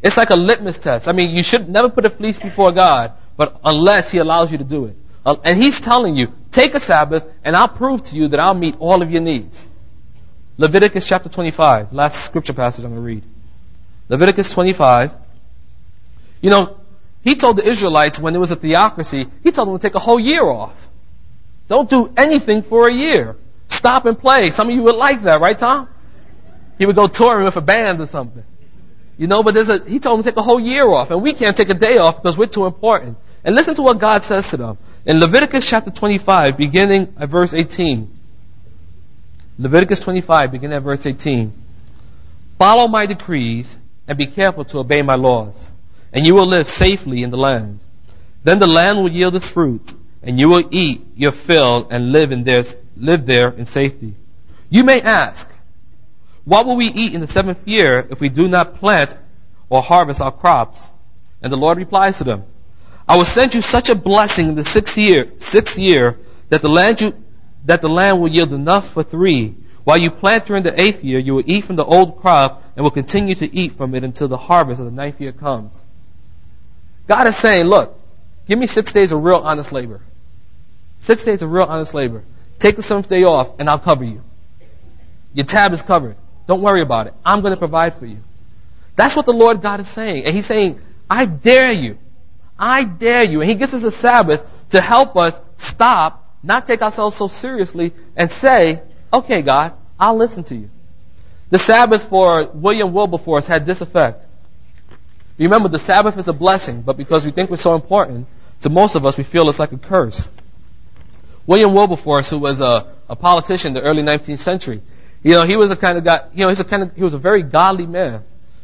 It's 0.02 0.18
like 0.18 0.32
a 0.32 0.36
litmus 0.36 0.80
test. 0.80 1.08
I 1.08 1.12
mean, 1.12 1.36
you 1.36 1.44
should 1.44 1.70
never 1.70 1.90
put 1.90 2.06
a 2.06 2.10
fleece 2.10 2.40
before 2.40 2.72
God, 2.72 3.14
but 3.38 3.60
unless 3.64 4.12
He 4.12 4.18
allows 4.18 4.52
you 4.52 4.58
to 4.58 4.64
do 4.64 4.86
it. 4.86 4.96
Uh, 5.26 5.36
and 5.44 5.62
He's 5.62 5.80
telling 5.80 6.16
you, 6.16 6.34
take 6.52 6.74
a 6.74 6.80
Sabbath 6.80 7.26
and 7.44 7.56
I'll 7.56 7.68
prove 7.70 8.04
to 8.06 8.16
you 8.16 8.30
that 8.30 8.40
I'll 8.40 8.56
meet 8.56 8.76
all 8.80 9.02
of 9.02 9.12
your 9.12 9.22
needs. 9.22 9.66
Leviticus 10.58 11.06
chapter 11.06 11.30
25, 11.30 11.94
last 11.94 12.26
scripture 12.26 12.54
passage 12.54 12.84
I'm 12.84 12.92
going 12.92 13.02
to 13.02 13.06
read. 13.06 13.24
Leviticus 14.10 14.52
25. 14.52 15.12
You 16.42 16.50
know, 16.50 16.78
he 17.24 17.36
told 17.36 17.58
the 17.58 17.68
Israelites 17.68 18.20
when 18.20 18.34
there 18.34 18.40
was 18.40 18.52
a 18.52 18.56
theocracy, 18.56 19.28
he 19.44 19.52
told 19.52 19.70
them 19.70 19.78
to 19.78 19.82
take 19.82 19.96
a 19.96 20.00
whole 20.00 20.20
year 20.20 20.44
off. 20.44 20.76
Don't 21.68 21.90
do 21.90 22.12
anything 22.18 22.64
for 22.64 22.90
a 22.90 22.94
year. 22.94 23.38
Stop 23.82 24.06
and 24.06 24.20
play. 24.20 24.52
Some 24.52 24.70
of 24.70 24.76
you 24.76 24.84
would 24.84 24.96
like 24.96 25.24
that, 25.24 25.42
right, 25.42 25.58
Tom? 25.58 25.90
He 26.78 26.86
would 26.86 26.96
go 26.96 27.08
touring 27.08 27.46
with 27.46 27.58
a 27.58 27.62
band 27.62 28.00
or 28.00 28.06
something. 28.06 28.44
You 29.18 29.26
know, 29.26 29.42
but 29.42 29.56
there's 29.56 29.72
a, 29.72 29.84
he 29.84 29.98
told 29.98 30.20
them 30.20 30.24
to 30.24 30.30
take 30.30 30.38
a 30.38 30.44
whole 30.44 30.60
year 30.60 30.88
off, 30.88 31.10
and 31.10 31.24
we 31.24 31.34
can't 31.34 31.58
take 31.58 31.70
a 31.70 31.74
day 31.74 31.98
off 31.98 32.22
because 32.22 32.38
we're 32.38 32.46
too 32.46 32.68
important. 32.68 33.18
And 33.44 33.56
listen 33.56 33.74
to 33.74 33.82
what 33.82 33.98
God 33.98 34.22
says 34.22 34.48
to 34.50 34.58
them. 34.58 34.78
In 35.04 35.20
Leviticus 35.20 35.68
chapter 35.68 35.90
25, 35.90 36.58
beginning 36.58 37.16
at 37.20 37.28
verse 37.28 37.56
18. 37.56 38.20
Leviticus 39.58 40.00
25, 40.00 40.52
beginning 40.52 40.78
at 40.78 40.84
verse 40.84 41.04
18. 41.04 41.52
Follow 42.60 42.88
my 42.88 43.08
decrees 43.08 43.76
and 44.08 44.16
be 44.16 44.28
careful 44.28 44.64
to 44.66 44.78
obey 44.78 45.02
my 45.02 45.16
laws, 45.16 45.72
and 46.14 46.24
you 46.24 46.36
will 46.36 46.46
live 46.46 46.70
safely 46.70 47.24
in 47.24 47.32
the 47.32 47.38
land. 47.38 47.80
Then 48.44 48.60
the 48.60 48.68
land 48.68 49.00
will 49.00 49.10
yield 49.10 49.36
its 49.36 49.48
fruit, 49.48 49.92
and 50.22 50.40
you 50.40 50.50
will 50.50 50.68
eat 50.70 51.02
your 51.16 51.32
fill 51.32 51.88
and 51.90 52.12
live 52.12 52.32
in 52.32 52.44
there, 52.44 52.64
live 53.02 53.26
there 53.26 53.50
in 53.50 53.66
safety. 53.66 54.16
You 54.70 54.84
may 54.84 55.02
ask, 55.02 55.50
what 56.46 56.66
will 56.66 56.76
we 56.76 56.88
eat 56.88 57.14
in 57.14 57.22
the 57.22 57.28
seventh 57.28 57.68
year 57.68 58.08
if 58.10 58.20
we 58.20 58.30
do 58.30 58.48
not 58.48 58.76
plant 58.76 59.16
or 59.70 59.82
harvest 59.82 60.22
our 60.22 60.32
crops? 60.32 60.90
And 61.42 61.52
the 61.52 61.58
Lord 61.58 61.78
replies 61.78 62.20
to 62.20 62.24
them, 62.24 62.44
I 63.08 63.18
will 63.18 63.26
send 63.26 63.54
you 63.54 63.62
such 63.62 63.90
a 63.90 63.96
blessing 63.96 64.50
in 64.50 64.56
the 64.56 64.64
sixth 64.64 64.98
year, 64.98 65.32
sixth 65.40 65.78
year 65.78 66.18
that 66.50 66.62
the 66.62 66.70
land 66.70 67.02
you, 67.02 67.14
that 67.66 67.82
the 67.82 67.90
land 67.90 68.22
will 68.22 68.30
yield 68.30 68.54
enough 68.54 68.90
for 68.90 69.04
three. 69.04 69.56
While 69.84 69.98
you 69.98 70.12
plant 70.12 70.46
during 70.46 70.64
the 70.64 70.80
eighth 70.80 71.04
year, 71.04 71.20
you 71.20 71.36
will 71.36 71.44
eat 71.46 71.64
from 71.64 71.76
the 71.76 71.84
old 71.84 72.22
crop 72.22 72.64
and 72.76 72.84
will 72.84 72.92
continue 72.92 73.36
to 73.36 73.56
eat 73.56 73.74
from 73.74 73.96
it 73.96 74.04
until 74.04 74.28
the 74.28 74.38
harvest 74.38 74.80
of 74.80 74.86
the 74.86 74.92
ninth 74.92 75.20
year 75.20 75.32
comes. 75.32 75.78
God 77.08 77.28
is 77.28 77.36
saying, 77.36 77.66
look, 77.66 78.00
give 78.48 78.60
me 78.60 78.68
six 78.68 78.92
days 78.92 79.12
of 79.12 79.24
real 79.24 79.40
honest 79.40 79.72
labor. 79.72 80.02
Six 81.00 81.24
days 81.24 81.42
of 81.42 81.52
real 81.52 81.66
honest 81.66 81.94
labor. 81.94 82.24
Take 82.62 82.78
the 82.78 82.82
seventh 82.82 83.10
day 83.10 83.24
off 83.24 83.60
and 83.60 83.70
I'll 83.70 83.80
cover 83.80 84.06
you. 84.06 84.24
Your 85.34 85.46
tab 85.46 85.74
is 85.74 85.82
covered. 85.82 86.16
Don't 86.48 86.62
worry 86.62 86.82
about 86.82 87.08
it. 87.08 87.14
I'm 87.26 87.42
going 87.42 87.52
to 87.52 87.58
provide 87.60 88.00
for 88.00 88.06
you. 88.06 88.20
That's 88.96 89.16
what 89.16 89.26
the 89.26 89.34
Lord 89.34 89.62
God 89.62 89.82
is 89.82 89.90
saying. 89.90 90.24
And 90.26 90.34
He's 90.34 90.46
saying, 90.46 90.80
I 91.10 91.26
dare 91.26 91.72
you. 91.72 91.98
I 92.58 92.86
dare 92.86 93.24
you. 93.26 93.42
And 93.42 93.50
He 93.50 93.56
gives 93.56 93.74
us 93.74 93.84
a 93.84 93.92
Sabbath 93.92 94.46
to 94.70 94.80
help 94.80 95.18
us 95.18 95.38
stop 95.58 96.22
not 96.44 96.66
take 96.66 96.82
ourselves 96.82 97.16
so 97.16 97.28
seriously 97.28 97.94
and 98.16 98.32
say, 98.32 98.82
okay, 99.14 99.42
God, 99.42 99.74
I'll 100.00 100.18
listen 100.18 100.44
to 100.46 100.56
you. 100.56 100.70
The 101.50 101.60
Sabbath 101.60 102.10
for 102.10 102.50
William 102.54 102.94
Wilberforce 102.94 103.46
had 103.46 103.66
this 103.66 103.82
effect. 103.82 104.26
Remember, 105.38 105.70
the 105.70 105.80
Sabbath 105.80 106.18
is 106.18 106.28
a 106.28 106.34
blessing, 106.34 106.82
but 106.82 106.98
because 106.98 107.26
we 107.26 107.32
think 107.32 107.50
we're 107.50 107.58
so 107.58 107.76
important, 107.76 108.28
to 108.62 108.70
most 108.70 108.96
of 108.96 109.06
us, 109.06 109.18
we 109.18 109.24
feel 109.24 109.50
it's 109.50 109.60
like 109.60 109.72
a 109.72 109.78
curse. 109.78 110.28
William 111.46 111.74
Wilberforce, 111.74 112.30
who 112.30 112.38
was 112.38 112.62
a, 112.62 112.94
a 113.10 113.16
politician 113.16 113.70
in 113.70 113.74
the 113.76 113.82
early 113.82 114.04
19th 114.04 114.40
century, 114.40 114.82
you 115.24 115.34
know, 115.34 115.44
he 115.44 115.56
was 115.56 115.72
a 115.72 115.76
kind 115.76 115.98
of 115.98 116.04
guy, 116.04 116.28
you 116.34 116.44
know, 116.44 116.50
he's 116.50 116.60
a 116.60 116.66
kind 116.66 116.84
of, 116.84 116.96
he 116.96 117.04
was 117.04 117.14
a 117.14 117.20
very 117.20 117.44
godly 117.44 117.86
man. 117.86 118.24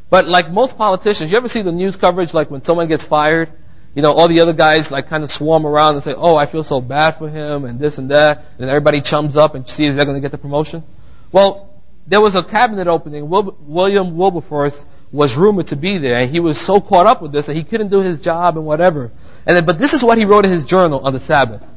But 0.10 0.28
like 0.28 0.50
most 0.50 0.78
politicians, 0.78 1.32
you 1.32 1.38
ever 1.38 1.50
see 1.50 1.62
the 1.62 1.72
news 1.72 1.96
coverage 1.96 2.34
like 2.34 2.50
when 2.50 2.64
someone 2.64 2.88
gets 2.88 3.04
fired 3.04 3.52
you 3.98 4.04
know, 4.04 4.14
all 4.14 4.28
the 4.28 4.42
other 4.42 4.54
guys 4.54 4.92
like 4.92 5.08
kind 5.08 5.24
of 5.24 5.32
swarm 5.32 5.66
around 5.66 5.96
and 5.96 6.04
say, 6.04 6.14
oh, 6.16 6.36
I 6.36 6.46
feel 6.46 6.64
so 6.64 6.80
bad 6.80 7.18
for 7.18 7.28
him 7.28 7.66
and 7.66 7.80
this 7.80 7.98
and 7.98 8.12
that. 8.12 8.46
And 8.60 8.70
everybody 8.70 9.02
chums 9.02 9.36
up 9.36 9.56
and 9.56 9.68
sees 9.68 9.96
they're 9.96 10.06
going 10.06 10.18
to 10.18 10.22
get 10.22 10.30
the 10.30 10.38
promotion. 10.38 10.84
Well, 11.32 11.82
there 12.06 12.22
was 12.22 12.36
a 12.36 12.44
cabinet 12.44 12.86
opening. 12.88 13.28
William 13.28 14.16
Wilberforce 14.16 14.86
was 15.12 15.36
rumored 15.36 15.70
to 15.70 15.76
be 15.76 15.98
there 15.98 16.18
and 16.18 16.30
he 16.30 16.40
was 16.40 16.60
so 16.60 16.80
caught 16.80 17.08
up 17.08 17.24
with 17.24 17.32
this 17.32 17.48
that 17.48 17.56
he 17.56 17.64
couldn't 17.64 17.88
do 17.88 18.02
his 18.02 18.20
job 18.20 18.56
and 18.56 18.68
whatever. 18.68 19.12
And 19.48 19.58
then, 19.58 19.66
but 19.66 19.80
this 19.80 19.94
is 19.94 20.04
what 20.04 20.20
he 20.20 20.26
wrote 20.26 20.46
in 20.46 20.52
his 20.52 20.66
journal 20.66 21.00
on 21.00 21.14
the 21.14 21.20
Sabbath. 21.20 21.68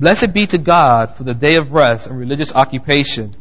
Blessed 0.00 0.32
be 0.32 0.46
to 0.46 0.56
God 0.56 1.14
for 1.16 1.24
the 1.24 1.34
day 1.34 1.56
of 1.56 1.72
rest 1.72 2.06
and 2.06 2.18
religious 2.18 2.54
occupation, 2.54 3.34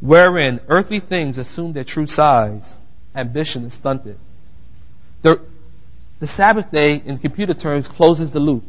wherein 0.00 0.60
earthly 0.68 1.00
things 1.00 1.38
assume 1.38 1.72
their 1.72 1.82
true 1.82 2.06
size, 2.06 2.78
ambition 3.16 3.64
is 3.64 3.74
stunted. 3.74 4.16
The, 5.22 5.40
the 6.20 6.28
Sabbath 6.28 6.70
day, 6.70 7.02
in 7.04 7.18
computer 7.18 7.52
terms, 7.52 7.88
closes 7.88 8.30
the 8.30 8.38
loop. 8.38 8.62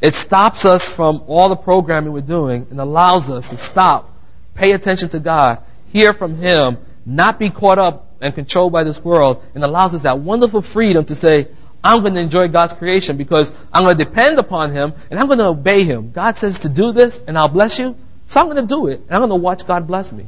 It 0.00 0.14
stops 0.14 0.64
us 0.64 0.88
from 0.88 1.22
all 1.28 1.48
the 1.48 1.54
programming 1.54 2.12
we're 2.12 2.22
doing 2.22 2.66
and 2.70 2.80
allows 2.80 3.30
us 3.30 3.50
to 3.50 3.56
stop, 3.56 4.10
pay 4.56 4.72
attention 4.72 5.10
to 5.10 5.20
God, 5.20 5.60
hear 5.92 6.12
from 6.12 6.34
Him, 6.34 6.78
not 7.06 7.38
be 7.38 7.50
caught 7.50 7.78
up 7.78 8.16
and 8.20 8.34
controlled 8.34 8.72
by 8.72 8.82
this 8.82 8.98
world, 8.98 9.44
and 9.54 9.62
allows 9.62 9.94
us 9.94 10.02
that 10.02 10.18
wonderful 10.18 10.62
freedom 10.62 11.04
to 11.04 11.14
say, 11.14 11.46
I'm 11.84 12.00
going 12.00 12.14
to 12.14 12.20
enjoy 12.20 12.48
God's 12.48 12.72
creation 12.72 13.16
because 13.16 13.52
I'm 13.72 13.84
going 13.84 13.98
to 13.98 14.04
depend 14.04 14.38
upon 14.38 14.72
Him 14.72 14.94
and 15.10 15.18
I'm 15.18 15.26
going 15.26 15.38
to 15.38 15.46
obey 15.46 15.84
Him. 15.84 16.12
God 16.12 16.36
says 16.36 16.60
to 16.60 16.68
do 16.68 16.92
this 16.92 17.20
and 17.26 17.36
I'll 17.36 17.48
bless 17.48 17.78
you, 17.78 17.96
so 18.26 18.40
I'm 18.40 18.46
going 18.46 18.56
to 18.56 18.66
do 18.66 18.86
it 18.86 19.00
and 19.00 19.10
I'm 19.10 19.20
going 19.20 19.30
to 19.30 19.36
watch 19.36 19.66
God 19.66 19.86
bless 19.86 20.12
me. 20.12 20.26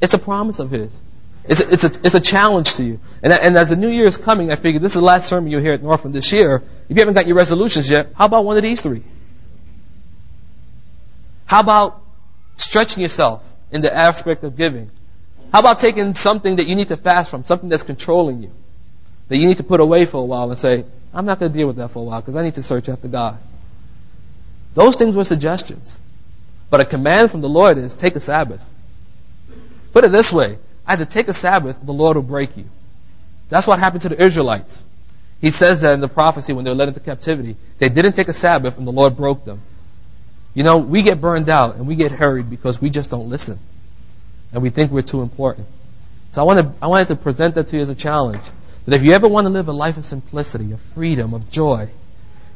It's 0.00 0.14
a 0.14 0.18
promise 0.18 0.58
of 0.58 0.70
His. 0.70 0.92
It's 1.44 1.60
a, 1.60 1.72
it's 1.72 1.84
a, 1.84 1.92
it's 2.04 2.14
a 2.14 2.20
challenge 2.20 2.74
to 2.74 2.84
you. 2.84 3.00
And, 3.22 3.32
and 3.32 3.56
as 3.56 3.70
the 3.70 3.76
new 3.76 3.88
year 3.88 4.06
is 4.06 4.18
coming, 4.18 4.52
I 4.52 4.56
figured 4.56 4.82
this 4.82 4.92
is 4.92 4.96
the 4.96 5.04
last 5.04 5.28
sermon 5.28 5.50
you'll 5.50 5.62
hear 5.62 5.72
at 5.72 5.82
Northland 5.82 6.14
this 6.14 6.30
year. 6.30 6.62
If 6.88 6.96
you 6.96 7.00
haven't 7.00 7.14
got 7.14 7.26
your 7.26 7.36
resolutions 7.36 7.88
yet, 7.88 8.12
how 8.14 8.26
about 8.26 8.44
one 8.44 8.58
of 8.58 8.62
these 8.62 8.82
three? 8.82 9.02
How 11.46 11.60
about 11.60 12.02
stretching 12.58 13.02
yourself 13.02 13.42
in 13.72 13.80
the 13.80 13.94
aspect 13.94 14.44
of 14.44 14.56
giving? 14.56 14.90
How 15.50 15.60
about 15.60 15.80
taking 15.80 16.14
something 16.14 16.56
that 16.56 16.66
you 16.66 16.76
need 16.76 16.88
to 16.88 16.98
fast 16.98 17.30
from, 17.30 17.44
something 17.44 17.70
that's 17.70 17.82
controlling 17.82 18.42
you, 18.42 18.52
that 19.28 19.36
you 19.36 19.46
need 19.46 19.58
to 19.58 19.62
put 19.62 19.80
away 19.80 20.04
for 20.04 20.18
a 20.18 20.24
while 20.24 20.50
and 20.50 20.58
say, 20.58 20.84
I'm 21.12 21.26
not 21.26 21.38
going 21.38 21.52
to 21.52 21.58
deal 21.58 21.66
with 21.66 21.76
that 21.76 21.88
for 21.88 22.00
a 22.00 22.02
while 22.02 22.20
because 22.20 22.36
I 22.36 22.42
need 22.42 22.54
to 22.54 22.62
search 22.62 22.88
after 22.88 23.08
God. 23.08 23.38
Those 24.74 24.96
things 24.96 25.16
were 25.16 25.24
suggestions. 25.24 25.98
But 26.70 26.80
a 26.80 26.84
command 26.84 27.30
from 27.30 27.40
the 27.40 27.48
Lord 27.48 27.78
is 27.78 27.94
take 27.94 28.14
a 28.16 28.20
Sabbath. 28.20 28.64
Put 29.92 30.04
it 30.04 30.12
this 30.12 30.32
way. 30.32 30.58
Either 30.86 31.04
take 31.04 31.28
a 31.28 31.32
Sabbath, 31.32 31.78
the 31.82 31.92
Lord 31.92 32.16
will 32.16 32.22
break 32.22 32.56
you. 32.56 32.64
That's 33.48 33.66
what 33.66 33.78
happened 33.78 34.02
to 34.02 34.10
the 34.10 34.22
Israelites. 34.22 34.82
He 35.40 35.50
says 35.50 35.80
that 35.80 35.92
in 35.92 36.00
the 36.00 36.08
prophecy 36.08 36.52
when 36.52 36.64
they 36.64 36.70
were 36.70 36.76
led 36.76 36.88
into 36.88 37.00
captivity. 37.00 37.56
They 37.78 37.88
didn't 37.88 38.12
take 38.12 38.28
a 38.28 38.32
Sabbath 38.32 38.76
and 38.76 38.86
the 38.86 38.92
Lord 38.92 39.16
broke 39.16 39.44
them. 39.44 39.60
You 40.54 40.64
know, 40.64 40.78
we 40.78 41.02
get 41.02 41.20
burned 41.20 41.48
out 41.48 41.76
and 41.76 41.86
we 41.86 41.94
get 41.94 42.10
hurried 42.10 42.50
because 42.50 42.80
we 42.80 42.90
just 42.90 43.10
don't 43.10 43.28
listen. 43.28 43.58
And 44.52 44.62
we 44.62 44.70
think 44.70 44.90
we're 44.90 45.02
too 45.02 45.22
important. 45.22 45.66
So 46.32 46.48
I, 46.48 46.70
I 46.82 46.86
wanted 46.88 47.08
to 47.08 47.16
present 47.16 47.54
that 47.54 47.68
to 47.68 47.76
you 47.76 47.82
as 47.82 47.88
a 47.88 47.94
challenge. 47.94 48.42
That 48.88 48.96
if 48.96 49.04
you 49.04 49.12
ever 49.12 49.28
want 49.28 49.46
to 49.46 49.50
live 49.50 49.68
a 49.68 49.72
life 49.72 49.98
of 49.98 50.06
simplicity, 50.06 50.72
of 50.72 50.80
freedom, 50.94 51.34
of 51.34 51.50
joy, 51.50 51.90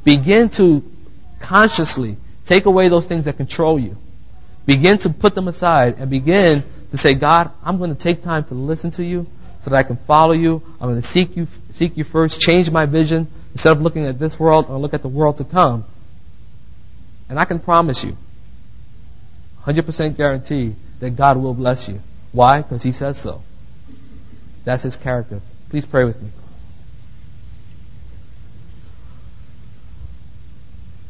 begin 0.03 0.49
to 0.51 0.83
consciously 1.41 2.17
take 2.47 2.65
away 2.65 2.89
those 2.89 3.07
things 3.07 3.27
that 3.27 3.37
control 3.37 3.79
you. 3.79 3.99
Begin 4.65 4.97
to 4.99 5.11
put 5.11 5.35
them 5.35 5.47
aside 5.47 5.97
and 5.99 6.09
begin 6.09 6.65
to 6.91 6.97
say, 6.97 7.13
God, 7.13 7.51
I'm 7.63 7.77
going 7.77 7.95
to 7.95 8.03
take 8.03 8.23
time 8.23 8.45
to 8.45 8.55
listen 8.55 8.93
to 8.93 9.05
you 9.05 9.27
so 9.61 9.69
that 9.69 9.77
I 9.77 9.83
can 9.83 9.99
follow 9.99 10.33
you. 10.33 10.63
I'm 10.81 10.89
going 10.89 11.03
to 11.03 11.07
seek 11.07 11.37
you, 11.37 11.49
seek 11.73 11.99
you 11.99 12.05
first, 12.05 12.41
change 12.41 12.71
my 12.71 12.87
vision. 12.87 13.27
Instead 13.53 13.73
of 13.73 13.83
looking 13.83 14.07
at 14.07 14.19
this 14.19 14.41
world, 14.41 14.69
I'll 14.71 14.81
look 14.81 14.95
at 14.95 15.03
the 15.03 15.09
world 15.09 15.37
to 15.37 15.45
come. 15.45 15.85
And 17.29 17.39
I 17.39 17.45
can 17.45 17.59
promise 17.59 18.05
you, 18.05 18.17
100% 19.65 20.17
guarantee 20.17 20.77
that 21.01 21.11
God 21.11 21.37
will 21.37 21.53
bless 21.53 21.91
you. 21.91 22.01
Why? 22.33 22.63
Because 22.63 22.83
He 22.83 22.93
says 22.93 23.21
so. 23.21 23.43
That's 24.65 24.83
His 24.83 24.97
character. 24.97 25.43
Please 25.73 25.87
pray 25.87 26.05
with 26.05 26.21
me. 26.21 26.29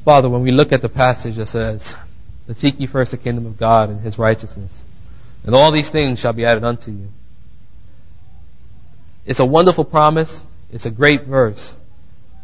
Father, 0.04 0.28
when 0.28 0.42
we 0.42 0.52
look 0.52 0.70
at 0.70 0.82
the 0.82 0.88
passage 0.88 1.34
that 1.34 1.46
says, 1.46 1.96
Seek 2.52 2.78
ye 2.78 2.86
first 2.86 3.10
the 3.10 3.16
kingdom 3.16 3.44
of 3.46 3.58
God 3.58 3.90
and 3.90 3.98
His 3.98 4.20
righteousness, 4.20 4.80
and 5.44 5.52
all 5.56 5.72
these 5.72 5.90
things 5.90 6.20
shall 6.20 6.32
be 6.32 6.44
added 6.44 6.62
unto 6.62 6.92
you. 6.92 7.08
It's 9.26 9.40
a 9.40 9.44
wonderful 9.44 9.84
promise. 9.84 10.40
It's 10.72 10.86
a 10.86 10.92
great 10.92 11.24
verse. 11.24 11.74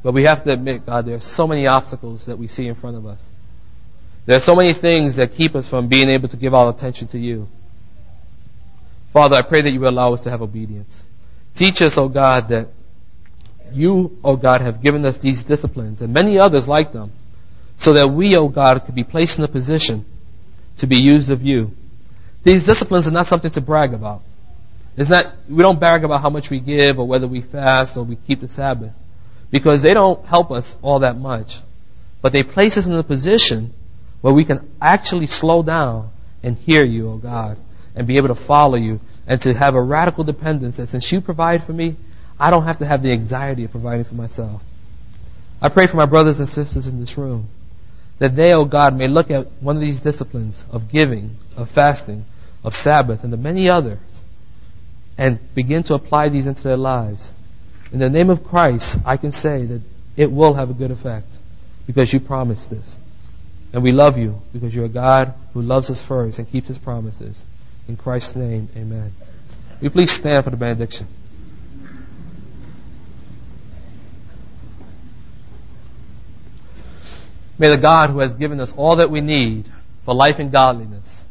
But 0.03 0.11
we 0.11 0.25
have 0.25 0.43
to 0.43 0.53
admit, 0.53 0.87
God, 0.87 1.07
there 1.07 1.15
are 1.15 1.21
so 1.21 1.47
many 1.47 1.69
obstacles 1.69 2.27
that 2.27 2.37
we 2.37 2.49
see 2.49 2.67
in 2.67 2.75
front 2.75 2.97
of 2.97 3.07
us. 3.07 3.25
There 4.27 4.37
are 4.37 4.41
so 4.41 4.57
many 4.57 4.73
things 4.73 5.15
that 5.17 5.35
keep 5.35 5.55
us 5.55 5.69
from 5.69 5.87
being 5.87 6.09
able 6.09 6.27
to 6.31 6.37
give 6.37 6.53
our 6.53 6.69
attention 6.69 7.07
to 7.09 7.19
you. 7.21 7.47
Father, 9.13 9.37
I 9.37 9.43
pray 9.43 9.61
that 9.61 9.71
you 9.71 9.79
will 9.79 9.91
allow 9.91 10.15
us 10.15 10.23
to 10.23 10.31
have 10.31 10.43
obedience. 10.43 11.05
Teach 11.59 11.83
us, 11.83 11.99
O 11.99 12.09
God, 12.09 12.51
that 12.51 12.69
you, 13.73 14.17
O 14.23 14.37
God, 14.37 14.61
have 14.61 14.81
given 14.81 15.05
us 15.05 15.17
these 15.17 15.43
disciplines 15.43 16.01
and 16.01 16.15
many 16.15 16.39
others 16.39 16.69
like 16.69 16.93
them 16.93 17.11
so 17.77 17.95
that 17.95 18.13
we, 18.13 18.37
O 18.37 18.47
God, 18.47 18.85
could 18.87 18.95
be 18.95 19.03
placed 19.03 19.39
in 19.39 19.45
a 19.45 19.49
position 19.49 20.05
to 20.77 20.87
be 20.87 20.99
used 20.99 21.33
of 21.33 21.43
you. 21.43 21.73
These 22.45 22.65
disciplines 22.65 23.09
are 23.09 23.11
not 23.11 23.27
something 23.27 23.51
to 23.51 23.61
brag 23.61 23.93
about. 23.93 24.23
It's 24.97 25.11
not, 25.11 25.35
we 25.49 25.65
don't 25.65 25.81
brag 25.81 26.05
about 26.05 26.23
how 26.23 26.31
much 26.31 26.49
we 26.49 26.61
give 26.61 27.01
or 27.01 27.09
whether 27.09 27.27
we 27.27 27.41
fast 27.41 27.97
or 27.97 28.05
we 28.05 28.15
keep 28.15 28.39
the 28.39 28.47
Sabbath 28.47 28.93
because 29.51 29.83
they 29.83 29.95
don't 29.95 30.25
help 30.27 30.53
us 30.53 30.77
all 30.81 31.01
that 31.01 31.17
much. 31.17 31.61
But 32.23 32.31
they 32.31 32.45
place 32.45 32.77
us 32.77 32.87
in 32.87 32.95
a 32.95 33.03
position 33.03 33.75
where 34.21 34.33
we 34.33 34.45
can 34.45 34.71
actually 34.81 35.27
slow 35.27 35.65
down 35.65 36.11
and 36.41 36.57
hear 36.57 36.85
you, 36.85 37.09
O 37.09 37.13
oh 37.15 37.17
God, 37.17 37.59
and 37.97 38.07
be 38.07 38.17
able 38.19 38.29
to 38.29 38.37
follow 38.37 38.77
you 38.77 39.01
and 39.29 39.41
to 39.43 39.55
have 39.55 39.77
a 39.77 39.81
radical 39.81 40.25
dependence 40.25 40.79
that 40.79 40.89
since 40.89 41.13
you 41.13 41.21
provide 41.21 41.63
for 41.63 41.73
me, 41.73 41.95
I 42.41 42.51
don't 42.51 42.65
have 42.65 42.79
to 42.79 42.87
have 42.87 43.03
the 43.03 43.13
anxiety 43.13 43.65
of 43.65 43.71
providing 43.71 44.05
for 44.05 44.17
myself. 44.17 44.63
I 45.63 45.69
pray 45.69 45.87
for 45.87 45.97
my 45.97 46.07
brothers 46.07 46.41
and 46.41 46.49
sisters 46.49 46.89
in 46.89 46.99
this 46.99 47.17
room 47.17 47.49
that 48.19 48.35
they, 48.35 48.53
O 48.53 48.63
oh 48.63 48.65
God, 48.65 48.97
may 48.97 49.07
look 49.07 49.31
at 49.31 49.47
one 49.61 49.77
of 49.77 49.83
these 49.83 50.01
disciplines 50.01 50.65
of 50.73 50.91
giving, 50.91 51.37
of 51.57 51.71
fasting, 51.71 52.25
of 52.65 52.75
Sabbath, 52.75 53.23
and 53.23 53.33
the 53.33 53.37
many 53.37 53.69
others, 53.69 54.01
and 55.17 55.39
begin 55.55 55.85
to 55.85 55.95
apply 55.95 56.29
these 56.29 56.49
into 56.49 56.65
their 56.65 56.77
lives 56.77 57.33
in 57.93 57.99
the 57.99 58.11
name 58.11 58.31
of 58.31 58.45
Christ, 58.45 58.99
I 59.05 59.17
can 59.17 59.33
say 59.33 59.65
that 59.65 59.83
it 60.17 60.31
will 60.31 60.55
have 60.55 60.71
a 60.71 60.75
good 60.75 60.91
effect 60.91 61.27
because 61.87 62.13
you 62.13 62.21
promised 62.21 62.71
this. 62.71 62.97
And 63.73 63.83
we 63.83 63.93
love 63.93 64.19
you 64.19 64.41
because 64.53 64.75
you're 64.75 64.87
a 64.87 64.91
God 64.91 65.35
who 65.53 65.63
loves 65.63 65.91
us 65.91 66.03
first 66.03 66.39
and 66.39 66.51
keeps 66.51 66.69
his 66.69 66.79
promises. 66.79 67.43
In 67.89 67.97
Christ's 67.97 68.37
name, 68.37 68.69
amen. 68.77 69.13
Will 69.79 69.85
you 69.85 69.91
please 69.91 70.11
stand 70.11 70.45
for 70.45 70.51
the 70.51 70.57
benediction? 70.57 71.07
May 77.59 77.71
the 77.71 77.79
God 77.79 78.11
who 78.11 78.21
has 78.21 78.35
given 78.35 78.61
us 78.61 78.73
all 78.77 78.97
that 78.97 79.11
we 79.11 79.21
need 79.21 79.65
for 80.05 80.15
life 80.15 80.39
and 80.39 80.53
godliness 80.53 81.25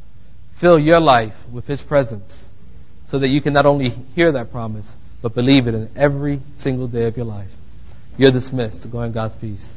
fill 0.54 0.78
your 0.78 1.00
life 1.00 1.36
with 1.52 1.68
his 1.68 1.82
presence 1.82 2.48
so 3.08 3.20
that 3.20 3.30
you 3.30 3.40
can 3.40 3.54
not 3.54 3.66
only 3.66 3.90
hear 3.90 4.34
that 4.34 4.52
promise, 4.52 4.94
but 5.22 5.34
believe 5.34 5.68
it 5.68 5.76
in 5.76 5.90
every 5.96 6.42
single 6.58 6.88
day 6.88 7.06
of 7.06 7.16
your 7.16 7.26
life. 7.26 7.52
You're 8.18 8.32
dismissed 8.32 8.90
go 8.92 9.04
in 9.04 9.12
God's 9.12 9.36
peace. 9.36 9.74